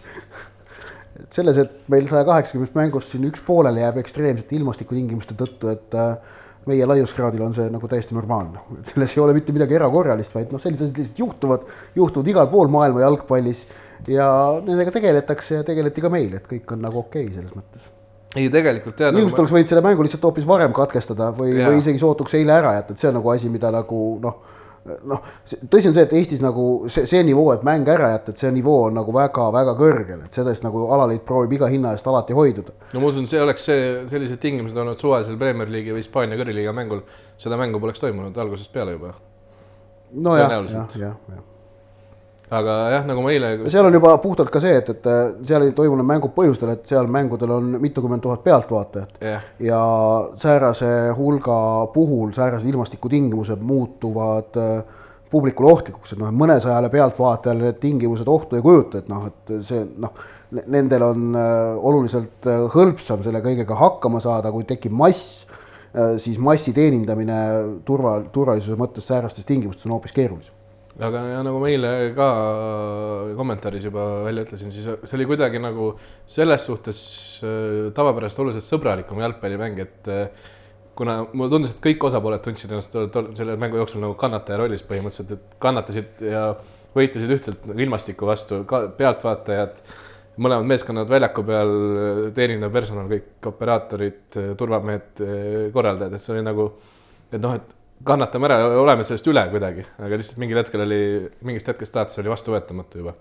et 1.23 1.39
selles, 1.39 1.57
et 1.61 1.89
meil 1.91 2.07
saja 2.11 2.27
kaheksakümnest 2.27 2.75
mängust 2.77 3.11
siin 3.13 3.25
üks 3.27 3.43
pooleli 3.47 3.83
jääb 3.83 3.99
ekstreemsete 4.01 4.57
ilmastikutingimuste 4.59 5.35
tõttu, 5.39 5.71
et 5.71 5.99
äh, 5.99 6.39
meie 6.69 6.85
laiuskraadil 6.85 7.41
on 7.45 7.55
see 7.55 7.69
nagu 7.73 7.89
täiesti 7.89 8.15
normaalne, 8.17 8.61
selles 8.91 9.15
ei 9.15 9.23
ole 9.23 9.37
mitte 9.37 9.55
midagi 9.55 9.77
erakorralist, 9.79 10.35
vaid 10.35 10.53
noh, 10.53 10.61
sellised 10.61 10.89
asjad 10.89 11.01
lihtsalt 11.01 11.23
juhtuvad, 11.23 11.65
juhtuvad 11.97 12.29
igal 12.33 12.51
pool 12.51 12.69
maailma 12.73 13.03
jalgpallis 13.05 13.65
ja 14.09 14.27
nendega 14.65 14.93
tegeletakse 14.93 15.59
ja 15.59 15.65
tegeleti 15.67 16.03
ka 16.03 16.13
meil, 16.13 16.37
et 16.37 16.47
kõik 16.49 16.75
on 16.75 16.85
nagu 16.85 17.01
okei 17.03 17.25
okay 17.25 17.35
selles 17.35 17.57
mõttes. 17.57 17.89
ei, 18.35 18.47
tegelikult 18.53 19.01
jah. 19.01 19.13
ilmselt 19.13 19.43
oleks 19.43 19.57
võinud 19.57 19.73
selle 19.73 19.85
mängu 19.85 20.05
lihtsalt 20.05 20.29
hoopis 20.29 20.47
varem 20.47 20.73
katkestada 20.75 21.31
või, 21.37 21.57
või 21.59 21.81
isegi 21.81 22.01
sootuks 22.01 22.37
eile 22.39 22.57
ära 22.61 22.77
jätta, 22.77 22.95
et 22.95 23.03
see 23.03 23.09
on 23.11 23.19
nagu 23.19 23.33
asi, 23.33 23.49
mida 23.53 23.73
nagu 23.73 24.01
noh 24.23 24.59
noh, 24.85 25.21
tõsi 25.69 25.89
on 25.89 25.95
see, 25.95 26.05
et 26.07 26.15
Eestis 26.17 26.41
nagu 26.43 26.65
see, 26.91 27.05
see 27.09 27.21
nivoo, 27.25 27.51
et 27.53 27.65
mäng 27.67 27.89
ära 27.91 28.13
jätta, 28.15 28.33
et 28.33 28.41
see 28.41 28.51
nivoo 28.55 28.87
on 28.87 28.97
nagu 28.97 29.13
väga-väga 29.15 29.75
kõrgel, 29.79 30.23
et 30.25 30.39
sellest 30.39 30.65
nagu 30.65 30.87
alaliit 30.95 31.25
proovib 31.27 31.57
iga 31.59 31.69
hinna 31.71 31.93
eest 31.95 32.07
alati 32.09 32.37
hoiduda. 32.37 32.73
no 32.93 33.03
ma 33.03 33.11
usun, 33.11 33.29
see 33.29 33.41
oleks 33.43 33.67
see, 33.69 33.85
sellised 34.11 34.41
tingimused 34.41 34.77
olnud 34.81 35.01
suvalisel 35.01 35.37
Premier 35.41 35.69
League'i 35.69 35.95
või 35.95 36.05
Hispaania 36.05 36.39
kõrgliiga 36.39 36.73
mängul, 36.75 37.05
seda 37.41 37.59
mängu 37.61 37.81
poleks 37.83 38.01
toimunud 38.03 38.37
algusest 38.41 38.73
peale 38.73 38.97
juba. 38.97 39.15
nojah, 40.11 40.57
jah, 40.57 40.99
jah, 40.99 41.15
jah 41.29 41.47
aga 42.51 42.77
jah, 42.91 43.05
nagu 43.07 43.23
ma 43.23 43.31
eile. 43.31 43.51
seal 43.71 43.87
on 43.87 43.95
juba 43.95 44.11
puhtalt 44.23 44.51
ka 44.51 44.61
see, 44.63 44.73
et, 44.81 44.89
et 44.91 45.07
äh, 45.07 45.21
seal 45.47 45.63
ei 45.65 45.75
toimunud 45.75 46.07
mängud 46.07 46.33
põhjustel, 46.35 46.73
et 46.75 46.83
seal 46.89 47.07
mängudel 47.11 47.53
on 47.55 47.77
mitukümmend 47.83 48.23
tuhat 48.23 48.43
pealtvaatajat. 48.43 49.21
Yeah.. 49.23 49.45
ja 49.63 49.79
säärase 50.41 50.89
hulga 51.17 51.61
puhul 51.93 52.35
säärased 52.35 52.67
ilmastikutingimused 52.73 53.63
muutuvad 53.63 54.59
äh, 54.59 54.99
publikule 55.31 55.71
ohtlikuks, 55.71 56.11
et 56.11 56.19
noh, 56.19 56.33
mõnesajale 56.35 56.91
pealtvaatajale 56.91 57.69
need 57.69 57.81
tingimused 57.83 58.27
ohtu 58.27 58.59
ei 58.59 58.65
kujuta, 58.65 58.99
et 58.99 59.11
noh, 59.11 59.29
et 59.31 59.55
see 59.63 59.85
noh, 60.03 60.11
nendel 60.67 61.07
on 61.07 61.27
äh, 61.39 61.57
oluliselt 61.79 62.51
hõlpsam 62.75 63.23
selle 63.23 63.39
kõigega 63.45 63.79
hakkama 63.79 64.19
saada, 64.23 64.51
kui 64.51 64.67
tekib 64.67 64.91
mass, 64.91 65.45
siis 66.23 66.37
massi 66.39 66.71
teenindamine 66.71 67.37
turva, 67.83 68.13
turvalisuse 68.31 68.77
mõttes 68.79 69.09
säärastes 69.11 69.43
tingimustes 69.47 69.89
on 69.89 69.97
hoopis 69.97 70.15
keerulisem 70.15 70.55
aga 71.05 71.21
ja 71.31 71.41
nagu 71.45 71.59
ma 71.61 71.69
eile 71.71 71.91
ka 72.17 72.27
kommentaaris 73.37 73.85
juba 73.87 74.05
välja 74.27 74.45
ütlesin, 74.45 74.73
siis 74.73 74.87
see 74.87 75.17
oli 75.17 75.27
kuidagi 75.29 75.61
nagu 75.61 75.93
selles 76.29 76.65
suhtes 76.67 76.99
äh, 77.45 77.89
tavapärasest 77.97 78.43
oluliselt 78.43 78.67
sõbralikum 78.67 79.21
jalgpallimäng, 79.23 79.81
et 79.81 80.11
äh, 80.11 80.51
kuna 80.97 81.21
mulle 81.31 81.49
tundus, 81.53 81.73
et 81.73 81.81
kõik 81.83 82.05
osapooled 82.09 82.43
tundsid 82.45 82.71
ennast 82.71 82.95
selle 83.39 83.57
mängu 83.59 83.79
jooksul 83.81 84.03
nagu 84.03 84.15
kannataja 84.19 84.61
rollis 84.61 84.85
põhimõtteliselt, 84.85 85.33
et 85.37 85.59
kannatasid 85.63 86.23
ja 86.27 86.45
võitlesid 86.95 87.35
ühtselt 87.37 87.67
nagu 87.69 87.85
ilmastiku 87.87 88.29
vastu, 88.29 88.61
ka 88.69 88.83
pealtvaatajad, 88.97 89.81
mõlemad 90.41 90.67
meeskonnad 90.69 91.09
väljaku 91.11 91.43
peal, 91.47 91.75
teenindav 92.35 92.73
personal, 92.75 93.07
kõik 93.11 93.51
operaatorid, 93.51 94.39
turvamehed, 94.59 95.23
korraldajad, 95.73 96.15
et 96.15 96.23
see 96.23 96.35
oli 96.35 96.43
nagu, 96.45 96.67
et 97.31 97.39
noh, 97.39 97.55
et 97.57 97.77
kannatame 98.05 98.49
ära, 98.49 98.61
oleme 98.81 99.05
sellest 99.07 99.27
üle 99.29 99.43
kuidagi, 99.51 99.85
aga 99.99 100.21
lihtsalt 100.21 100.39
mingil 100.41 100.61
hetkel 100.61 100.85
oli, 100.85 101.01
mingist 101.45 101.69
hetkest 101.69 101.97
alates 101.97 102.21
oli 102.21 102.33
vastuvõetamatu 102.33 103.03
juba 103.03 103.15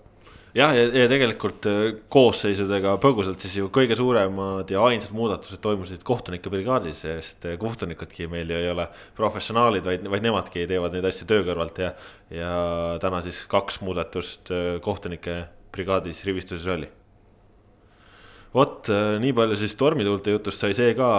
jah, 0.55 0.73
ja, 0.75 0.85
ja, 0.89 1.07
tegelikult 1.11 1.67
äh, 1.69 1.81
koosseisudega 2.11 2.95
põgusalt 3.03 3.43
siis 3.43 3.57
ju 3.59 3.69
kõige 3.73 3.95
suuremad 3.97 4.71
ja 4.71 4.83
ainsad 4.87 5.13
muudatused 5.15 5.61
toimusid 5.63 6.03
kohtunike 6.07 6.51
brigaadis, 6.51 7.03
sest 7.05 7.47
äh, 7.47 7.57
kohtunikudki 7.61 8.27
meil 8.31 8.51
ju 8.51 8.59
ei 8.59 8.71
ole 8.71 8.87
professionaalid, 9.17 9.85
vaid, 9.87 10.07
vaid 10.11 10.25
nemadki 10.25 10.67
teevad 10.69 10.95
neid 10.95 11.07
asju 11.07 11.27
töö 11.29 11.45
kõrvalt 11.47 11.83
ja. 11.83 11.93
ja 12.33 12.55
täna 13.03 13.21
siis 13.25 13.43
kaks 13.51 13.81
muudatust 13.85 14.51
äh, 14.53 14.73
kohtunike 14.83 15.43
brigaadis 15.71 16.25
rivistuses 16.27 16.67
oli. 16.71 16.89
vot 18.51 18.89
nii 19.23 19.31
palju 19.31 19.55
siis 19.55 19.77
tormituulte 19.79 20.33
jutust 20.33 20.59
sai 20.59 20.75
see 20.75 20.91
ka 20.97 21.11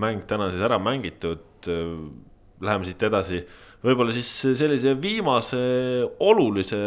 mäng 0.00 0.24
täna 0.28 0.48
siis 0.52 0.64
ära 0.64 0.78
mängitud 0.80 1.68
läheme 2.64 2.88
siit 2.88 3.02
edasi, 3.08 3.42
võib-olla 3.84 4.14
siis 4.14 4.30
sellise 4.56 4.94
viimase 5.00 5.60
olulise 6.24 6.80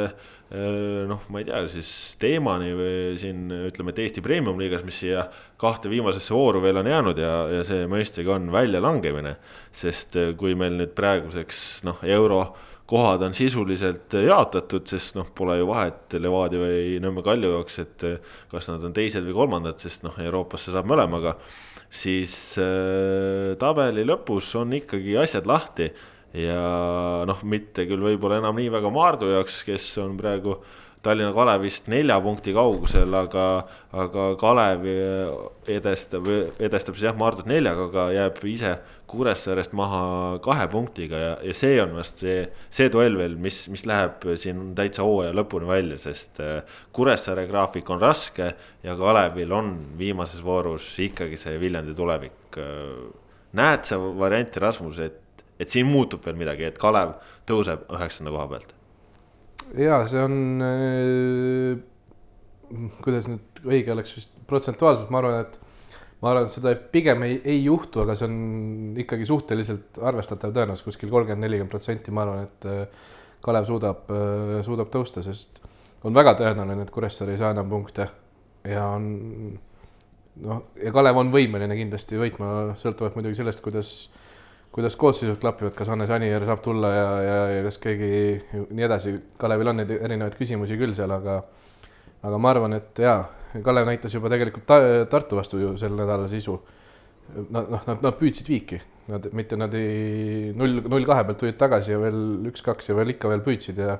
noh, 0.50 1.26
ma 1.28 1.42
ei 1.42 1.48
tea, 1.48 1.60
siis 1.68 1.90
teemani 2.22 2.70
või 2.78 3.18
siin 3.20 3.50
ütleme, 3.68 3.92
et 3.92 4.00
Eesti 4.06 4.24
Premium-liigas, 4.24 4.86
mis 4.88 5.02
siia 5.04 5.26
kahte 5.60 5.92
viimasesse 5.92 6.32
vooru 6.32 6.62
veel 6.64 6.80
on 6.80 6.88
jäänud 6.88 7.20
ja, 7.20 7.34
ja 7.52 7.66
see 7.68 7.84
mõistagi 7.92 8.32
on 8.32 8.48
väljalangemine. 8.54 9.36
sest 9.76 10.16
kui 10.40 10.56
meil 10.56 10.80
nüüd 10.80 10.96
praeguseks 10.96 11.84
noh, 11.84 12.00
eurokohad 12.02 13.28
on 13.28 13.36
sisuliselt 13.36 14.16
jaotatud, 14.24 14.88
sest 14.88 15.20
noh, 15.20 15.28
pole 15.36 15.60
ju 15.60 15.68
vahet 15.68 16.16
Levadia 16.16 16.64
või 16.64 17.00
Nõmme 17.04 17.26
Kalju 17.28 17.52
jaoks, 17.58 17.80
et 17.84 18.08
kas 18.52 18.72
nad 18.72 18.88
on 18.88 18.96
teised 18.96 19.28
või 19.28 19.36
kolmandad, 19.44 19.84
sest 19.84 20.08
noh, 20.08 20.16
Euroopasse 20.16 20.72
saab 20.72 20.88
mõlemaga 20.88 21.36
siis 21.90 22.34
äh, 22.62 23.56
tabeli 23.60 24.06
lõpus 24.08 24.50
on 24.60 24.76
ikkagi 24.78 25.18
asjad 25.20 25.48
lahti. 25.50 25.92
Ja 26.38 27.24
noh, 27.26 27.40
mitte 27.48 27.88
küll 27.88 28.04
võib-olla 28.04 28.42
enam 28.42 28.58
nii 28.60 28.70
väga 28.74 28.92
Maardu 28.94 29.32
jaoks, 29.32 29.62
kes 29.66 29.86
on 30.04 30.18
praegu 30.20 30.58
Tallinna 31.08 31.32
Kalevist 31.36 31.88
nelja 31.92 32.18
punkti 32.24 32.52
kaugusel, 32.56 33.14
aga, 33.16 33.48
aga 33.96 34.28
Kalev 34.42 34.86
edestab, 35.72 36.28
edestab 36.60 36.98
siis 36.98 37.08
jah, 37.08 37.18
Maardut 37.18 37.48
neljaga, 37.50 37.88
aga 37.88 38.08
jääb 38.16 38.42
ise 38.52 38.76
Kuressaarest 39.08 39.72
maha 39.78 40.02
kahe 40.44 40.66
punktiga 40.72 41.20
ja, 41.22 41.30
ja 41.48 41.54
see 41.56 41.78
on 41.80 41.94
vast 41.96 42.20
see, 42.24 42.42
see 42.74 42.90
duell 42.92 43.16
veel, 43.20 43.38
mis, 43.40 43.62
mis 43.72 43.86
läheb 43.88 44.26
siin 44.40 44.74
täitsa 44.76 45.06
hooaja 45.08 45.32
lõpuni 45.38 45.70
välja, 45.70 46.00
sest 46.02 46.42
äh, 46.44 46.80
Kuressaare 46.96 47.48
graafik 47.48 47.88
on 47.94 48.04
raske 48.04 48.52
ja 48.84 48.98
Kalevil 49.00 49.56
on 49.56 49.74
viimases 50.00 50.44
voorus 50.44 50.90
ikkagi 51.08 51.40
see 51.40 51.56
Viljandi 51.62 51.96
tulevik. 51.96 52.60
Äh, 52.60 53.06
näed 53.58 53.88
sa 53.88 54.00
varianti, 54.00 54.60
Rasmus, 54.60 55.00
et, 55.08 55.46
et 55.56 55.72
siin 55.72 55.88
muutub 55.88 56.26
veel 56.28 56.36
midagi, 56.40 56.68
et 56.68 56.82
Kalev 56.82 57.16
tõuseb 57.48 57.88
üheksanda 57.96 58.36
koha 58.36 58.52
pealt? 58.52 58.77
Ja 59.76 60.02
see 60.08 60.24
on 60.24 60.36
äh,, 60.64 61.80
kuidas 63.04 63.28
nüüd 63.32 63.64
õige 63.68 63.94
oleks 63.94 64.16
vist 64.18 64.34
protsentuaalselt, 64.48 65.12
ma 65.12 65.22
arvan, 65.22 65.46
et 65.46 65.60
ma 66.22 66.32
arvan, 66.32 66.48
et 66.48 66.54
seda 66.54 66.74
pigem 66.94 67.24
ei, 67.28 67.38
ei 67.46 67.62
juhtu, 67.66 68.02
aga 68.04 68.16
see 68.18 68.28
on 68.30 69.00
ikkagi 69.04 69.28
suhteliselt 69.30 70.02
arvestatav 70.04 70.56
tõenäosus, 70.56 70.86
kuskil 70.88 71.12
kolmkümmend, 71.14 71.46
nelikümmend 71.46 71.74
protsenti, 71.74 72.14
ma 72.16 72.26
arvan, 72.26 72.48
et 72.48 72.70
äh, 72.72 73.08
Kalev 73.46 73.68
suudab, 73.70 74.08
äh, 74.12 74.58
suudab 74.66 74.90
tõusta, 74.94 75.24
sest 75.26 75.62
on 76.08 76.16
väga 76.16 76.36
tõenäoline, 76.40 76.86
et 76.86 76.94
Kuressaare 76.94 77.36
ei 77.36 77.42
saa 77.42 77.54
enam 77.56 77.70
punkte. 77.72 78.08
Ja 78.68 78.88
on 78.96 79.06
noh, 80.44 80.64
ja 80.82 80.94
Kalev 80.96 81.20
on 81.22 81.32
võimeline 81.34 81.78
kindlasti 81.78 82.20
võitma, 82.20 82.74
sõltuvalt 82.82 83.18
muidugi 83.18 83.40
sellest, 83.40 83.64
kuidas 83.66 83.92
kuidas 84.76 84.96
koosseisud 85.00 85.40
klapivad, 85.42 85.74
kas 85.78 85.90
Hannes 85.90 86.12
Anier 86.14 86.44
saab 86.46 86.62
tulla 86.66 86.92
ja, 86.94 87.08
ja, 87.24 87.38
ja 87.58 87.62
kas 87.66 87.80
keegi 87.82 88.10
nii 88.68 88.86
edasi, 88.86 89.14
Kalevil 89.42 89.72
on 89.74 89.82
neid 89.82 89.94
erinevaid 89.98 90.38
küsimusi 90.38 90.78
küll 90.80 90.96
seal, 90.98 91.14
aga 91.16 91.40
aga 92.28 92.40
ma 92.42 92.52
arvan, 92.54 92.76
et 92.78 93.02
jaa, 93.02 93.22
Kalev 93.64 93.88
näitas 93.88 94.14
juba 94.14 94.32
tegelikult 94.34 94.68
ta, 94.70 94.80
Tartu 95.10 95.40
vastu 95.40 95.62
ju 95.62 95.72
sel 95.80 95.96
nädalal 95.98 96.30
sisu. 96.32 96.58
Nad, 97.28 97.68
noh, 97.68 97.82
nad, 97.84 98.04
nad 98.06 98.16
püüdsid 98.16 98.48
viiki, 98.48 98.78
nad, 99.12 99.26
mitte 99.36 99.58
nad 99.60 99.74
ei, 99.76 100.54
null, 100.56 100.80
null 100.88 101.08
kahe 101.08 101.26
pealt 101.28 101.42
tulid 101.42 101.58
tagasi 101.60 101.92
ja 101.92 101.98
veel 102.00 102.22
üks-kaks 102.48 102.88
ja 102.88 102.96
veel 102.96 103.12
ikka 103.12 103.28
veel 103.28 103.44
püüdsid 103.44 103.82
ja 103.84 103.98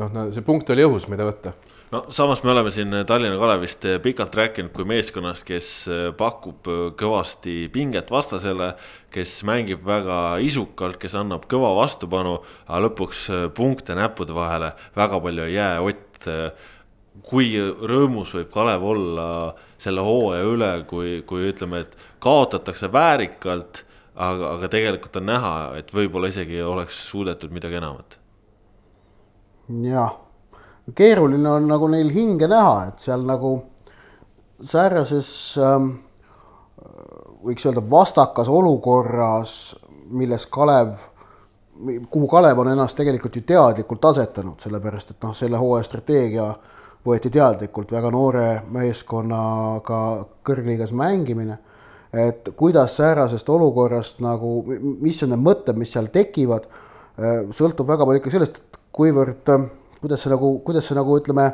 noh, 0.00 0.08
no 0.08 0.24
see 0.32 0.44
punkt 0.46 0.72
oli 0.72 0.86
õhus, 0.86 1.04
mida 1.12 1.26
võtta 1.28 1.52
no 1.90 2.04
samas 2.10 2.42
me 2.42 2.50
oleme 2.50 2.70
siin 2.70 2.94
Tallinna 3.06 3.38
Kalevist 3.38 3.84
pikalt 4.02 4.34
rääkinud 4.34 4.72
kui 4.74 4.86
meeskonnast, 4.88 5.44
kes 5.46 5.68
pakub 6.18 6.66
kõvasti 6.98 7.66
pinget 7.72 8.10
vastasele. 8.10 8.74
kes 9.10 9.44
mängib 9.48 9.84
väga 9.86 10.36
isukalt, 10.44 10.98
kes 11.00 11.14
annab 11.16 11.46
kõva 11.48 11.70
vastupanu, 11.78 12.42
aga 12.66 12.80
lõpuks 12.84 13.22
punkte 13.56 13.94
näppude 13.96 14.34
vahele 14.34 14.74
väga 14.96 15.20
palju 15.20 15.46
ei 15.46 15.54
jää, 15.54 15.80
Ott. 15.80 16.28
kui 17.22 17.54
rõõmus 17.56 18.34
võib 18.34 18.50
Kalev 18.52 18.82
olla 18.84 19.54
selle 19.78 20.00
hooaja 20.04 20.44
üle, 20.44 20.84
kui, 20.84 21.22
kui 21.22 21.48
ütleme, 21.48 21.80
et 21.86 21.96
kaotatakse 22.20 22.92
väärikalt, 22.92 23.84
aga, 24.14 24.52
aga 24.58 24.68
tegelikult 24.68 25.16
on 25.16 25.26
näha, 25.26 25.56
et 25.78 25.94
võib-olla 25.94 26.28
isegi 26.28 26.60
oleks 26.62 27.00
suudetud 27.08 27.50
midagi 27.50 27.80
enamat. 27.80 28.18
jah 29.82 30.25
keeruline 30.94 31.48
on 31.50 31.66
nagu 31.68 31.88
neil 31.90 32.10
hinge 32.14 32.48
näha, 32.50 32.86
et 32.88 33.02
seal 33.02 33.24
nagu 33.26 33.56
säärases 34.64 35.30
ähm, 35.58 35.90
võiks 37.44 37.66
öelda 37.66 37.82
vastakas 37.90 38.48
olukorras, 38.48 39.76
milles 40.10 40.46
Kalev, 40.46 40.94
kuhu 42.10 42.28
Kalev 42.30 42.62
on 42.62 42.70
ennast 42.72 42.96
tegelikult 42.96 43.36
ju 43.36 43.42
teadlikult 43.46 44.04
asetanud, 44.12 44.58
sellepärast 44.62 45.12
et 45.12 45.22
noh, 45.22 45.34
selle 45.36 45.60
hooaja 45.60 45.86
strateegia 45.86 46.48
võeti 47.06 47.30
teadlikult 47.30 47.92
väga 47.94 48.10
noore 48.10 48.46
meeskonnaga 48.74 50.00
kõrgliigas 50.46 50.92
mängimine. 50.92 51.58
et 52.16 52.48
kuidas 52.56 52.96
säärasest 52.96 53.48
olukorrast 53.48 54.20
nagu, 54.24 54.64
mis 55.02 55.22
on 55.22 55.34
need 55.34 55.42
mõtted, 55.42 55.76
mis 55.76 55.90
seal 55.92 56.06
tekivad, 56.06 56.64
äh, 57.18 57.42
sõltub 57.50 57.86
väga 57.86 58.06
palju 58.06 58.22
ikka 58.22 58.30
sellest, 58.30 58.56
et 58.56 58.78
kuivõrd 58.92 59.50
kuidas 60.00 60.22
see 60.22 60.32
nagu, 60.32 60.58
kuidas 60.64 60.88
see 60.88 60.96
nagu 60.98 61.16
ütleme, 61.18 61.50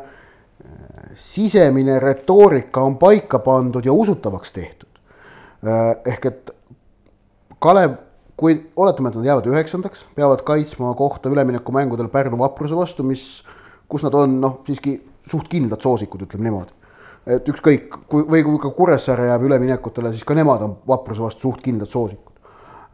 sisemine 1.15 1.99
retoorika 2.01 2.83
on 2.83 2.97
paika 2.99 3.39
pandud 3.39 3.85
ja 3.85 3.93
usutavaks 3.93 4.53
tehtud. 4.53 4.89
ehk 6.07 6.27
et 6.27 6.51
Kalev, 7.63 7.93
kui 8.37 8.57
oletame, 8.77 9.09
et 9.09 9.17
nad 9.17 9.27
jäävad 9.27 9.47
üheksandaks, 9.47 10.07
peavad 10.17 10.41
kaitsma 10.43 10.95
kohta 10.99 11.31
üleminekumängudel 11.31 12.09
Pärnu 12.11 12.39
Vapruse 12.39 12.75
vastu, 12.77 13.05
mis, 13.07 13.45
kus 13.89 14.03
nad 14.03 14.15
on 14.19 14.41
noh, 14.43 14.57
siiski 14.67 14.97
suht 15.31 15.47
kindlad 15.49 15.81
soosikud, 15.81 16.25
ütleme 16.27 16.49
niimoodi. 16.49 16.73
et 17.27 17.47
ükskõik, 17.49 18.01
kui 18.11 18.25
või 18.27 18.43
kui 18.43 18.59
ka 18.59 18.73
Kuressaare 18.75 19.29
jääb 19.29 19.45
üleminekutele, 19.47 20.11
siis 20.11 20.25
ka 20.27 20.35
nemad 20.35 20.63
on 20.67 20.75
Vapruse 20.89 21.23
vastu 21.23 21.47
suht 21.47 21.63
kindlad 21.63 21.89
soosikud. 21.89 22.33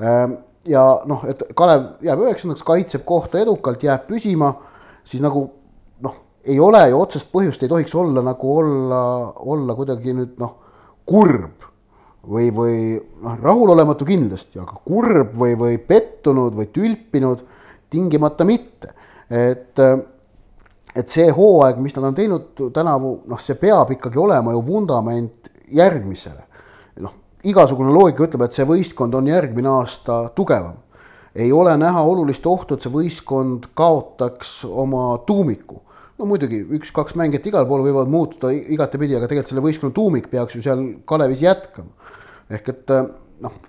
Ehm, 0.04 0.34
ja 0.68 0.82
noh, 1.08 1.24
et 1.24 1.46
Kalev 1.56 1.86
jääb 2.04 2.26
üheksandaks, 2.26 2.62
kaitseb 2.62 3.06
kohta 3.08 3.40
edukalt, 3.40 3.82
jääb 3.82 4.04
püsima, 4.10 4.52
siis 5.08 5.22
nagu 5.24 5.44
noh, 6.04 6.16
ei 6.44 6.58
ole 6.60 6.82
ju 6.90 7.00
otsest 7.00 7.30
põhjust, 7.32 7.62
ei 7.64 7.70
tohiks 7.70 7.94
olla 7.98 8.22
nagu 8.24 8.52
olla, 8.60 9.00
olla 9.54 9.76
kuidagi 9.78 10.14
nüüd 10.16 10.36
noh, 10.40 10.54
kurb 11.08 11.64
või, 12.28 12.50
või 12.54 12.76
noh, 13.22 13.38
rahulolematu 13.42 14.06
kindlasti, 14.08 14.60
aga 14.60 14.76
kurb 14.84 15.34
või, 15.38 15.56
või 15.58 15.78
pettunud 15.80 16.56
või 16.56 16.68
tülpinud 16.72 17.44
tingimata 17.90 18.44
mitte. 18.44 18.92
et, 19.30 19.80
et 20.96 21.08
see 21.08 21.28
hooaeg, 21.32 21.78
mis 21.80 21.96
nad 21.96 22.10
on 22.10 22.16
teinud 22.16 22.66
tänavu, 22.74 23.14
noh, 23.28 23.40
see 23.40 23.56
peab 23.60 23.92
ikkagi 23.96 24.20
olema 24.20 24.52
ju 24.52 24.64
vundament 24.66 25.48
järgmisele. 25.72 26.44
noh, 27.04 27.14
igasugune 27.44 27.92
loogika 27.94 28.26
ütleb, 28.26 28.44
et 28.44 28.56
see 28.56 28.66
võistkond 28.68 29.14
on 29.14 29.28
järgmine 29.30 29.70
aasta 29.78 30.28
tugevam. 30.36 30.76
Ei 31.38 31.52
ole 31.52 31.76
näha 31.78 32.02
olulist 32.02 32.46
ohtu, 32.46 32.74
et 32.74 32.84
see 32.84 32.92
võistkond 32.92 33.70
kaotaks 33.78 34.62
oma 34.68 35.12
tuumiku. 35.26 35.82
no 36.18 36.26
muidugi 36.26 36.64
üks-kaks 36.74 37.14
mängijat 37.14 37.44
igal 37.46 37.66
pool 37.68 37.84
võivad 37.86 38.08
muutuda 38.10 38.50
igatepidi, 38.50 39.14
aga 39.14 39.28
tegelikult 39.30 39.52
selle 39.52 39.62
võistkonna 39.62 39.94
tuumik 39.94 40.26
peaks 40.32 40.56
ju 40.56 40.62
seal 40.64 40.82
Kalevis 41.06 41.44
jätkama. 41.44 41.92
ehk 42.50 42.70
et 42.72 42.90
äh, 42.90 43.04
noh, 43.44 43.60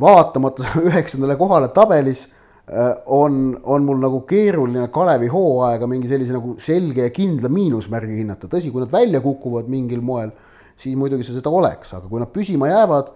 vaatamata 0.00 0.66
üheksandale 0.88 1.36
kohale 1.38 1.68
tabelis 1.76 2.24
äh, 2.26 2.96
on, 3.06 3.58
on 3.62 3.86
mul 3.86 4.02
nagu 4.02 4.24
keeruline 4.26 4.88
Kalevi 4.92 5.30
hooaega 5.30 5.86
mingi 5.86 6.10
sellise 6.10 6.34
nagu 6.34 6.56
selge 6.58 7.06
ja 7.06 7.12
kindla 7.14 7.52
miinusmärgi 7.52 8.18
hinnata, 8.18 8.50
tõsi, 8.50 8.72
kui 8.74 8.82
nad 8.82 8.90
välja 8.90 9.22
kukuvad 9.22 9.70
mingil 9.70 10.02
moel, 10.02 10.34
siis 10.80 10.98
muidugi 10.98 11.28
see 11.28 11.38
seda 11.38 11.54
oleks, 11.54 11.94
aga 11.94 12.10
kui 12.10 12.18
nad 12.22 12.34
püsima 12.34 12.72
jäävad, 12.72 13.14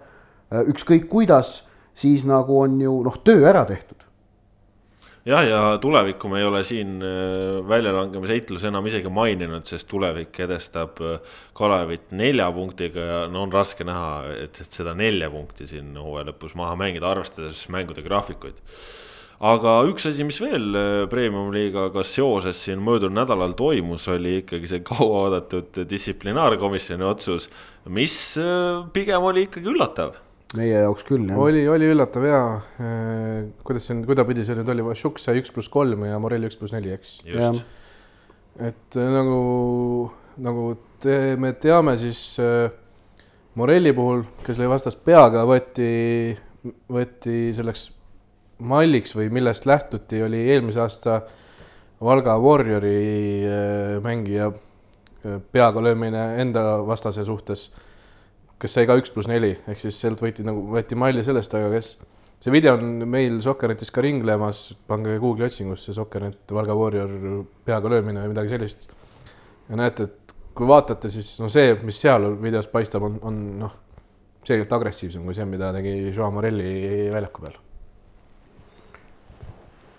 äh, 0.53 0.63
ükskõik 0.71 1.11
kuidas, 1.11 1.59
siis 2.01 2.25
nagu 2.29 2.63
on 2.63 2.79
ju 2.81 3.01
noh, 3.05 3.19
töö 3.25 3.45
ära 3.49 3.65
tehtud 3.69 4.01
jah, 5.27 5.43
ja 5.45 5.59
tulevikku 5.81 6.29
me 6.31 6.41
ei 6.41 6.47
ole 6.47 6.63
siin 6.65 6.97
äh, 7.05 7.59
väljalangemise 7.67 8.37
heitlus 8.37 8.65
enam 8.67 8.87
isegi 8.89 9.11
maininud, 9.13 9.67
sest 9.69 9.87
tulevik 9.91 10.39
edestab 10.45 11.01
äh, 11.05 11.35
Kalevit 11.57 12.09
nelja 12.17 12.49
punktiga 12.55 13.05
ja 13.05 13.19
no 13.29 13.45
on 13.45 13.53
raske 13.53 13.85
näha, 13.87 14.23
et, 14.47 14.63
et 14.63 14.79
seda 14.81 14.95
nelja 14.97 15.29
punkti 15.33 15.69
siin 15.69 15.93
hooaja 15.99 16.31
lõpus 16.31 16.57
maha 16.57 16.73
mängida, 16.79 17.11
arvestades 17.11 17.67
mängude 17.73 18.03
graafikuid. 18.05 18.57
aga 19.41 19.75
üks 19.89 20.05
asi, 20.09 20.25
mis 20.25 20.41
veel 20.41 20.73
äh, 20.73 20.89
premium-liigaga 21.11 22.05
seoses 22.07 22.63
siin 22.65 22.81
möödunud 22.85 23.21
nädalal 23.21 23.53
toimus, 23.57 24.09
oli 24.09 24.39
ikkagi 24.41 24.73
see 24.73 24.83
kauaoodatud 24.89 25.83
distsiplinaarkomisjoni 25.89 27.05
otsus, 27.05 27.49
mis 27.85 28.17
pigem 28.93 29.29
oli 29.29 29.45
ikkagi 29.49 29.69
üllatav 29.69 30.17
meie 30.57 30.81
jaoks 30.83 31.05
küll, 31.07 31.29
jah. 31.29 31.39
oli, 31.39 31.63
oli 31.71 31.87
üllatav 31.93 32.25
ja 32.27 32.39
kuidas 33.65 33.87
see, 33.87 34.01
kuidapidi 34.07 34.43
see 34.45 34.57
nüüd 34.59 34.71
oli, 34.73 34.83
Vašuk 34.85 35.21
sai 35.21 35.39
üks 35.39 35.53
pluss 35.53 35.71
kolm 35.71 36.03
ja 36.07 36.19
Morelli 36.21 36.49
üks 36.49 36.59
pluss 36.59 36.75
neli, 36.75 36.91
eks. 36.95 37.19
et 38.59 38.97
äh, 38.99 39.11
nagu, 39.15 39.41
nagu 40.43 40.65
te, 41.03 41.37
me 41.39 41.53
teame, 41.61 41.95
siis 42.01 42.23
äh, 42.43 42.67
Morelli 43.59 43.93
puhul, 43.95 44.25
kes 44.45 44.59
lõi 44.59 44.69
vastast 44.71 45.01
peaga, 45.07 45.45
võeti, 45.47 45.91
võeti 46.91 47.37
selleks 47.55 47.89
malliks 48.61 49.15
või 49.17 49.31
millest 49.33 49.65
lähtuti, 49.69 50.19
oli 50.23 50.43
eelmise 50.51 50.83
aasta 50.83 51.21
Valga 52.01 52.35
Warriori 52.41 52.99
äh, 53.45 53.95
mängija 54.03 54.51
peaga 55.53 55.83
löömine 55.85 56.21
enda 56.41 56.63
vastase 56.81 57.23
suhtes 57.23 57.67
kes 58.61 58.77
sai 58.77 58.87
ka 58.89 58.97
üks 58.99 59.11
pluss 59.13 59.29
neli, 59.29 59.55
ehk 59.69 59.79
siis 59.81 59.97
sealt 60.03 60.21
võeti 60.21 60.45
nagu, 60.45 60.63
võeti 60.75 60.97
malli 60.99 61.23
sellest, 61.25 61.53
aga 61.57 61.71
kes, 61.73 61.95
see 62.41 62.53
video 62.53 62.75
on 62.77 63.05
meil 63.09 63.39
Soccernetis 63.41 63.93
ka 63.93 64.03
ringlemas, 64.05 64.67
pange 64.89 65.17
Google'i 65.21 65.49
otsingusse 65.49 65.95
Soccernet 65.97 66.53
Valga 66.53 66.75
Warrior 66.77 67.15
peaga 67.65 67.91
löömine 67.95 68.25
või 68.25 68.35
midagi 68.35 68.53
sellist. 68.53 68.89
ja 69.69 69.79
näete, 69.79 70.09
et 70.09 70.35
kui 70.57 70.67
vaatate, 70.69 71.09
siis 71.09 71.33
no 71.41 71.49
see, 71.49 71.73
mis 71.87 72.03
seal 72.03 72.27
videos 72.41 72.69
paistab, 72.69 73.07
on, 73.07 73.17
on 73.25 73.41
noh, 73.63 73.73
selgelt 74.45 74.73
agressiivsem 74.77 75.25
kui 75.25 75.37
see, 75.37 75.47
mida 75.49 75.71
tegi 75.73 75.95
Joao 76.11 76.31
Morelli 76.33 77.09
väljaku 77.13 77.45
peal. 77.47 77.57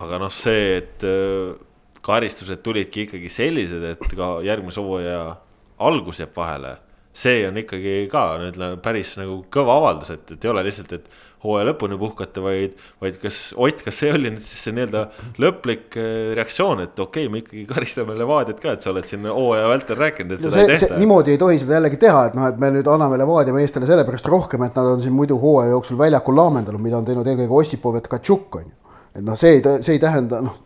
aga 0.07 0.23
noh, 0.23 0.33
see, 0.35 0.79
et 0.79 1.07
äh, 1.09 1.59
karistused 2.03 2.63
tulidki 2.63 3.09
ikkagi 3.09 3.31
sellised, 3.31 3.91
et 3.95 4.09
ka 4.19 4.37
järgmise 4.47 4.83
hooaja 4.83 5.37
algus 5.83 6.23
jääb 6.23 6.35
vahele 6.37 6.77
see 7.13 7.43
on 7.49 7.59
ikkagi 7.61 8.07
ka 8.13 8.25
nüüd 8.41 8.57
päris 8.85 9.17
nagu 9.21 9.43
kõva 9.53 9.77
avaldus, 9.83 10.15
et, 10.15 10.33
et 10.33 10.45
ei 10.47 10.51
ole 10.53 10.65
lihtsalt, 10.65 10.95
et 10.97 11.11
hooaja 11.43 11.67
lõpuni 11.67 11.99
puhkata, 11.99 12.43
vaid, 12.45 12.77
vaid 13.03 13.19
kas 13.21 13.39
Ott, 13.59 13.83
kas 13.85 13.99
see 13.99 14.13
oli 14.15 14.31
nüüd 14.31 14.45
siis 14.45 14.63
see 14.67 14.75
nii-öelda 14.77 15.03
lõplik 15.43 15.97
äh, 16.01 16.33
reaktsioon, 16.39 16.85
et 16.87 16.99
okei 17.03 17.27
okay,, 17.27 17.33
me 17.33 17.43
ikkagi 17.43 17.65
karistame 17.69 18.17
Levadiat 18.19 18.61
ka, 18.63 18.77
et 18.77 18.85
sa 18.87 18.93
oled 18.95 19.09
siin 19.09 19.27
hooaja 19.27 19.71
vältel 19.75 19.99
rääkinud, 19.99 20.37
et 20.37 20.45
no 20.47 20.53
seda 20.53 20.61
see, 20.61 20.77
ei 20.77 20.83
tehta. 20.85 21.01
niimoodi 21.03 21.35
ei 21.35 21.41
tohi 21.43 21.59
seda 21.63 21.77
jällegi 21.79 21.99
teha, 22.05 22.27
et 22.31 22.37
noh, 22.39 22.47
et 22.49 22.61
me 22.63 22.71
nüüd 22.77 22.93
anname 22.95 23.19
Levadia 23.21 23.57
meestele 23.57 23.89
sellepärast 23.91 24.31
rohkem, 24.33 24.69
et 24.69 24.79
nad 24.79 24.93
on 24.95 25.03
siin 25.03 25.17
muidu 25.17 25.39
hooaja 25.43 25.75
jooksul 25.75 25.99
väljakul 26.01 26.39
laamendanud, 26.39 26.85
mida 26.85 27.01
on 27.01 27.09
teinud 27.09 27.29
eelkõige 27.29 27.59
Ossipov 27.61 27.99
ja 27.99 28.07
Tkatšuk 28.07 28.61
on 28.63 28.71
ju 28.71 28.79
et 29.13 29.21
noh, 29.21 29.37
see 29.37 29.59
ei, 29.59 29.65
see 29.85 29.99
ei 29.99 30.01
tähenda 30.01 30.39
noh, 30.41 30.63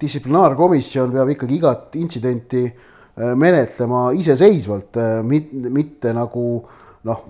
distsiplinaarkomisjon 0.00 1.14
peab 1.14 1.30
ikkagi 1.32 1.56
igat 1.56 1.96
intsidenti 1.96 2.66
Äh, 2.68 2.90
menetlema 3.16 4.08
iseseisvalt, 4.18 4.96
äh, 4.98 5.22
mitte 5.22 6.14
nagu 6.16 6.46
noh, 7.06 7.24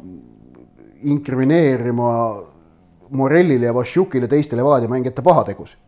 inkrimineerima 1.05 2.11
Morellile 3.14 3.68
ja 3.68 3.74
Vassiukile 3.74 4.28
teiste 4.28 4.57
Levadia 4.57 4.89
mängijate 4.89 5.22
pahategusid. 5.22 5.78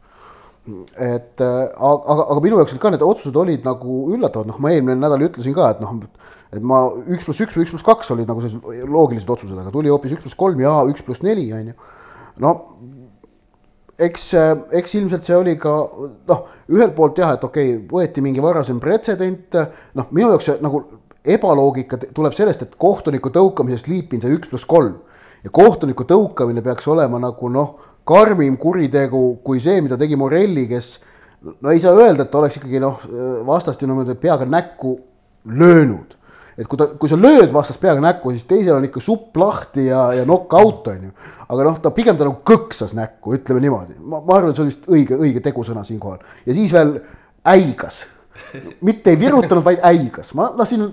et 0.99 1.41
äh, 1.41 1.69
aga, 1.79 2.23
aga 2.27 2.41
minu 2.43 2.57
jaoks 2.59 2.75
ka 2.83 2.91
need 2.91 3.03
otsused 3.07 3.37
olid 3.39 3.63
nagu 3.65 4.01
üllatavad, 4.17 4.49
noh, 4.51 4.57
ma 4.59 4.73
eelmine 4.75 4.99
nädal 4.99 5.23
ütlesin 5.29 5.55
ka, 5.55 5.69
et 5.71 5.81
noh, 5.81 6.01
et 6.51 6.63
ma 6.63 6.81
üks 7.07 7.23
pluss 7.23 7.45
üks 7.45 7.55
või 7.55 7.63
üks 7.63 7.71
pluss 7.71 7.87
kaks 7.87 8.11
olid 8.11 8.27
nagu 8.27 8.43
sellised 8.43 8.91
loogilised 8.91 9.31
otsused, 9.31 9.55
aga 9.55 9.71
tuli 9.71 9.93
hoopis 9.95 10.17
üks 10.17 10.25
pluss 10.25 10.39
kolm 10.39 10.59
ja 10.65 10.81
üks 10.91 11.07
pluss 11.07 11.23
neli 11.23 11.47
on 11.55 11.71
ju. 11.71 11.77
no 12.43 12.53
eks, 13.99 14.29
eks 14.77 14.95
ilmselt 14.99 15.27
see 15.27 15.37
oli 15.37 15.57
ka 15.61 15.73
noh, 16.29 16.45
ühelt 16.73 16.95
poolt 16.97 17.19
jah, 17.21 17.35
et 17.37 17.45
okei 17.45 17.75
okay,, 17.77 17.83
võeti 17.91 18.25
mingi 18.25 18.45
varasem 18.45 18.81
pretsedent, 18.83 19.57
noh, 19.97 20.09
minu 20.13 20.31
jaoks 20.35 20.51
see 20.51 20.61
nagu 20.65 20.83
ebaloogika 21.27 21.99
tuleb 22.15 22.37
sellest, 22.37 22.63
et 22.63 22.77
kohtuniku 22.79 23.33
tõukamisest 23.35 23.89
liipin 23.91 24.23
see 24.23 24.35
üks 24.37 24.51
pluss 24.51 24.69
kolm. 24.69 25.01
Ja 25.45 25.51
kohtuniku 25.55 26.07
tõukamine 26.09 26.63
peaks 26.65 26.87
olema 26.91 27.19
nagu 27.23 27.51
noh, 27.53 27.75
karmim 28.07 28.57
kuritegu 28.63 29.23
kui 29.45 29.61
see, 29.63 29.81
mida 29.83 29.99
tegi 29.99 30.19
Morelli, 30.19 30.67
kes 30.71 30.93
no 31.63 31.73
ei 31.73 31.83
saa 31.83 31.97
öelda, 31.97 32.25
et 32.25 32.31
ta 32.31 32.41
oleks 32.41 32.61
ikkagi 32.61 32.83
noh, 32.83 33.03
vastast 33.47 33.83
ju 33.83 33.89
niimoodi 33.91 34.15
peaga 34.21 34.47
näkku 34.49 34.95
löönud 35.47 36.15
et 36.57 36.69
kui 36.69 36.79
ta, 36.81 36.89
kui 36.97 37.11
sa 37.11 37.19
lööd 37.21 37.53
vastast 37.53 37.81
peaga 37.83 38.01
näkku, 38.01 38.33
siis 38.33 38.47
teisel 38.49 38.79
on 38.79 38.87
ikka 38.89 39.03
supp 39.05 39.37
lahti 39.41 39.87
ja, 39.91 40.09
ja 40.17 40.25
knock-out 40.25 40.89
on 40.93 41.09
ju. 41.09 41.15
aga 41.53 41.67
noh, 41.69 41.81
ta 41.85 41.93
pigem 41.95 42.17
ta 42.17 42.25
nagu 42.29 42.41
kõksas 42.49 42.95
näkku, 42.97 43.37
ütleme 43.37 43.61
niimoodi, 43.65 43.99
ma, 44.01 44.23
ma 44.25 44.39
arvan, 44.39 44.53
et 44.53 44.59
see 44.59 44.65
oli 44.65 44.73
vist 44.73 44.89
õige, 44.89 45.19
õige 45.21 45.43
tegusõna 45.45 45.85
siinkohal 45.87 46.23
ja 46.47 46.57
siis 46.57 46.73
veel 46.73 46.97
äigas. 47.47 48.07
mitte 48.85 49.13
ei 49.13 49.21
virutanud, 49.21 49.65
vaid 49.65 49.85
äigas, 49.85 50.33
ma 50.37 50.49
noh, 50.57 50.69
siin 50.69 50.89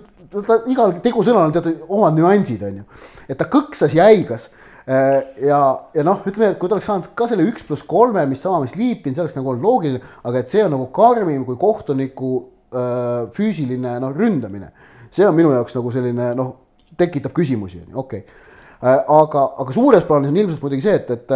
ta 0.48 0.60
igal 0.72 0.98
tegusõnal 1.04 1.48
on 1.48 1.56
teatud 1.56 1.88
omad 1.88 2.16
nüansid, 2.18 2.62
on 2.68 2.82
ju. 2.82 3.02
et 3.30 3.40
ta 3.40 3.48
kõksas 3.52 3.96
ja 3.96 4.10
äigas 4.12 4.50
äh, 4.84 5.20
ja, 5.48 5.60
ja 5.96 6.06
noh, 6.06 6.24
ütleme, 6.28 6.54
et 6.54 6.60
kui 6.60 6.68
ta 6.68 6.76
oleks 6.76 6.90
saanud 6.92 7.12
ka 7.16 7.30
selle 7.32 7.48
üks 7.48 7.64
pluss 7.68 7.88
kolme, 7.88 8.26
mis 8.28 8.44
sama, 8.44 8.66
mis 8.66 8.76
Liipin, 8.76 9.16
see 9.16 9.24
oleks 9.24 9.38
nagu 9.40 9.54
olnud 9.54 9.64
loogiline, 9.64 10.16
aga 10.28 10.44
et 10.44 10.52
see 10.52 10.64
on 10.66 10.74
nagu 10.76 10.90
karmim 10.96 11.46
kui 11.48 11.60
kohtuniku 11.62 12.34
äh, 12.74 13.30
füüsiline 13.36 14.02
noh, 14.04 14.12
ründamine 14.12 14.74
see 15.14 15.28
on 15.28 15.36
minu 15.38 15.54
jaoks 15.54 15.76
nagu 15.78 15.94
selline 15.94 16.32
noh, 16.38 16.56
tekitab 16.98 17.36
küsimusi, 17.36 17.84
okei 17.94 18.24
okay. 18.24 18.42
Äh, 18.84 18.98
aga, 19.16 19.46
aga 19.64 19.72
suures 19.72 20.04
plaanis 20.04 20.34
on 20.34 20.38
ilmselt 20.42 20.64
muidugi 20.66 20.84
see, 20.84 20.98
et, 21.00 21.12
et, 21.14 21.30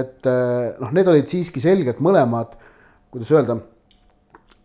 et 0.00 0.28
noh, 0.80 0.94
need 0.96 1.10
olid 1.12 1.28
siiski 1.28 1.60
selgelt 1.60 1.98
mõlemad, 2.00 2.54
kuidas 3.12 3.32
öelda, 3.34 3.58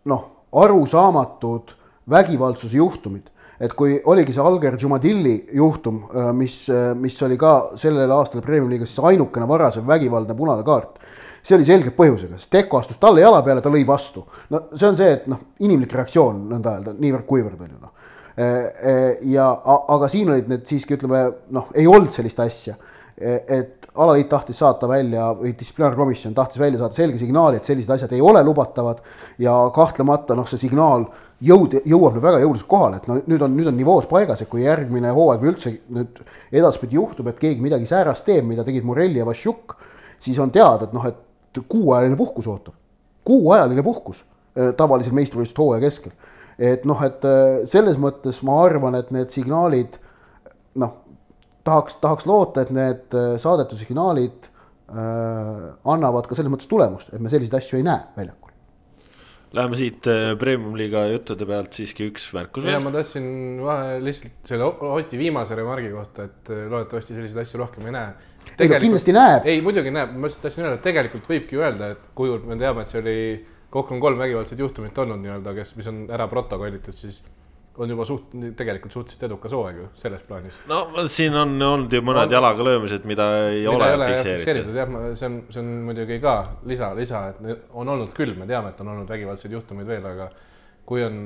noh, 0.08 0.22
arusaamatud 0.62 1.74
vägivaldsuse 2.08 2.80
juhtumid 2.80 3.28
et 3.62 3.74
kui 3.78 3.98
oligi 4.10 4.34
see 4.34 4.42
Alger 4.42 4.78
Jumadilli 4.80 5.36
juhtum, 5.54 6.02
äh, 6.08 6.30
mis, 6.34 6.56
mis 6.98 7.20
oli 7.22 7.36
ka 7.38 7.76
sellel 7.78 8.10
aastal 8.16 8.42
Premium-liigas 8.42 8.94
siis 8.94 9.10
ainukene 9.12 9.46
varasem 9.48 9.84
vägivaldne 9.86 10.34
punane 10.38 10.64
kaart, 10.66 10.98
see 11.44 11.58
oli 11.58 11.68
selge 11.68 11.92
põhjusega, 11.94 12.40
sest 12.40 12.50
Teko 12.54 12.80
astus 12.80 12.98
talle 13.02 13.22
jala 13.22 13.42
peale, 13.44 13.62
ta 13.62 13.70
lõi 13.70 13.84
vastu. 13.86 14.24
no 14.50 14.66
see 14.72 14.88
on 14.88 14.98
see, 14.98 15.12
et 15.18 15.28
noh, 15.30 15.50
inimlik 15.62 15.94
reaktsioon 15.94 16.46
nõnda 16.54 16.78
öelda, 16.78 16.96
niivõrd-kuivõrd 16.98 17.60
on 17.60 17.74
ju 17.74 17.78
noh 17.80 17.91
Äh, 17.91 17.91
äh, 17.91 17.91
ja 18.36 19.46
aga 19.64 20.08
siin 20.08 20.30
olid 20.32 20.48
need 20.48 20.66
siiski 20.68 20.96
ütleme 20.96 21.26
noh, 21.52 21.66
ei 21.74 21.86
olnud 21.86 22.12
sellist 22.14 22.40
asja. 22.40 22.74
et 23.22 23.82
alaliit 23.94 24.28
tahtis 24.28 24.56
saata 24.58 24.88
välja 24.88 25.26
või 25.36 25.52
distsiplinaarkomisjon 25.58 26.34
tahtis 26.34 26.58
välja 26.58 26.80
saada 26.80 26.96
selge 26.96 27.18
signaali, 27.20 27.58
et 27.60 27.68
sellised 27.68 27.92
asjad 27.92 28.12
ei 28.16 28.22
ole 28.24 28.40
lubatavad 28.44 29.02
ja 29.38 29.52
kahtlemata 29.74 30.34
noh, 30.34 30.48
see 30.48 30.62
signaal 30.64 31.04
jõud, 31.42 31.76
jõuab 31.88 32.16
nüüd 32.16 32.24
väga 32.24 32.40
jõuliselt 32.42 32.68
kohale, 32.70 33.00
et 33.00 33.08
no 33.10 33.18
nüüd 33.20 33.44
on, 33.44 33.54
nüüd 33.56 33.68
on 33.70 33.76
nivoos 33.76 34.06
paigas, 34.10 34.42
et 34.42 34.50
kui 34.50 34.64
järgmine 34.64 35.12
hooaeg 35.14 35.42
või 35.42 35.52
üldse 35.52 35.74
nüüd 35.92 36.22
edaspidi 36.54 36.98
juhtub, 36.98 37.28
et 37.28 37.40
keegi 37.40 37.64
midagi 37.64 37.88
säärast 37.90 38.24
teeb, 38.26 38.46
mida 38.48 38.64
tegid 38.66 38.86
Murelli 38.86 39.20
ja 39.20 39.26
Vassiuk, 39.28 39.76
siis 40.22 40.38
on 40.42 40.54
teada, 40.54 40.86
et 40.86 40.94
noh, 40.96 41.06
et 41.08 41.62
kuuajaline 41.68 42.16
puhkus 42.16 42.46
ootab. 42.48 42.74
kuuajaline 43.24 43.82
puhkus 43.82 44.22
äh, 44.22 44.72
tavalisel 44.76 45.14
meistrivõistluste 45.14 45.62
hooaja 45.62 45.82
keskel. 45.84 46.14
Et 46.58 46.86
noh, 46.88 47.00
et 47.06 47.24
äh, 47.28 47.62
selles 47.70 47.98
mõttes 48.00 48.42
ma 48.46 48.58
arvan, 48.64 48.96
et 48.98 49.10
need 49.14 49.32
signaalid 49.32 49.98
noh, 50.82 50.94
tahaks, 51.66 51.98
tahaks 52.02 52.28
loota, 52.28 52.64
et 52.64 52.72
need 52.74 53.18
äh, 53.18 53.34
saadetud 53.42 53.80
signaalid 53.80 54.48
äh, 54.48 55.66
annavad 55.94 56.28
ka 56.28 56.38
selles 56.38 56.52
mõttes 56.52 56.70
tulemust, 56.70 57.12
et 57.12 57.22
me 57.22 57.32
selliseid 57.32 57.60
asju 57.60 57.80
ei 57.80 57.86
näe 57.88 58.08
väljakul. 58.16 58.38
Läheme 59.52 59.76
siit 59.76 60.06
premium-liiga 60.40 61.02
juttude 61.10 61.44
pealt 61.44 61.74
siiski 61.76 62.06
üks 62.08 62.30
märkus 62.32 62.64
ja 62.64 62.78
ma 62.80 62.88
tahtsin 62.94 63.26
vahe 63.60 63.98
lihtsalt 64.00 64.48
selle 64.48 64.64
Oti 64.96 65.18
viimase 65.20 65.58
remargi 65.58 65.90
kohta, 65.92 66.24
et 66.24 66.52
loodetavasti 66.72 67.12
selliseid 67.18 67.42
asju 67.42 67.60
rohkem 67.60 67.90
ei 67.90 67.92
näe 67.98 68.14
ei 68.58 68.68
no 68.68 68.78
kindlasti 68.80 69.14
näeb. 69.14 69.46
ei, 69.48 69.60
muidugi 69.64 69.92
näeb, 69.94 70.14
ma 70.16 70.28
lihtsalt 70.28 70.46
tahtsin 70.46 70.66
öelda, 70.66 70.78
et 70.78 70.86
tegelikult 70.86 71.28
võibki 71.30 71.58
öelda, 71.60 71.92
et 71.94 72.08
kuivõrd 72.18 72.46
me 72.48 72.58
teame, 72.60 72.84
et 72.84 72.90
see 72.90 73.00
oli, 73.02 73.18
kokku 73.72 73.96
on 73.96 74.02
kolm 74.02 74.18
vägivaldset 74.20 74.60
juhtumit 74.60 74.98
olnud 74.98 75.22
nii-öelda, 75.22 75.54
kes, 75.56 75.76
mis 75.78 75.88
on 75.90 76.04
ära 76.12 76.26
protokollitud, 76.28 76.96
siis 76.96 77.22
on 77.80 77.88
juba 77.88 78.04
suht, 78.04 78.34
tegelikult 78.56 78.92
suhteliselt 78.92 79.24
edukas 79.30 79.54
hooaeg 79.56 79.78
ju 79.80 79.86
selles 79.96 80.24
plaanis. 80.28 80.58
no 80.68 81.06
siin 81.08 81.36
on 81.40 81.54
olnud 81.56 81.92
ju 81.92 82.02
mõned 82.04 82.26
on, 82.26 82.34
jalaga 82.36 82.66
löömised, 82.68 83.06
mida 83.08 83.28
ei 83.46 83.62
mida 83.62 83.72
ole, 83.72 83.88
ole 83.96 84.08
fikseeritud. 84.18 84.76
jah, 84.76 84.92
see 85.16 85.30
on, 85.30 85.38
see 85.48 85.62
on 85.62 85.70
muidugi 85.88 86.20
ka 86.22 86.34
lisa, 86.68 86.92
lisa, 86.98 87.22
et 87.32 87.70
on 87.72 87.88
olnud 87.94 88.12
küll, 88.16 88.36
me 88.36 88.48
teame, 88.50 88.74
et 88.74 88.84
on 88.84 88.92
olnud 88.92 89.08
vägivaldseid 89.08 89.56
juhtumeid 89.56 89.88
veel, 89.88 90.04
aga 90.10 90.28
kui 90.88 91.04
on 91.06 91.16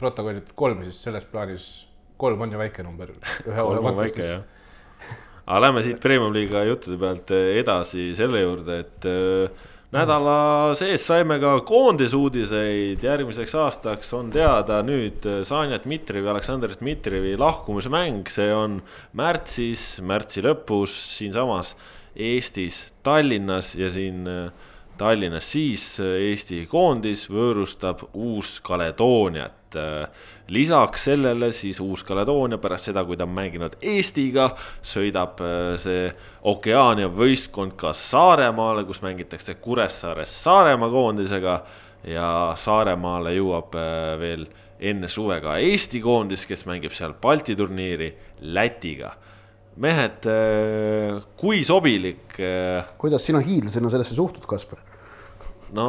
protokollitud 0.00 0.56
kolm, 0.58 0.82
siis 0.88 0.98
selles 1.06 1.28
plaanis 1.30 1.68
kolm 2.18 2.42
on 2.42 2.54
ju 2.54 2.58
väike 2.58 2.82
number. 2.82 3.14
kolm 3.46 3.92
on 3.92 4.02
väike 4.02 4.26
jah 4.26 4.42
aga 5.44 5.60
lähme 5.60 5.82
siit 5.84 6.00
Premium-liiga 6.00 6.64
juttude 6.64 6.96
pealt 7.00 7.30
eh, 7.36 7.58
edasi 7.60 8.10
selle 8.16 8.40
juurde, 8.40 8.78
et 8.80 9.08
äh, 9.08 9.64
nädala 9.94 10.74
sees 10.78 11.04
saime 11.06 11.38
ka 11.42 11.54
koondisuudiseid, 11.66 13.02
järgmiseks 13.04 13.54
aastaks 13.58 14.10
on 14.16 14.30
teada 14.34 14.80
nüüd 14.86 15.26
Sanja 15.46 15.78
Dmitrijevi, 15.82 16.30
Aleksandr 16.32 16.74
Dmitrijevi 16.80 17.36
lahkumismäng, 17.38 18.26
see 18.32 18.50
on 18.54 18.80
märtsis, 19.14 20.00
märtsi 20.02 20.42
lõpus 20.44 20.94
siinsamas 21.18 21.74
Eestis, 22.14 22.88
Tallinnas 23.06 23.74
ja 23.78 23.90
siin 23.94 24.26
Tallinnas 25.04 25.50
siis 25.52 25.82
Eesti 26.00 26.62
koondis 26.64 27.26
võõrustab 27.28 28.06
Uus-Kaledooniat 28.16 29.76
äh, 29.76 30.22
lisaks 30.48 31.02
sellele 31.10 31.50
siis 31.52 31.76
Uus-Kaledoonia 31.84 32.56
pärast 32.62 32.88
seda, 32.88 33.02
kui 33.04 33.18
ta 33.20 33.26
on 33.26 33.34
mänginud 33.36 33.76
Eestiga, 33.84 34.46
sõidab 34.80 35.42
äh, 35.44 35.74
see 35.82 36.06
Okeaania 36.48 37.10
võistkond 37.12 37.74
ka 37.76 37.92
Saaremaale, 37.92 38.86
kus 38.88 39.02
mängitakse 39.04 39.58
Kuressaares 39.60 40.38
Saaremaa 40.46 40.88
koondisega 40.94 41.58
ja 42.08 42.30
Saaremaale 42.56 43.34
jõuab 43.36 43.76
äh, 43.76 44.14
veel 44.24 44.48
enne 44.80 45.12
suve 45.12 45.36
ka 45.44 45.58
Eesti 45.60 46.00
koondis, 46.00 46.46
kes 46.48 46.64
mängib 46.70 46.96
seal 46.96 47.12
Balti 47.20 47.58
turniiri 47.60 48.08
Lätiga 48.56 49.12
mehed, 49.84 50.24
kui 51.36 51.60
sobilik. 51.66 52.36
kuidas 52.96 53.24
sina 53.26 53.44
hiidlasena 53.44 53.90
sellesse 53.90 54.14
suhtud, 54.14 54.48
Kaspar? 54.48 54.93
No 55.74 55.88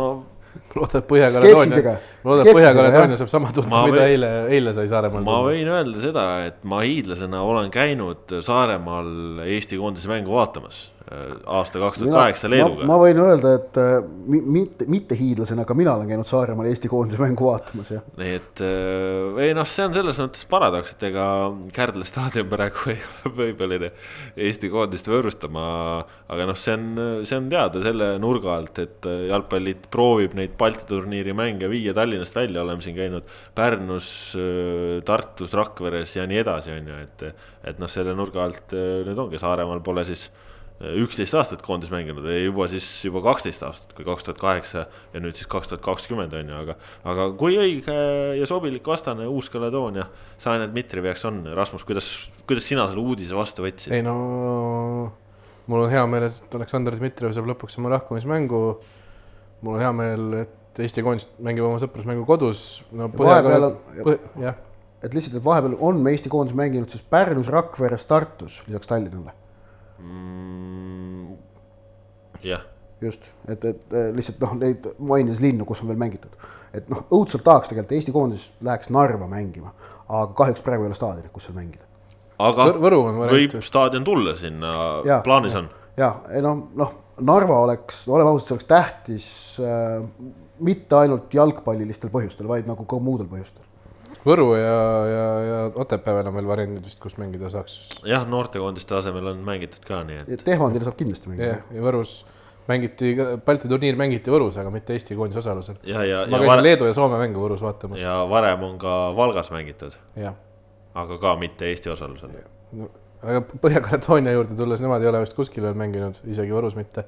Põhja-Kaledoonia, 0.75 1.95
loodan, 2.23 2.47
et 2.47 2.55
Põhja-Kaledoonia 2.55 3.17
saab 3.19 3.31
sama 3.31 3.49
tunde, 3.55 3.79
mida 3.89 4.05
eile, 4.07 4.29
eile 4.55 4.71
sai 4.75 4.87
Saaremaal. 4.91 5.23
ma 5.27 5.39
võin 5.43 5.67
öelda 5.67 6.03
seda, 6.03 6.25
et 6.47 6.61
ma 6.67 6.79
hiidlasena 6.83 7.41
olen 7.43 7.71
käinud 7.73 8.37
Saaremaal 8.45 9.43
Eesti 9.45 9.79
koondise 9.81 10.11
mängu 10.11 10.35
vaatamas 10.35 10.85
aasta 11.05 11.77
kaks 11.77 11.99
tuhat 12.01 12.15
kaheksa 12.15 12.49
Leeduga. 12.49 12.85
ma 12.89 12.95
võin 12.97 13.19
öelda, 13.21 13.51
et 13.59 13.77
äh, 13.77 13.97
mitte, 14.25 14.87
mitte 14.89 15.17
hiidlasena, 15.17 15.61
aga 15.61 15.75
mina 15.77 15.93
olen 15.93 16.09
käinud 16.09 16.25
Saaremaal 16.25 16.69
Eesti 16.71 16.89
koondise 16.89 17.19
mängu 17.21 17.45
vaatamas, 17.45 17.91
jah. 17.93 18.05
nii 18.17 18.31
et 18.39 18.61
äh, 18.65 19.37
ei 19.45 19.53
noh, 19.53 19.67
see 19.69 19.85
on 19.85 19.93
selles 19.93 20.21
mõttes 20.23 20.47
paradoks, 20.49 20.95
et 20.95 21.05
ega 21.11 21.25
Kärdla 21.75 22.07
staadion 22.09 22.49
praegu 22.49 22.87
ei 22.95 22.97
ole 23.03 23.33
võimeline 23.37 23.91
Eesti 24.47 24.71
koondist 24.73 25.09
võõrustama. 25.11 25.67
aga 26.33 26.47
noh, 26.49 26.57
see 26.57 26.73
on, 26.73 26.87
see 27.21 27.37
on 27.37 27.51
teada 27.53 27.83
selle 27.85 28.09
nurga 28.23 28.55
alt, 28.55 28.81
et 28.81 29.09
jalgpalliliit 29.29 29.85
proovib 29.93 30.33
neid 30.39 30.57
Balti 30.57 30.89
turniiri 30.89 31.37
mänge 31.37 31.69
viia 31.69 31.93
Tallinnast 31.93 32.33
välja, 32.35 32.63
oleme 32.63 32.81
siin 32.81 32.97
käinud 32.97 33.29
Pärnus, 33.55 34.09
Tartus, 35.05 35.53
Rakveres 35.53 36.17
ja 36.17 36.25
nii 36.25 36.41
edasi, 36.41 36.73
on 36.73 36.91
ju, 36.95 36.97
et. 37.05 37.45
et 37.65 37.77
noh, 37.81 37.89
selle 37.89 38.17
nurga 38.17 38.41
alt 38.45 38.73
nüüd 38.73 39.21
ongi, 39.21 39.37
Saaremaal 39.41 39.85
pole 39.85 40.01
siis 40.09 40.27
üksteist 40.83 41.35
aastat 41.39 41.61
koondis 41.63 41.87
mänginud 41.91 42.25
või 42.25 42.41
juba 42.41 42.65
siis 42.67 42.85
juba 43.05 43.21
kaksteist 43.23 43.63
aastat, 43.63 43.93
kui 43.95 44.03
kaks 44.07 44.25
tuhat 44.27 44.39
kaheksa 44.41 44.81
ja 45.13 45.21
nüüd 45.23 45.37
siis 45.39 45.47
kaks 45.47 45.69
tuhat 45.71 45.83
kakskümmend 45.85 46.33
on 46.35 46.51
ju, 46.51 46.57
aga. 46.65 46.75
aga 47.07 47.27
kui 47.39 47.55
õige 47.61 47.95
ja 48.35 48.49
sobilik 48.49 48.83
vastane 48.83 49.27
Uus-Kaledoonia 49.31 50.09
Sanja 50.41 50.67
Dmitrijeviks 50.67 51.23
on, 51.29 51.45
Rasmus, 51.55 51.85
kuidas, 51.87 52.09
kuidas 52.43 52.67
sina 52.67 52.89
selle 52.91 53.05
uudise 53.05 53.37
vastu 53.37 53.63
võtsid? 53.63 53.95
ei 53.95 54.03
no 54.03 54.17
mul 55.71 55.85
on 55.85 55.93
hea 55.93 56.03
meel, 56.11 56.27
et 56.27 56.59
Aleksandr 56.59 56.99
Dmitrijev 56.99 57.37
saab 57.37 57.47
lõpuks 57.53 57.79
oma 57.79 57.95
lahkumismängu. 57.95 58.61
mul 59.63 59.79
on 59.79 59.85
hea 59.85 59.93
meel, 59.95 60.27
et 60.43 60.83
Eesti 60.83 61.05
koondis 61.07 61.29
mängib 61.39 61.63
oma 61.69 61.79
sõprusmängu 61.79 62.27
kodus 62.27 62.83
no,. 62.91 63.07
vahepeal 63.15 63.69
on, 63.69 63.79
et 64.99 65.15
lihtsalt, 65.15 65.39
et 65.39 65.47
vahepeal 65.47 65.79
on 65.79 66.03
Eesti 66.11 66.35
koondis 66.35 66.57
mänginud 66.57 66.91
siis 66.91 67.07
Pärnus, 67.07 67.47
Rakveres, 67.47 68.03
Tartus 68.11 68.59
lisaks 68.67 68.91
Tallinnale 68.91 69.37
mm,. 69.99 71.35
jah. 72.43 72.65
just, 73.01 73.25
et, 73.47 73.65
et 73.65 73.97
lihtsalt 74.15 74.41
noh, 74.43 74.55
neid 74.59 74.87
mainis 74.99 75.41
linnu, 75.43 75.67
kus 75.67 75.83
on 75.83 75.91
veel 75.91 75.99
mängitud, 76.01 76.33
et 76.75 76.87
noh, 76.91 77.05
õudselt 77.13 77.45
tahaks 77.45 77.71
tegelikult 77.71 77.97
Eesti 77.97 78.15
koondis 78.15 78.47
läheks 78.65 78.91
Narva 78.93 79.27
mängima, 79.31 79.73
aga 80.07 80.31
kahjuks 80.37 80.63
praegu 80.65 80.85
ei 80.85 80.91
ole 80.91 80.97
staadionit, 80.97 81.33
kus 81.33 81.49
seal 81.49 81.57
mängida. 81.57 81.85
aga 82.39 82.69
Võr 82.75 82.99
võib 83.31 83.57
staadion 83.63 84.07
tulla 84.07 84.35
sinna, 84.39 84.71
plaanis 85.25 85.57
on? 85.59 85.69
ja, 85.99 86.15
ei 86.31 86.43
noh, 86.45 86.65
noh, 86.75 86.95
Narva 87.25 87.61
oleks, 87.63 88.01
oleme 88.11 88.33
ausad, 88.33 88.47
see 88.47 88.57
oleks 88.57 88.67
tähtis 88.67 89.29
äh, 89.63 90.01
mitte 90.65 90.97
ainult 90.99 91.31
jalgpallilistel 91.33 92.11
põhjustel, 92.11 92.47
vaid 92.49 92.67
nagu 92.67 92.83
ka 92.87 92.99
muudel 92.99 93.29
põhjustel 93.31 93.63
Võru 94.25 94.47
ja, 94.57 94.77
ja, 95.05 95.25
ja 95.45 95.57
Otepääl 95.81 96.25
on 96.25 96.33
veel 96.39 96.47
variandid 96.49 96.87
vist, 96.87 96.97
kus 97.03 97.19
mängida 97.21 97.51
saaks. 97.53 97.75
jah, 98.09 98.25
noortekoondiste 98.29 98.97
asemel 98.97 99.29
on 99.35 99.43
mängitud 99.45 99.85
ka, 99.85 100.01
nii 100.07 100.23
et. 100.23 100.41
Tehvandil 100.47 100.85
saab 100.87 100.97
kindlasti 100.97 101.29
mängida. 101.29 101.59
ja 101.69 101.85
Võrus 101.85 102.23
mängiti, 102.69 103.13
Balti 103.45 103.69
turniir 103.69 103.97
mängiti 103.99 104.33
Võrus, 104.33 104.57
aga 104.61 104.73
mitte 104.73 104.95
Eesti 104.97 105.17
koondise 105.17 105.43
osalusel. 105.43 105.77
ma 105.85 106.01
käisin 106.01 106.49
vare... 106.49 106.65
Leedu 106.65 106.89
ja 106.89 106.97
Soome 106.97 107.21
mängu 107.21 107.43
Võrus 107.43 107.61
vaatamas. 107.65 108.01
ja 108.01 108.17
varem 108.29 108.65
on 108.65 108.77
ka 108.81 108.97
Valgas 109.17 109.51
mängitud. 109.53 109.95
aga 110.95 111.21
ka 111.21 111.37
mitte 111.39 111.69
Eesti 111.69 111.93
osalusel. 111.93 112.33
No, 112.75 112.89
aga 113.21 113.45
Põhja-Kaledoonia 113.61 114.33
juurde 114.35 114.57
tulles, 114.57 114.81
nemad 114.81 115.05
ei 115.05 115.13
ole 115.13 115.21
vist 115.25 115.37
kuskil 115.37 115.65
veel 115.67 115.77
mänginud, 115.77 116.17
isegi 116.25 116.55
Võrus 116.55 116.77
mitte. 116.79 117.05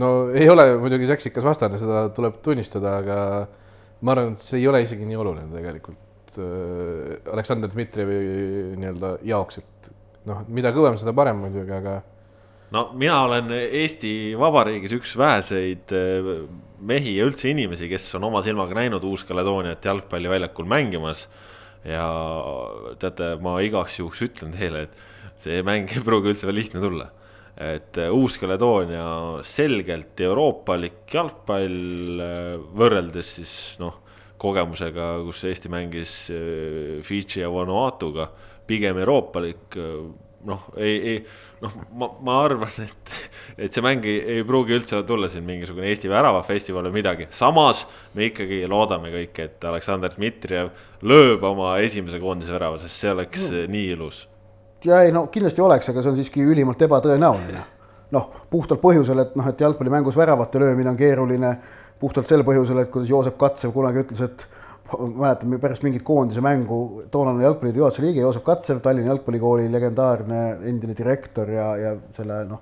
no 0.00 0.12
ei 0.34 0.48
ole 0.50 0.72
muidugi 0.82 1.06
seksikas 1.12 1.44
vastane, 1.46 1.76
seda 1.78 2.08
tuleb 2.16 2.40
tunnistada, 2.42 2.96
aga 3.04 3.18
ma 4.02 4.14
arvan, 4.14 4.36
et 4.36 4.42
see 4.42 4.60
ei 4.60 4.68
ole 4.70 4.82
isegi 4.84 5.06
nii 5.06 5.18
oluline 5.18 5.50
tegelikult 5.52 6.38
äh, 6.42 7.18
Aleksandr 7.32 7.70
Dmitrijevi 7.72 8.16
nii-öelda 8.80 9.12
jaoks, 9.28 9.60
et 9.62 9.92
noh, 10.28 10.42
mida 10.52 10.72
kõvem, 10.74 10.98
seda 11.00 11.14
parem 11.16 11.40
muidugi, 11.44 11.72
aga. 11.76 12.00
no 12.74 12.88
mina 12.98 13.20
olen 13.28 13.54
Eesti 13.54 14.12
Vabariigis 14.38 14.96
üks 14.98 15.14
väheseid 15.20 15.94
äh, 15.96 16.34
mehi 16.82 17.16
ja 17.18 17.28
üldse 17.30 17.50
inimesi, 17.52 17.88
kes 17.92 18.10
on 18.18 18.28
oma 18.30 18.42
silmaga 18.44 18.76
näinud 18.80 19.04
Uus-Kaledooniat 19.06 19.84
jalgpalliväljakul 19.86 20.68
mängimas. 20.68 21.28
ja 21.86 22.04
teate, 23.02 23.36
ma 23.42 23.56
igaks 23.62 23.98
juhuks 23.98 24.20
ütlen 24.22 24.52
teile, 24.54 24.86
et 24.86 25.42
see 25.42 25.62
mäng 25.66 25.90
ei 25.90 26.02
pruugi 26.06 26.30
üldse 26.30 26.46
veel 26.46 26.60
lihtne 26.62 26.82
tulla 26.82 27.10
et 27.56 27.98
äh, 28.00 28.08
Uus-Kaledoonia 28.12 29.42
selgelt 29.44 30.20
euroopalik 30.24 31.04
jalgpall 31.12 32.22
äh, 32.24 32.56
võrreldes 32.78 33.34
siis 33.36 33.52
noh, 33.82 33.98
kogemusega, 34.40 35.14
kus 35.26 35.44
Eesti 35.50 35.70
mängis 35.72 36.16
äh, 36.32 37.02
Fidži 37.04 37.44
ja 37.44 37.52
Vanuatuga, 37.52 38.30
pigem 38.66 38.98
euroopalik 39.02 39.76
noh, 40.48 40.64
ei, 40.80 40.96
ei 41.12 41.18
noh, 41.62 41.76
ma, 41.98 42.08
ma 42.24 42.38
arvan, 42.46 42.72
et, 42.86 43.12
et 43.66 43.74
see 43.74 43.84
mäng 43.84 44.06
ei, 44.08 44.16
ei 44.38 44.46
pruugi 44.48 44.74
üldse 44.78 45.02
tulla 45.06 45.28
siin 45.30 45.44
mingisugune 45.46 45.90
Eesti 45.92 46.10
väravafestival 46.10 46.88
või 46.88 47.02
midagi. 47.02 47.28
samas 47.36 47.84
me 48.16 48.30
ikkagi 48.30 48.64
loodame 48.70 49.12
kõik, 49.12 49.44
et 49.44 49.68
Aleksandr 49.68 50.16
Dmitrijev 50.16 50.72
lööb 51.04 51.44
oma 51.46 51.76
esimese 51.84 52.22
koondise 52.22 52.56
värava, 52.56 52.80
sest 52.80 53.04
see 53.04 53.12
oleks 53.12 53.50
mm. 53.50 53.72
nii 53.76 53.88
ilus 53.98 54.26
ja 54.84 55.02
ei 55.02 55.12
no 55.12 55.26
kindlasti 55.32 55.62
oleks, 55.62 55.90
aga 55.92 56.02
see 56.02 56.12
on 56.12 56.18
siiski 56.18 56.44
ülimalt 56.46 56.82
ebatõenäoline. 56.82 57.62
noh, 58.12 58.26
puhtalt 58.50 58.80
põhjusel, 58.82 59.22
et 59.22 59.36
noh, 59.38 59.46
et 59.48 59.60
jalgpallimängus 59.60 60.16
väravate 60.16 60.60
löömine 60.60 60.90
on 60.90 60.96
keeruline, 60.98 61.52
puhtalt 62.00 62.28
sel 62.28 62.42
põhjusel, 62.44 62.82
et 62.82 62.90
kuidas 62.92 63.08
Joosep 63.08 63.38
Katsev 63.40 63.72
kunagi 63.72 64.02
ütles, 64.02 64.20
et 64.20 64.44
mäletan 65.00 65.54
pärast 65.60 65.84
mingit 65.86 66.02
koondise 66.04 66.42
mängu, 66.44 67.06
toonane 67.10 67.44
jalgpalliliidu 67.46 67.80
juhatuse 67.80 68.04
liige 68.04 68.20
Joosep 68.20 68.44
Katsev, 68.44 68.82
Tallinna 68.84 69.14
Jalgpallikooli 69.14 69.70
legendaarne 69.72 70.42
endine 70.68 70.96
direktor 70.98 71.48
ja, 71.48 71.70
ja 71.80 71.94
selle 72.16 72.42
noh. 72.50 72.60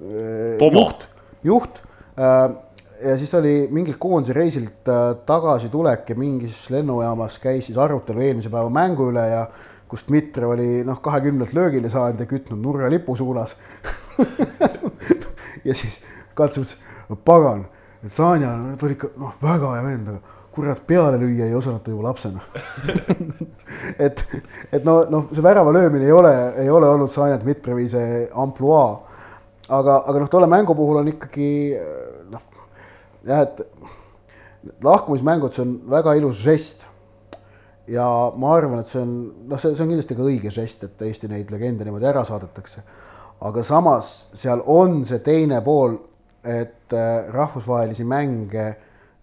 juht, 0.00 1.06
juht 1.44 1.82
äh, 2.16 2.56
ja 3.04 3.18
siis 3.18 3.34
oli 3.34 3.54
mingilt 3.70 3.98
koondise 4.00 4.32
reisilt 4.36 4.88
äh, 4.88 5.14
tagasitulek 5.26 6.10
ja 6.10 6.16
mingis 6.18 6.66
lennujaamas 6.72 7.38
käis 7.42 7.68
siis 7.68 7.78
arutelu 7.78 8.24
eelmise 8.24 8.52
päeva 8.52 8.70
mängu 8.72 9.10
üle 9.12 9.26
ja 9.30 9.46
kus 9.88 10.06
Dmitrijev 10.08 10.54
oli 10.54 10.68
noh, 10.86 11.00
kahekümnelt 11.02 11.52
löögile 11.54 11.90
saanud 11.90 12.20
ja 12.20 12.26
kütnud 12.26 12.62
nurgalipu 12.62 13.16
suunas. 13.16 13.56
Ja 15.66 15.74
siis 15.74 15.98
Kats 16.38 16.58
ütles, 16.60 16.76
no 17.08 17.16
pagan, 17.26 17.64
et 18.04 18.12
Sanja, 18.14 18.52
ta 18.78 18.86
oli 18.86 18.94
ikka 18.94 19.08
noh, 19.18 19.32
väga 19.42 19.72
hea 19.74 19.82
vend, 19.82 20.10
aga 20.12 20.36
kurat, 20.54 20.82
peale 20.88 21.18
lüüa 21.20 21.48
ei 21.48 21.56
osanud 21.56 21.82
ta 21.84 21.90
juba 21.90 22.06
lapsena. 22.10 22.44
Et, 24.00 24.20
et 24.72 24.84
no, 24.86 24.94
noh, 25.10 25.26
see 25.34 25.42
värava 25.44 25.72
löömine 25.74 26.06
ei 26.06 26.12
ole, 26.14 26.30
ei 26.62 26.70
ole 26.72 26.88
olnud 26.88 27.10
Sanja 27.12 27.36
Dmitrijevi 27.40 27.84
see 27.92 28.22
ampluaa. 28.34 29.02
aga, 29.68 29.96
aga 30.08 30.22
noh, 30.22 30.30
tolle 30.32 30.46
mängu 30.48 30.74
puhul 30.74 31.00
on 31.02 31.10
ikkagi 31.10 31.48
noh, 32.32 32.44
jah, 33.26 33.42
et 33.42 33.60
lahkumismängud, 34.82 35.52
see 35.52 35.64
on 35.66 35.74
väga 35.92 36.14
ilus 36.16 36.40
žest 36.44 36.85
ja 37.88 38.06
ma 38.36 38.54
arvan, 38.56 38.80
et 38.82 38.90
see 38.90 39.02
on, 39.02 39.14
noh, 39.50 39.60
see, 39.60 39.74
see 39.74 39.84
on 39.84 39.92
kindlasti 39.92 40.16
ka 40.18 40.26
õige 40.26 40.52
žest, 40.54 40.84
et 40.86 41.02
Eesti 41.08 41.30
neid 41.30 41.50
legende 41.54 41.86
niimoodi 41.86 42.08
ära 42.10 42.24
saadetakse. 42.26 42.82
aga 43.40 43.62
samas 43.62 44.28
seal 44.34 44.62
on 44.66 45.04
see 45.04 45.18
teine 45.24 45.60
pool, 45.64 45.98
et 46.44 46.92
äh, 46.92 47.26
rahvusvahelisi 47.34 48.04
mänge, 48.04 48.68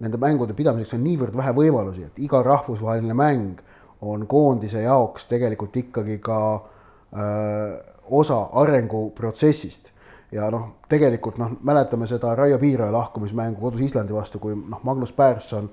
nende 0.04 0.20
mängude 0.20 0.54
pidamiseks 0.54 0.98
on 0.98 1.04
niivõrd 1.04 1.38
vähe 1.38 1.54
võimalusi, 1.56 2.06
et 2.06 2.20
iga 2.20 2.44
rahvusvaheline 2.44 3.16
mäng 3.16 3.64
on 4.04 4.28
koondise 4.28 4.84
jaoks 4.84 5.26
tegelikult 5.32 5.76
ikkagi 5.80 6.20
ka 6.20 6.40
öö, 6.54 7.24
äh, 7.24 7.94
osa 8.12 8.42
arenguprotsessist 8.60 9.94
ja 10.34 10.50
noh, 10.52 10.66
tegelikult 10.90 11.38
noh, 11.42 11.54
mäletame 11.64 12.08
seda 12.10 12.34
Raio 12.36 12.58
Piiraja 12.60 12.92
lahkumismängu 12.94 13.62
kodus 13.62 13.82
Islandi 13.86 14.14
vastu, 14.14 14.42
kui 14.42 14.56
noh, 14.56 14.82
Magnus 14.84 15.14
Persson 15.14 15.70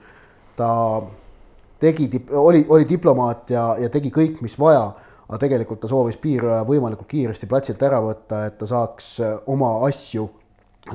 ta 0.57 0.71
tegi, 1.81 2.09
oli, 2.31 2.65
oli 2.69 2.89
diplomaat 2.89 3.51
ja, 3.51 3.65
ja 3.81 3.89
tegi 3.93 4.13
kõik, 4.15 4.41
mis 4.45 4.57
vaja, 4.59 4.91
aga 5.29 5.39
tegelikult 5.41 5.81
ta 5.83 5.89
soovis 5.91 6.19
piiraja 6.21 6.65
võimalikult 6.69 7.09
kiiresti 7.11 7.49
platsilt 7.51 7.83
ära 7.87 8.01
võtta, 8.05 8.45
et 8.49 8.59
ta 8.59 8.69
saaks 8.69 9.13
äh, 9.25 9.37
oma 9.51 9.77
asju 9.89 10.29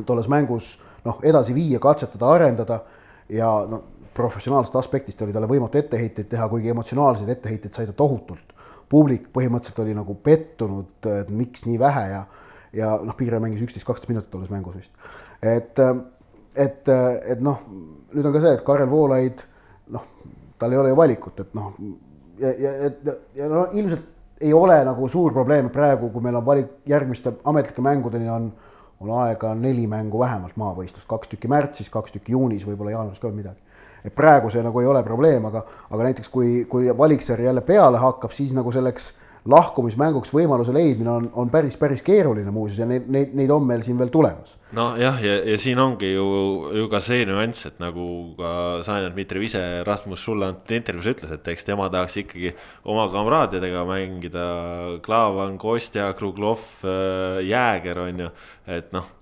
tolles 0.05 0.27
mängus 0.31 0.75
noh, 1.05 1.19
edasi 1.23 1.55
viia, 1.55 1.79
katsetada, 1.79 2.31
arendada 2.33 2.79
ja 3.29 3.49
noh, 3.69 3.83
professionaalsest 4.15 4.75
aspektist 4.79 5.21
oli 5.21 5.33
talle 5.35 5.49
võimatu 5.49 5.79
etteheiteid 5.79 6.29
teha, 6.31 6.47
kuigi 6.51 6.71
emotsionaalseid 6.71 7.29
etteheiteid 7.35 7.73
sai 7.75 7.87
ta 7.89 7.93
tohutult. 7.93 8.53
publik 8.89 9.31
põhimõtteliselt 9.33 9.79
oli 9.81 9.95
nagu 9.97 10.13
pettunud, 10.23 11.07
et 11.09 11.29
miks 11.33 11.65
nii 11.65 11.79
vähe 11.81 12.03
ja, 12.09 12.19
ja 12.73 12.91
noh, 13.01 13.15
Piiraja 13.17 13.41
mängis 13.41 13.63
üksteist, 13.65 13.85
kaksteist 13.87 14.09
minutit 14.09 14.29
tolles 14.31 14.51
mängus 14.53 14.75
vist. 14.75 14.91
et, 15.41 15.79
et, 16.55 16.89
et 17.25 17.41
noh, 17.41 17.63
nüüd 18.13 18.25
on 18.25 18.35
ka 18.35 18.43
see, 18.43 18.53
et 18.53 18.63
Karel 18.63 18.89
Voolaid 18.89 19.41
tal 20.59 20.71
ei 20.71 20.77
ole 20.77 20.89
ju 20.89 20.97
valikut, 20.97 21.39
et 21.39 21.55
noh, 21.57 21.73
ja, 22.39 22.51
ja, 22.59 22.71
ja, 22.83 23.15
ja 23.35 23.49
no 23.49 23.67
ilmselt 23.71 24.11
ei 24.41 24.53
ole 24.53 24.77
nagu 24.85 25.07
suur 25.07 25.33
probleem 25.33 25.69
praegu, 25.71 26.09
kui 26.11 26.23
meil 26.23 26.35
on 26.35 26.45
valik 26.45 26.71
järgmiste 26.89 27.33
ametlike 27.47 27.83
mängudeni 27.83 28.29
on, 28.29 28.49
on 28.99 29.11
aega 29.23 29.53
neli 29.55 29.87
mängu 29.87 30.19
vähemalt 30.19 30.57
maavõistlust, 30.59 31.07
kaks 31.07 31.31
tükki 31.31 31.51
märtsis, 31.51 31.89
kaks 31.91 32.15
tükki 32.15 32.35
juunis, 32.35 32.65
võib-olla 32.67 32.95
jaanuaris 32.97 33.21
ka 33.21 33.31
midagi. 33.31 33.61
et 34.05 34.13
praegu 34.13 34.51
see 34.53 34.61
nagu 34.61 34.79
ei 34.79 34.85
ole 34.85 35.01
probleem, 35.03 35.45
aga, 35.49 35.63
aga 35.89 36.03
näiteks 36.03 36.29
kui, 36.29 36.65
kui 36.69 36.91
valiksarja 36.97 37.47
jälle 37.47 37.61
peale 37.65 37.97
hakkab, 37.97 38.31
siis 38.31 38.53
nagu 38.53 38.71
selleks 38.71 39.13
lahkumismänguks 39.49 40.31
võimaluse 40.33 40.73
leidmine 40.73 41.11
on, 41.11 41.25
on 41.37 41.49
päris, 41.53 41.77
päris 41.77 42.01
keeruline 42.05 42.49
muuseas 42.53 42.81
ja 42.81 42.87
neid, 42.89 43.05
neid, 43.13 43.33
neid 43.37 43.51
on 43.53 43.65
meil 43.67 43.83
siin 43.85 43.97
veel 43.99 44.09
tulemas. 44.13 44.55
nojah, 44.75 45.19
ja, 45.21 45.35
ja 45.51 45.57
siin 45.61 45.79
ongi 45.79 46.11
ju, 46.13 46.25
ju 46.79 46.87
ka 46.91 47.01
see 47.03 47.27
nüanss, 47.29 47.67
et 47.69 47.77
nagu 47.83 48.07
ka 48.39 48.53
Sanja 48.87 49.11
Dmitrijev 49.13 49.45
ise 49.45 49.63
Rasmus 49.87 50.23
sulle 50.25 50.49
antud 50.49 50.73
intervjuus 50.77 51.11
ütles, 51.13 51.35
et 51.35 51.51
eks 51.53 51.67
tema 51.67 51.89
tahaks 51.93 52.17
ikkagi 52.23 52.55
oma 52.89 53.05
kamraadidega 53.13 53.85
mängida. 53.89 54.47
Klaavan, 55.05 55.59
Kostja, 55.61 56.09
Kruglov, 56.17 56.65
äh, 56.81 57.43
Jääger 57.45 58.01
on 58.07 58.25
ju, 58.25 58.31
et 58.65 58.89
noh 58.95 59.13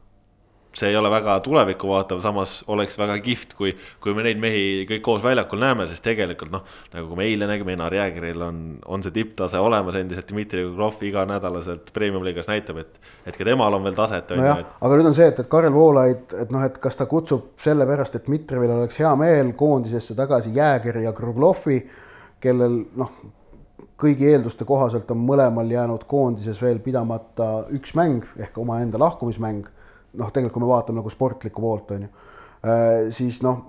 see 0.78 0.90
ei 0.90 0.98
ole 0.98 1.10
väga 1.14 1.36
tulevikku 1.46 1.88
vaatav, 1.90 2.22
samas 2.24 2.56
oleks 2.72 2.98
väga 2.98 3.18
kihvt, 3.24 3.54
kui, 3.58 3.74
kui 4.02 4.16
me 4.18 4.26
neid 4.26 4.40
mehi 4.42 4.64
kõik 4.90 5.04
koos 5.06 5.24
väljakul 5.24 5.62
näeme, 5.62 5.86
sest 5.90 6.04
tegelikult 6.06 6.54
noh, 6.54 6.64
nagu 6.96 7.18
me 7.18 7.28
eile 7.30 7.48
nägime, 7.50 7.76
Enar 7.78 7.94
Jäägeril 7.94 8.42
on, 8.42 8.62
on 8.90 9.06
see 9.06 9.14
tipptase 9.14 9.62
olemas 9.62 9.98
endiselt, 10.00 10.30
Dmitri 10.32 10.66
Krov 10.74 11.04
iganädalaselt 11.06 11.94
Premium-liigas 11.94 12.50
näitab, 12.50 12.82
et, 12.82 12.98
et 13.30 13.38
ka 13.38 13.48
temal 13.48 13.78
on 13.78 13.86
veel 13.86 13.98
taset. 13.98 14.34
nojah, 14.40 14.64
aga 14.82 14.98
nüüd 14.98 15.12
on 15.12 15.18
see, 15.18 15.30
et, 15.30 15.44
et 15.44 15.52
Karel 15.52 15.76
Voolaid, 15.76 16.26
et 16.42 16.54
noh, 16.54 16.66
et 16.66 16.82
kas 16.82 16.98
ta 16.98 17.08
kutsub 17.10 17.54
sellepärast, 17.62 18.18
et 18.18 18.28
Dmitrijevil 18.30 18.74
oleks 18.80 18.98
hea 19.04 19.14
meel 19.20 19.54
koondisesse 19.60 20.18
tagasi 20.18 20.56
Jäägeri 20.58 21.06
ja 21.06 21.14
Kruglovi, 21.14 21.80
kellel 22.44 22.82
noh, 23.00 23.14
kõigi 24.04 24.28
eelduste 24.34 24.66
kohaselt 24.68 25.12
on 25.14 25.22
mõlemal 25.24 25.70
jäänud 25.70 26.04
koondises 26.10 26.58
veel 26.62 26.82
pidamata 26.84 27.68
üks 27.78 27.94
mäng 27.96 28.26
ehk 28.42 28.58
omaenda 28.60 29.00
lahkumismäng 29.00 29.70
noh, 30.20 30.30
tegelikult 30.34 30.58
kui 30.58 30.64
me 30.66 30.70
vaatame 30.72 31.02
nagu 31.02 31.12
sportlikku 31.12 31.64
poolt, 31.64 31.96
on 31.96 32.06
ju, 32.06 32.12
äh, 32.68 33.10
siis 33.16 33.42
noh, 33.46 33.64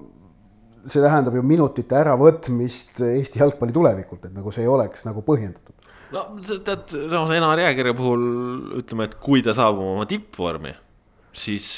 see 0.84 1.02
tähendab 1.02 1.36
ju 1.38 1.42
minutite 1.46 1.96
äravõtmist 1.96 3.00
Eesti 3.06 3.40
jalgpalli 3.40 3.74
tulevikult, 3.74 4.28
et 4.28 4.36
nagu 4.36 4.52
see 4.52 4.66
ei 4.66 4.70
oleks 4.70 5.06
nagu 5.08 5.24
põhjendatud. 5.24 5.90
no 6.14 6.24
tead, 6.44 6.86
samas 6.92 7.34
Enar 7.34 7.60
Jäägeri 7.62 7.94
puhul 7.96 8.24
ütleme, 8.80 9.08
et 9.08 9.18
kui 9.22 9.42
ta 9.42 9.56
saabub 9.56 9.94
oma 9.94 10.06
tippvormi, 10.10 10.74
siis 11.34 11.68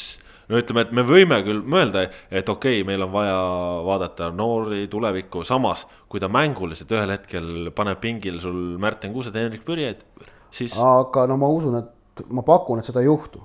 no 0.51 0.59
ütleme, 0.61 0.87
et 0.87 0.95
me 0.99 1.07
võime 1.07 1.39
küll 1.47 1.63
mõelda, 1.63 2.09
et 2.31 2.49
okei 2.51 2.81
okay,, 2.81 2.87
meil 2.89 3.07
on 3.07 3.15
vaja 3.15 3.39
vaadata 3.87 4.31
noori 4.35 4.87
tulevikku, 4.91 5.45
samas 5.47 5.87
kui 6.11 6.23
ta 6.23 6.31
mänguliselt 6.33 6.93
ühel 6.95 7.15
hetkel 7.15 7.71
paneb 7.77 8.03
pingil 8.03 8.41
sul 8.43 8.61
Märten 8.83 9.15
Kuused, 9.15 9.39
Hendrik 9.39 9.65
Pürjeid, 9.67 10.03
siis. 10.51 10.75
aga 10.75 11.29
no 11.31 11.39
ma 11.41 11.51
usun, 11.53 11.79
et 11.79 12.27
ma 12.33 12.43
pakun, 12.47 12.83
et 12.83 12.89
seda 12.89 13.05
ei 13.05 13.11
juhtu 13.11 13.45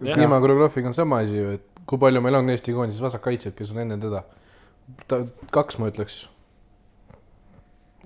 no 0.00 0.16
Dima 0.16 0.40
koreograafiga 0.40 0.88
on 0.88 0.96
sama 0.96 1.20
asi 1.24 1.38
ju, 1.38 1.54
et 1.58 1.84
kui 1.86 2.00
palju 2.00 2.22
meil 2.24 2.38
on 2.40 2.50
Eesti 2.52 2.74
koondises 2.76 3.02
vasakkaitsjaid, 3.04 3.56
kes 3.58 3.72
on 3.74 3.82
enne 3.84 3.98
teda. 4.00 4.24
ta, 5.06 5.22
kaks 5.54 5.78
ma 5.78 5.90
ütleks. 5.90 6.22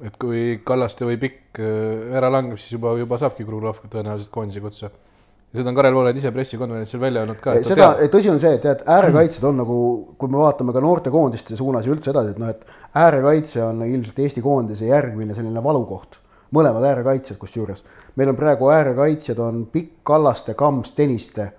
et 0.02 0.16
kui 0.20 0.60
Kallaste 0.66 1.06
või 1.06 1.18
Pikk 1.22 1.62
äh, 1.62 2.16
ära 2.18 2.30
langeb, 2.32 2.58
siis 2.58 2.74
juba, 2.76 2.96
juba 2.98 3.18
saabki 3.20 3.46
Kruglov 3.46 3.82
tõenäoliselt 3.86 4.32
koondise 4.34 4.62
kutse. 4.64 4.90
ja 4.90 5.60
seda 5.60 5.70
on 5.70 5.78
Karel 5.78 5.94
Voolaid 5.94 6.18
ise 6.18 6.32
pressikonverentsil 6.34 7.00
välja 7.00 7.22
öelnud 7.22 7.40
ka. 7.40 7.56
seda, 7.62 7.92
tõsi 8.10 8.32
on 8.32 8.42
see, 8.42 8.56
et 8.58 8.66
tead, 8.66 8.82
äärekaitsjad 8.96 9.48
on 9.50 9.62
nagu, 9.62 9.78
kui 10.18 10.32
me 10.32 10.42
vaatame 10.42 10.74
ka 10.74 10.82
noortekoondiste 10.82 11.56
suunas 11.56 11.86
ja 11.86 11.94
üldse 11.94 12.10
edasi, 12.10 12.34
et 12.34 12.42
noh, 12.42 12.50
et 12.50 12.66
äärekaitse 13.04 13.62
on 13.62 13.86
ilmselt 13.86 14.18
Eesti 14.26 14.42
koondise 14.42 14.90
järgmine 14.90 15.36
selline 15.38 15.62
valukoht. 15.62 16.20
mõlemad 16.54 16.84
äärekaitsjad 16.86 17.38
kusjuures. 17.38 17.84
meil 18.16 18.28
on 18.28 18.36
praegu 18.36 18.70
äärekaitsjad 18.70 19.38
on 19.38 19.66
Pikk, 19.66 20.00
Kallaste, 20.02 20.54
Kams, 20.54 20.92
Tõniste 20.94 21.52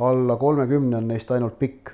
alla 0.00 0.36
kolmekümne 0.36 0.96
on 0.96 1.08
neist 1.08 1.30
ainult 1.30 1.58
pikk. 1.58 1.90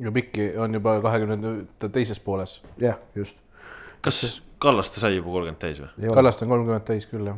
ja 0.00 0.12
pikki 0.12 0.52
on 0.58 0.74
juba 0.74 1.00
kahekümnenda 1.00 1.88
teises 1.92 2.20
pooles. 2.20 2.62
jah, 2.78 2.96
just. 3.14 3.36
kas 4.00 4.42
Kallaste 4.58 5.00
sai 5.00 5.14
juba 5.14 5.30
kolmkümmend 5.30 5.60
täis 5.62 5.78
või? 5.78 6.08
Kallaste 6.14 6.46
on 6.46 6.54
kolmkümmend 6.54 6.86
täis 6.86 7.06
küll, 7.06 7.28
jah. 7.30 7.36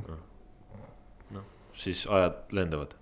noh, 1.34 1.50
siis 1.76 2.06
ajad 2.08 2.38
lendavad. 2.56 2.94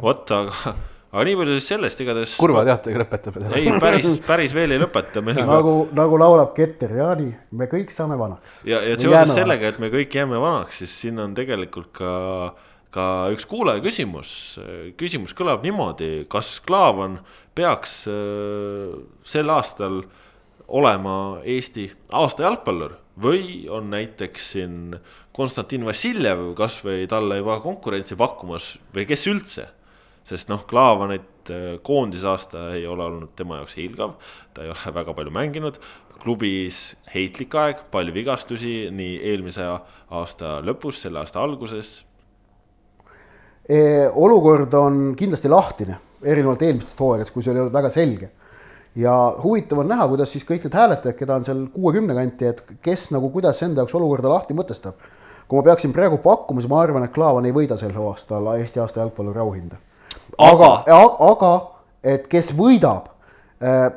vot, 0.00 0.32
aga, 0.36 0.72
aga 1.10 1.24
nii 1.28 1.36
palju 1.40 1.58
siis 1.58 1.68
sellest, 1.74 2.00
igatahes. 2.00 2.36
kurva 2.40 2.64
teatega 2.68 3.02
lõpetab. 3.02 3.36
ei, 3.58 3.68
päris, 3.82 4.08
päris 4.30 4.56
veel 4.56 4.76
ei 4.76 4.80
lõpeta. 4.80 5.24
nagu, 5.42 5.74
nagu 5.96 6.22
laulab 6.22 6.54
Keter 6.56 6.96
Jaani, 7.02 7.28
me 7.52 7.68
kõik 7.68 7.92
saame 7.92 8.16
vanaks. 8.20 8.62
ja, 8.64 8.80
ja 8.86 8.96
seoses 9.00 9.36
sellega, 9.36 9.74
et 9.74 9.82
me 9.82 9.92
kõik 9.92 10.16
jääme 10.20 10.40
vanaks, 10.40 10.80
siis 10.84 10.96
siin 11.04 11.20
on 11.20 11.36
tegelikult 11.36 11.92
ka 12.00 12.16
äh, 12.48 12.66
ka 12.94 13.04
üks 13.34 13.46
kuulaja 13.46 13.82
küsimus, 13.84 14.32
küsimus 14.98 15.34
kõlab 15.36 15.62
niimoodi, 15.64 16.26
kas 16.30 16.58
Klaavan 16.66 17.20
peaks 17.54 18.02
äh, 18.10 18.96
sel 19.26 19.52
aastal 19.52 20.02
olema 20.70 21.40
Eesti 21.42 21.88
aasta 22.14 22.46
jalgpallur 22.46 22.96
või 23.20 23.66
on 23.70 23.90
näiteks 23.92 24.52
siin 24.54 24.96
Konstantin 25.36 25.84
Vassiljev 25.86 26.52
kasvõi 26.58 27.06
talle 27.10 27.40
juba 27.40 27.58
konkurentsi 27.62 28.18
pakkumas 28.18 28.76
või 28.94 29.06
kes 29.10 29.26
üldse? 29.30 29.68
sest 30.30 30.50
noh, 30.50 30.66
Klaavanit 30.68 31.50
äh, 31.50 31.78
koondisaasta 31.82 32.68
ei 32.76 32.84
ole 32.86 33.06
olnud 33.06 33.32
tema 33.38 33.62
jaoks 33.62 33.78
hiilgav, 33.78 34.18
ta 34.54 34.66
ei 34.66 34.70
ole 34.70 34.94
väga 35.00 35.14
palju 35.16 35.32
mänginud, 35.34 35.80
klubis 36.20 36.82
heitlik 37.14 37.54
aeg, 37.56 37.86
palju 37.90 38.14
vigastusi 38.14 38.74
nii 38.94 39.16
eelmise 39.30 39.64
aasta 39.64 40.58
lõpus, 40.62 41.00
selle 41.02 41.22
aasta 41.22 41.42
alguses 41.42 42.00
olukord 44.14 44.74
on 44.74 45.00
kindlasti 45.16 45.48
lahtine, 45.48 45.96
erinevalt 46.22 46.62
eelmistest 46.62 47.00
hooaegadest, 47.00 47.34
kui 47.34 47.44
see 47.44 47.52
oli 47.52 47.60
olnud 47.62 47.74
väga 47.74 47.90
selge. 47.94 48.30
ja 48.96 49.12
huvitav 49.42 49.78
on 49.78 49.88
näha, 49.88 50.08
kuidas 50.10 50.32
siis 50.32 50.44
kõik 50.44 50.64
need 50.66 50.74
hääletajad, 50.74 51.14
keda 51.14 51.36
on 51.38 51.44
seal 51.46 51.60
kuuekümne 51.70 52.14
kanti, 52.14 52.48
et 52.50 52.62
kes 52.82 53.10
nagu, 53.14 53.30
kuidas 53.30 53.62
enda 53.62 53.84
jaoks 53.84 53.94
olukorda 53.94 54.32
lahti 54.32 54.54
mõtestab. 54.54 54.98
kui 55.48 55.58
ma 55.58 55.62
peaksin 55.62 55.92
praegu 55.92 56.18
pakkuma, 56.18 56.60
siis 56.60 56.70
ma 56.70 56.80
arvan, 56.82 57.04
et 57.04 57.14
Klaavan 57.14 57.46
ei 57.46 57.54
võida 57.54 57.76
sel 57.78 57.94
aastal 57.96 58.46
Eesti 58.56 58.80
aasta 58.80 59.00
jalgpalluri 59.00 59.38
auhinda. 59.38 59.76
aga, 60.38 60.84
aga, 61.30 61.54
et 62.02 62.26
kes 62.26 62.52
võidab 62.56 63.10
äh,, 63.62 63.90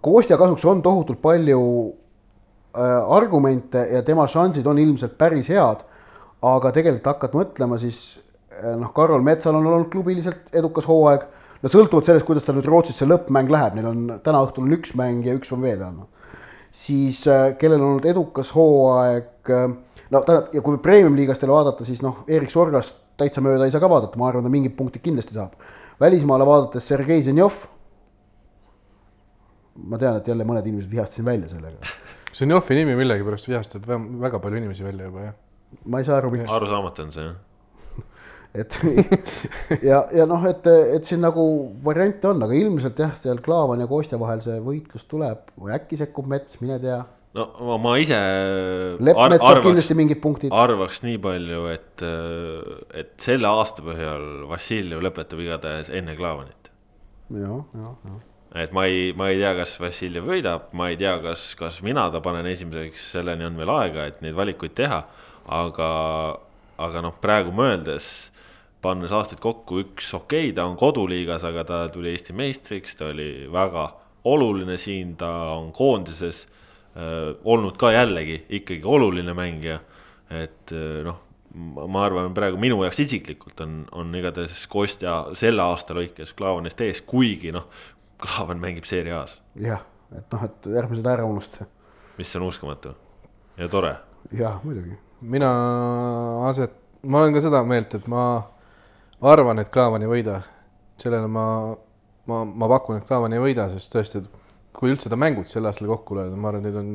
Kostja 0.00 0.38
kasuks 0.40 0.64
on 0.64 0.82
tohutult 0.82 1.20
palju 1.20 1.60
äh, 2.72 3.12
argumente 3.12 3.88
ja 3.92 4.02
tema 4.02 4.24
šansid 4.26 4.66
on 4.66 4.78
ilmselt 4.78 5.18
päris 5.18 5.48
head 5.52 5.84
aga 6.42 6.72
tegelikult 6.74 7.10
hakkad 7.12 7.36
mõtlema, 7.38 7.78
siis 7.80 8.18
noh, 8.62 8.92
Karol 8.94 9.22
Metsal 9.24 9.56
on 9.58 9.66
olnud 9.66 9.90
klubiliselt 9.92 10.52
edukas 10.54 10.86
hooaeg. 10.90 11.26
no 11.62 11.70
sõltuvalt 11.70 12.08
sellest, 12.08 12.26
kuidas 12.26 12.46
tal 12.46 12.56
nüüd 12.58 12.68
Rootsis 12.70 12.98
see 13.00 13.08
lõppmäng 13.08 13.50
läheb, 13.52 13.76
neil 13.78 13.88
on 13.90 14.02
täna 14.24 14.42
õhtul 14.46 14.66
on 14.66 14.76
üks 14.78 14.94
mäng 14.98 15.26
ja 15.26 15.34
üks 15.38 15.52
on 15.54 15.62
veel 15.62 15.82
on. 15.86 16.00
siis 16.72 17.26
äh, 17.28 17.52
kellel 17.58 17.80
on 17.80 17.88
olnud 17.92 18.08
edukas 18.08 18.54
hooaeg 18.56 19.50
äh,, 19.50 19.68
no 20.10 20.22
tähendab, 20.22 20.54
ja 20.54 20.64
kui 20.64 20.80
premium-liigastele 20.82 21.52
vaadata, 21.52 21.86
siis 21.88 22.02
noh, 22.02 22.24
Erik 22.28 22.50
Sorgast 22.50 22.98
täitsa 23.20 23.44
mööda 23.44 23.68
ei 23.68 23.74
saa 23.74 23.82
ka 23.82 23.90
vaadata, 23.90 24.18
ma 24.18 24.30
arvan, 24.30 24.46
ta 24.46 24.52
mingid 24.52 24.74
punktid 24.78 25.04
kindlasti 25.04 25.36
saab. 25.36 25.54
välismaale 26.00 26.46
vaadates 26.46 26.88
Sergei 26.88 27.22
Zenjov. 27.22 27.60
ma 29.88 29.98
tean, 29.98 30.16
et 30.16 30.28
jälle 30.28 30.44
mõned 30.44 30.66
inimesed 30.66 30.90
vihastasin 30.90 31.24
välja 31.24 31.48
sellega. 31.48 31.94
Zenjovi 32.36 32.74
nimi 32.74 32.96
millegipärast 32.96 33.48
vihastab 33.48 33.88
väga 34.20 34.38
palju 34.40 34.60
inimesi 34.60 34.84
välja 34.84 35.08
juba, 35.08 35.30
jah 35.30 35.40
ma 35.84 35.98
ei 35.98 36.04
saa 36.04 36.18
aru, 36.20 36.30
miks. 36.34 36.50
arusaamatu 36.50 37.06
on 37.06 37.12
see 37.12 37.24
jah 37.24 37.36
et 38.54 38.78
ja, 39.90 40.02
ja 40.12 40.26
noh, 40.28 40.44
et, 40.48 40.66
et 40.96 41.08
siin 41.08 41.22
nagu 41.24 41.44
variante 41.84 42.30
on, 42.30 42.44
aga 42.44 42.56
ilmselt 42.56 43.00
jah, 43.00 43.14
seal 43.18 43.40
Klaavan 43.44 43.82
ja 43.84 43.88
Kostja 43.90 44.20
vahel 44.20 44.42
see 44.44 44.58
võitlus 44.64 45.06
tuleb 45.10 45.52
või 45.56 45.74
äkki 45.76 46.00
sekkub 46.00 46.28
Mets, 46.30 46.58
mine 46.62 46.78
tea. 46.82 46.98
no 47.38 47.46
ma, 47.68 47.78
ma 47.80 47.94
ise. 48.00 48.18
Leppmets 49.00 49.46
saab 49.46 49.62
kindlasti 49.64 49.96
mingid 49.98 50.20
punktid. 50.24 50.52
arvaks 50.54 51.00
nii 51.06 51.20
palju, 51.22 51.62
et, 51.72 52.04
et 53.04 53.14
selle 53.22 53.48
aasta 53.48 53.84
põhjal 53.86 54.44
Vassiljev 54.50 55.00
lõpetab 55.08 55.40
igatahes 55.46 55.92
enne 55.92 56.18
Klaavanit. 56.18 56.70
ja, 57.32 57.56
ja, 57.56 57.96
ja 58.10 58.20
et 58.62 58.72
ma 58.76 58.84
ei, 58.84 59.14
ma 59.16 59.30
ei 59.32 59.38
tea, 59.40 59.54
kas 59.56 59.78
Vassiljev 59.80 60.26
võidab, 60.28 60.68
ma 60.76 60.90
ei 60.92 60.98
tea, 61.00 61.14
kas, 61.24 61.54
kas 61.56 61.80
mina 61.80 62.10
ta 62.12 62.20
panen 62.20 62.44
esimeseks, 62.50 63.06
selleni 63.14 63.46
on 63.48 63.56
veel 63.56 63.72
aega, 63.72 64.10
et 64.12 64.20
neid 64.20 64.36
valikuid 64.36 64.74
teha 64.76 65.06
aga, 65.48 65.88
aga 66.80 67.02
noh, 67.04 67.14
praegu 67.22 67.52
mõeldes, 67.54 68.31
pannes 68.82 69.12
aastaid 69.14 69.40
kokku, 69.42 69.82
üks 69.84 70.12
okei 70.16 70.48
okay,, 70.48 70.54
ta 70.56 70.66
on 70.66 70.76
koduliigas, 70.80 71.44
aga 71.48 71.64
ta 71.66 71.82
tuli 71.92 72.12
Eesti 72.12 72.34
meistriks, 72.36 72.96
ta 72.98 73.10
oli 73.12 73.46
väga 73.52 73.88
oluline 74.28 74.76
siin, 74.78 75.16
ta 75.18 75.30
on 75.56 75.72
koondises 75.74 76.44
äh, 76.96 77.34
olnud 77.44 77.78
ka 77.80 77.92
jällegi 77.94 78.42
ikkagi 78.48 78.82
oluline 78.84 79.34
mängija. 79.34 79.80
et 80.30 80.72
äh, 80.72 81.02
noh, 81.04 81.20
ma 81.88 82.04
arvan, 82.06 82.32
praegu 82.34 82.58
minu 82.60 82.80
jaoks 82.82 83.02
isiklikult 83.04 83.60
on, 83.60 83.82
on 83.92 84.14
igatahes 84.16 84.66
Kostja 84.72 85.16
selle 85.38 85.62
aasta 85.62 85.94
lõikes 85.94 86.34
Klaavanist 86.36 86.80
ees, 86.80 87.02
kuigi 87.06 87.52
noh, 87.52 87.68
Klaavan 88.22 88.60
mängib 88.62 88.88
seeria 88.88 89.22
A-s. 89.22 89.38
jah, 89.60 89.84
et 90.16 90.26
noh, 90.32 90.44
et 90.48 90.74
järgmised 90.78 91.06
ära 91.06 91.28
unustada. 91.28 91.68
mis 92.18 92.36
on 92.36 92.48
uskumatu 92.48 92.96
ja 93.58 93.68
tore. 93.68 93.96
jah, 94.32 94.60
muidugi 94.64 94.98
mina 95.22 95.50
aset-, 96.48 96.78
ma 97.02 97.20
olen 97.22 97.34
ka 97.34 97.42
seda 97.44 97.62
meelt, 97.66 97.94
et 97.94 98.06
ma 98.10 98.24
arvan, 99.30 99.62
et 99.62 99.70
Klaavan 99.72 100.04
ei 100.04 100.10
võida. 100.10 100.42
sellele 101.02 101.26
ma, 101.26 101.46
ma, 102.30 102.44
ma 102.44 102.68
pakun, 102.70 103.00
et 103.00 103.08
Klaavan 103.08 103.32
ei 103.34 103.42
võida, 103.42 103.66
sest 103.72 103.94
tõesti, 103.94 104.22
et 104.22 104.76
kui 104.76 104.92
üldse 104.92 105.10
ta 105.10 105.18
mängud 105.18 105.48
sel 105.50 105.66
aastal 105.66 105.88
kokku 105.90 106.18
lööda, 106.18 106.36
ma 106.36 106.52
arvan, 106.52 106.66
neid 106.66 106.76
on. 106.78 106.92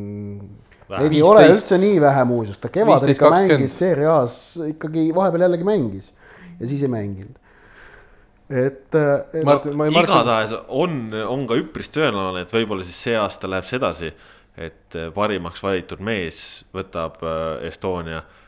Neid 0.88 1.12
ei 1.12 1.24
ole 1.26 1.44
üldse 1.50 1.80
nii 1.82 1.98
vähe 2.00 2.24
muuseas, 2.30 2.62
ta 2.64 2.72
kevadel 2.72 3.12
ikka 3.12 3.34
20. 3.34 3.58
mängis 3.58 3.76
Serie 3.82 4.08
A-s 4.08 4.56
ikkagi 4.70 5.10
vahepeal 5.16 5.44
jällegi 5.48 5.68
mängis 5.68 6.14
ja 6.62 6.70
siis 6.70 6.86
ei 6.86 6.92
mänginud 6.92 7.36
et, 8.48 8.96
et. 8.96 9.44
Martin, 9.44 9.76
ma 9.76 9.90
ei 9.90 9.92
Martin... 9.92 10.14
igatahes 10.16 10.54
on, 10.72 10.96
on 11.28 11.44
ka 11.50 11.58
üpris 11.60 11.92
tõenäoline, 11.92 12.46
et 12.46 12.56
võib-olla 12.56 12.88
siis 12.88 13.02
see 13.04 13.18
aasta 13.20 13.52
läheb 13.52 13.68
sedasi 13.68 14.14
et 14.58 14.96
äh, 14.98 15.12
parimaks 15.14 15.62
valitud 15.64 16.02
mees 16.04 16.42
võtab 16.76 17.22
äh, 17.22 17.68
Estonia 17.70 18.24
äh, 18.24 18.47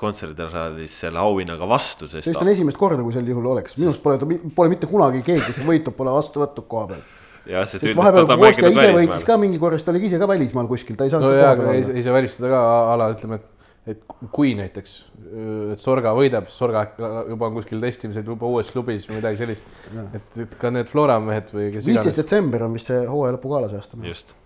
kontserdisaalis 0.00 0.94
selle 1.04 1.20
auhinnaga 1.22 1.68
vastu, 1.70 2.08
sest. 2.10 2.26
see 2.26 2.34
vist 2.34 2.42
on 2.42 2.50
esimest 2.50 2.78
korda, 2.80 3.02
kui 3.04 3.14
sel 3.14 3.28
juhul 3.30 3.46
oleks, 3.54 3.76
minu 3.78 3.92
arust 3.92 4.02
pole, 4.02 4.38
pole 4.56 4.72
mitte 4.72 4.90
kunagi 4.90 5.22
keegi, 5.26 5.44
kes 5.48 5.62
võitu 5.68 5.94
pole 5.96 6.14
vastu 6.14 6.42
võtnud 6.42 6.68
koha 6.68 6.88
peal. 6.90 7.04
jah, 7.52 7.68
sest 7.70 7.86
üldiselt 7.86 8.00
vahepeal, 8.00 8.26
kui 8.28 8.42
Kostja 8.42 8.72
ise 8.74 8.90
võitis 8.98 9.26
ka 9.28 9.38
mingi 9.40 9.62
korra, 9.62 9.78
siis 9.78 9.86
ta 9.86 9.94
oli 9.94 10.04
ise 10.10 10.20
ka 10.20 10.28
välismaal 10.32 10.68
kuskil, 10.70 10.98
ta 10.98 11.06
ei 11.06 11.14
saanud. 11.14 11.30
no 11.30 11.38
jaa, 11.38 11.54
aga 11.54 11.76
ei, 11.78 11.86
ei 11.94 12.04
saa 12.04 12.18
välistada 12.18 12.52
ka 12.52 12.62
ala, 12.92 13.08
ütleme, 13.14 13.40
et 13.40 13.48
et 13.82 14.02
kui 14.30 14.52
näiteks, 14.54 14.92
et 15.72 15.80
Sorga 15.82 16.12
võidab, 16.14 16.46
Sorga 16.52 16.84
juba 17.26 17.48
on 17.48 17.56
kuskil 17.56 17.82
testimisel 17.82 18.28
juba 18.28 18.46
uues 18.46 18.70
klubis 18.70 19.08
või 19.08 19.18
midagi 19.18 19.40
sellist. 19.40 19.72
et, 20.14 20.38
et 20.44 20.54
ka 20.60 20.70
need 20.70 20.90
Flora 20.90 21.18
mehed 21.22 21.50
või 21.50 21.72
kes. 21.74 21.88
viisteist 21.90 22.20
detsember 22.22 22.62
on 22.68 22.78
vist 22.78 22.92
see 22.92 23.00
hooaja 23.08 23.34
lõpu 23.34 23.56
aasta. 23.58 23.98
just 24.06 24.36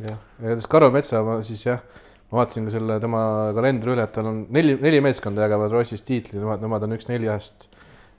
jah, 0.00 0.18
igatahes 0.40 0.68
Karol 0.70 0.92
Metsa 0.94 1.22
ma 1.26 1.38
siis 1.44 1.66
jah, 1.66 1.82
ma 2.30 2.40
vaatasin 2.40 2.66
ka 2.66 2.74
selle 2.74 2.98
tema 3.02 3.22
kalendri 3.56 3.94
üle, 3.94 4.04
et 4.06 4.14
tal 4.14 4.30
on 4.30 4.42
neli, 4.54 4.74
neli 4.82 5.00
meeskonda 5.04 5.46
jagavad 5.46 5.74
Rootsis 5.74 6.02
tiitli, 6.06 6.40
nemad, 6.42 6.62
nemad 6.64 6.86
on 6.86 6.96
üks 6.98 7.08
neljast. 7.10 7.68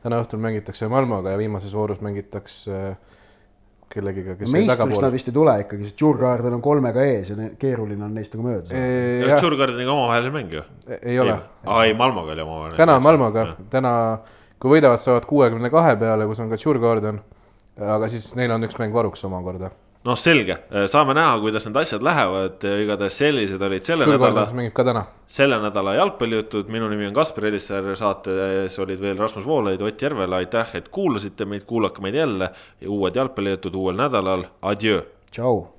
täna 0.04 0.20
õhtul 0.22 0.40
mängitakse 0.40 0.88
Malmoga 0.92 1.34
ja 1.34 1.40
viimases 1.40 1.74
voorus 1.76 2.00
mängitakse 2.06 2.96
kellegiga, 3.92 4.36
kes 4.38 4.52
meistriks 4.54 5.02
nad 5.02 5.14
vist 5.14 5.32
ei 5.32 5.36
tule 5.36 5.56
ikkagi, 5.64 5.88
sest 5.88 5.98
Djurgården 6.00 6.56
on 6.58 6.62
kolmega 6.64 7.04
ees 7.08 7.32
ja 7.32 7.50
keeruline 7.60 8.04
on 8.06 8.14
neist 8.16 8.36
nagu 8.36 8.46
mööda 8.46 8.68
saada. 8.70 9.40
Djurgårdeniga 9.42 9.94
omavaheline 9.94 10.34
mäng 10.36 10.54
ju. 10.58 10.64
ei 11.00 11.18
ole. 11.24 11.38
aa 11.66 11.86
ei, 11.88 11.96
Malmoga 11.98 12.36
oli 12.36 12.44
omavaheline. 12.46 12.78
täna 12.80 12.98
on 13.00 13.04
Malmoga, 13.08 13.48
täna, 13.74 13.94
kui 14.60 14.76
võidavad, 14.76 15.02
saavad 15.04 15.28
kuuekümne 15.28 15.72
kahe 15.74 15.96
peale, 16.00 16.28
kus 16.30 16.44
on 16.44 16.52
ka 16.52 16.60
Djurgården. 16.60 17.20
aga 17.98 18.12
siis 18.12 18.30
neil 18.40 18.54
on 18.56 18.68
üks 18.68 18.80
mäng 18.80 18.96
varuks 18.96 19.24
omakorda 19.28 19.72
noh, 20.08 20.18
selge, 20.20 20.58
saame 20.92 21.16
näha, 21.18 21.38
kuidas 21.44 21.68
need 21.68 21.80
asjad 21.82 22.06
lähevad, 22.06 22.66
igatahes 22.84 23.20
sellised 23.22 23.62
olid 23.68 23.86
selle 23.88 24.08
nädala. 24.10 24.48
mängib 24.56 24.76
ka 24.78 24.86
täna. 24.88 25.06
selle 25.28 25.60
nädala 25.62 25.96
jalgpallijutud, 26.00 26.72
minu 26.74 26.90
nimi 26.92 27.10
on 27.10 27.16
Kaspar 27.18 27.50
Elissaar, 27.52 27.90
saates 28.00 28.80
olid 28.84 29.02
veel 29.04 29.18
Rasmus 29.20 29.46
Voolaid, 29.46 29.82
Ott 29.82 30.02
Järvela, 30.02 30.44
aitäh, 30.44 30.76
et 30.80 30.90
kuulasite 30.90 31.46
meid, 31.46 31.66
kuulake 31.70 32.02
meid 32.02 32.16
jälle. 32.16 32.52
uued 32.88 33.16
jalgpallijutud 33.16 33.76
uuel 33.76 34.00
nädalal, 34.00 34.48
adjöö. 34.62 35.02
tšau 35.32 35.77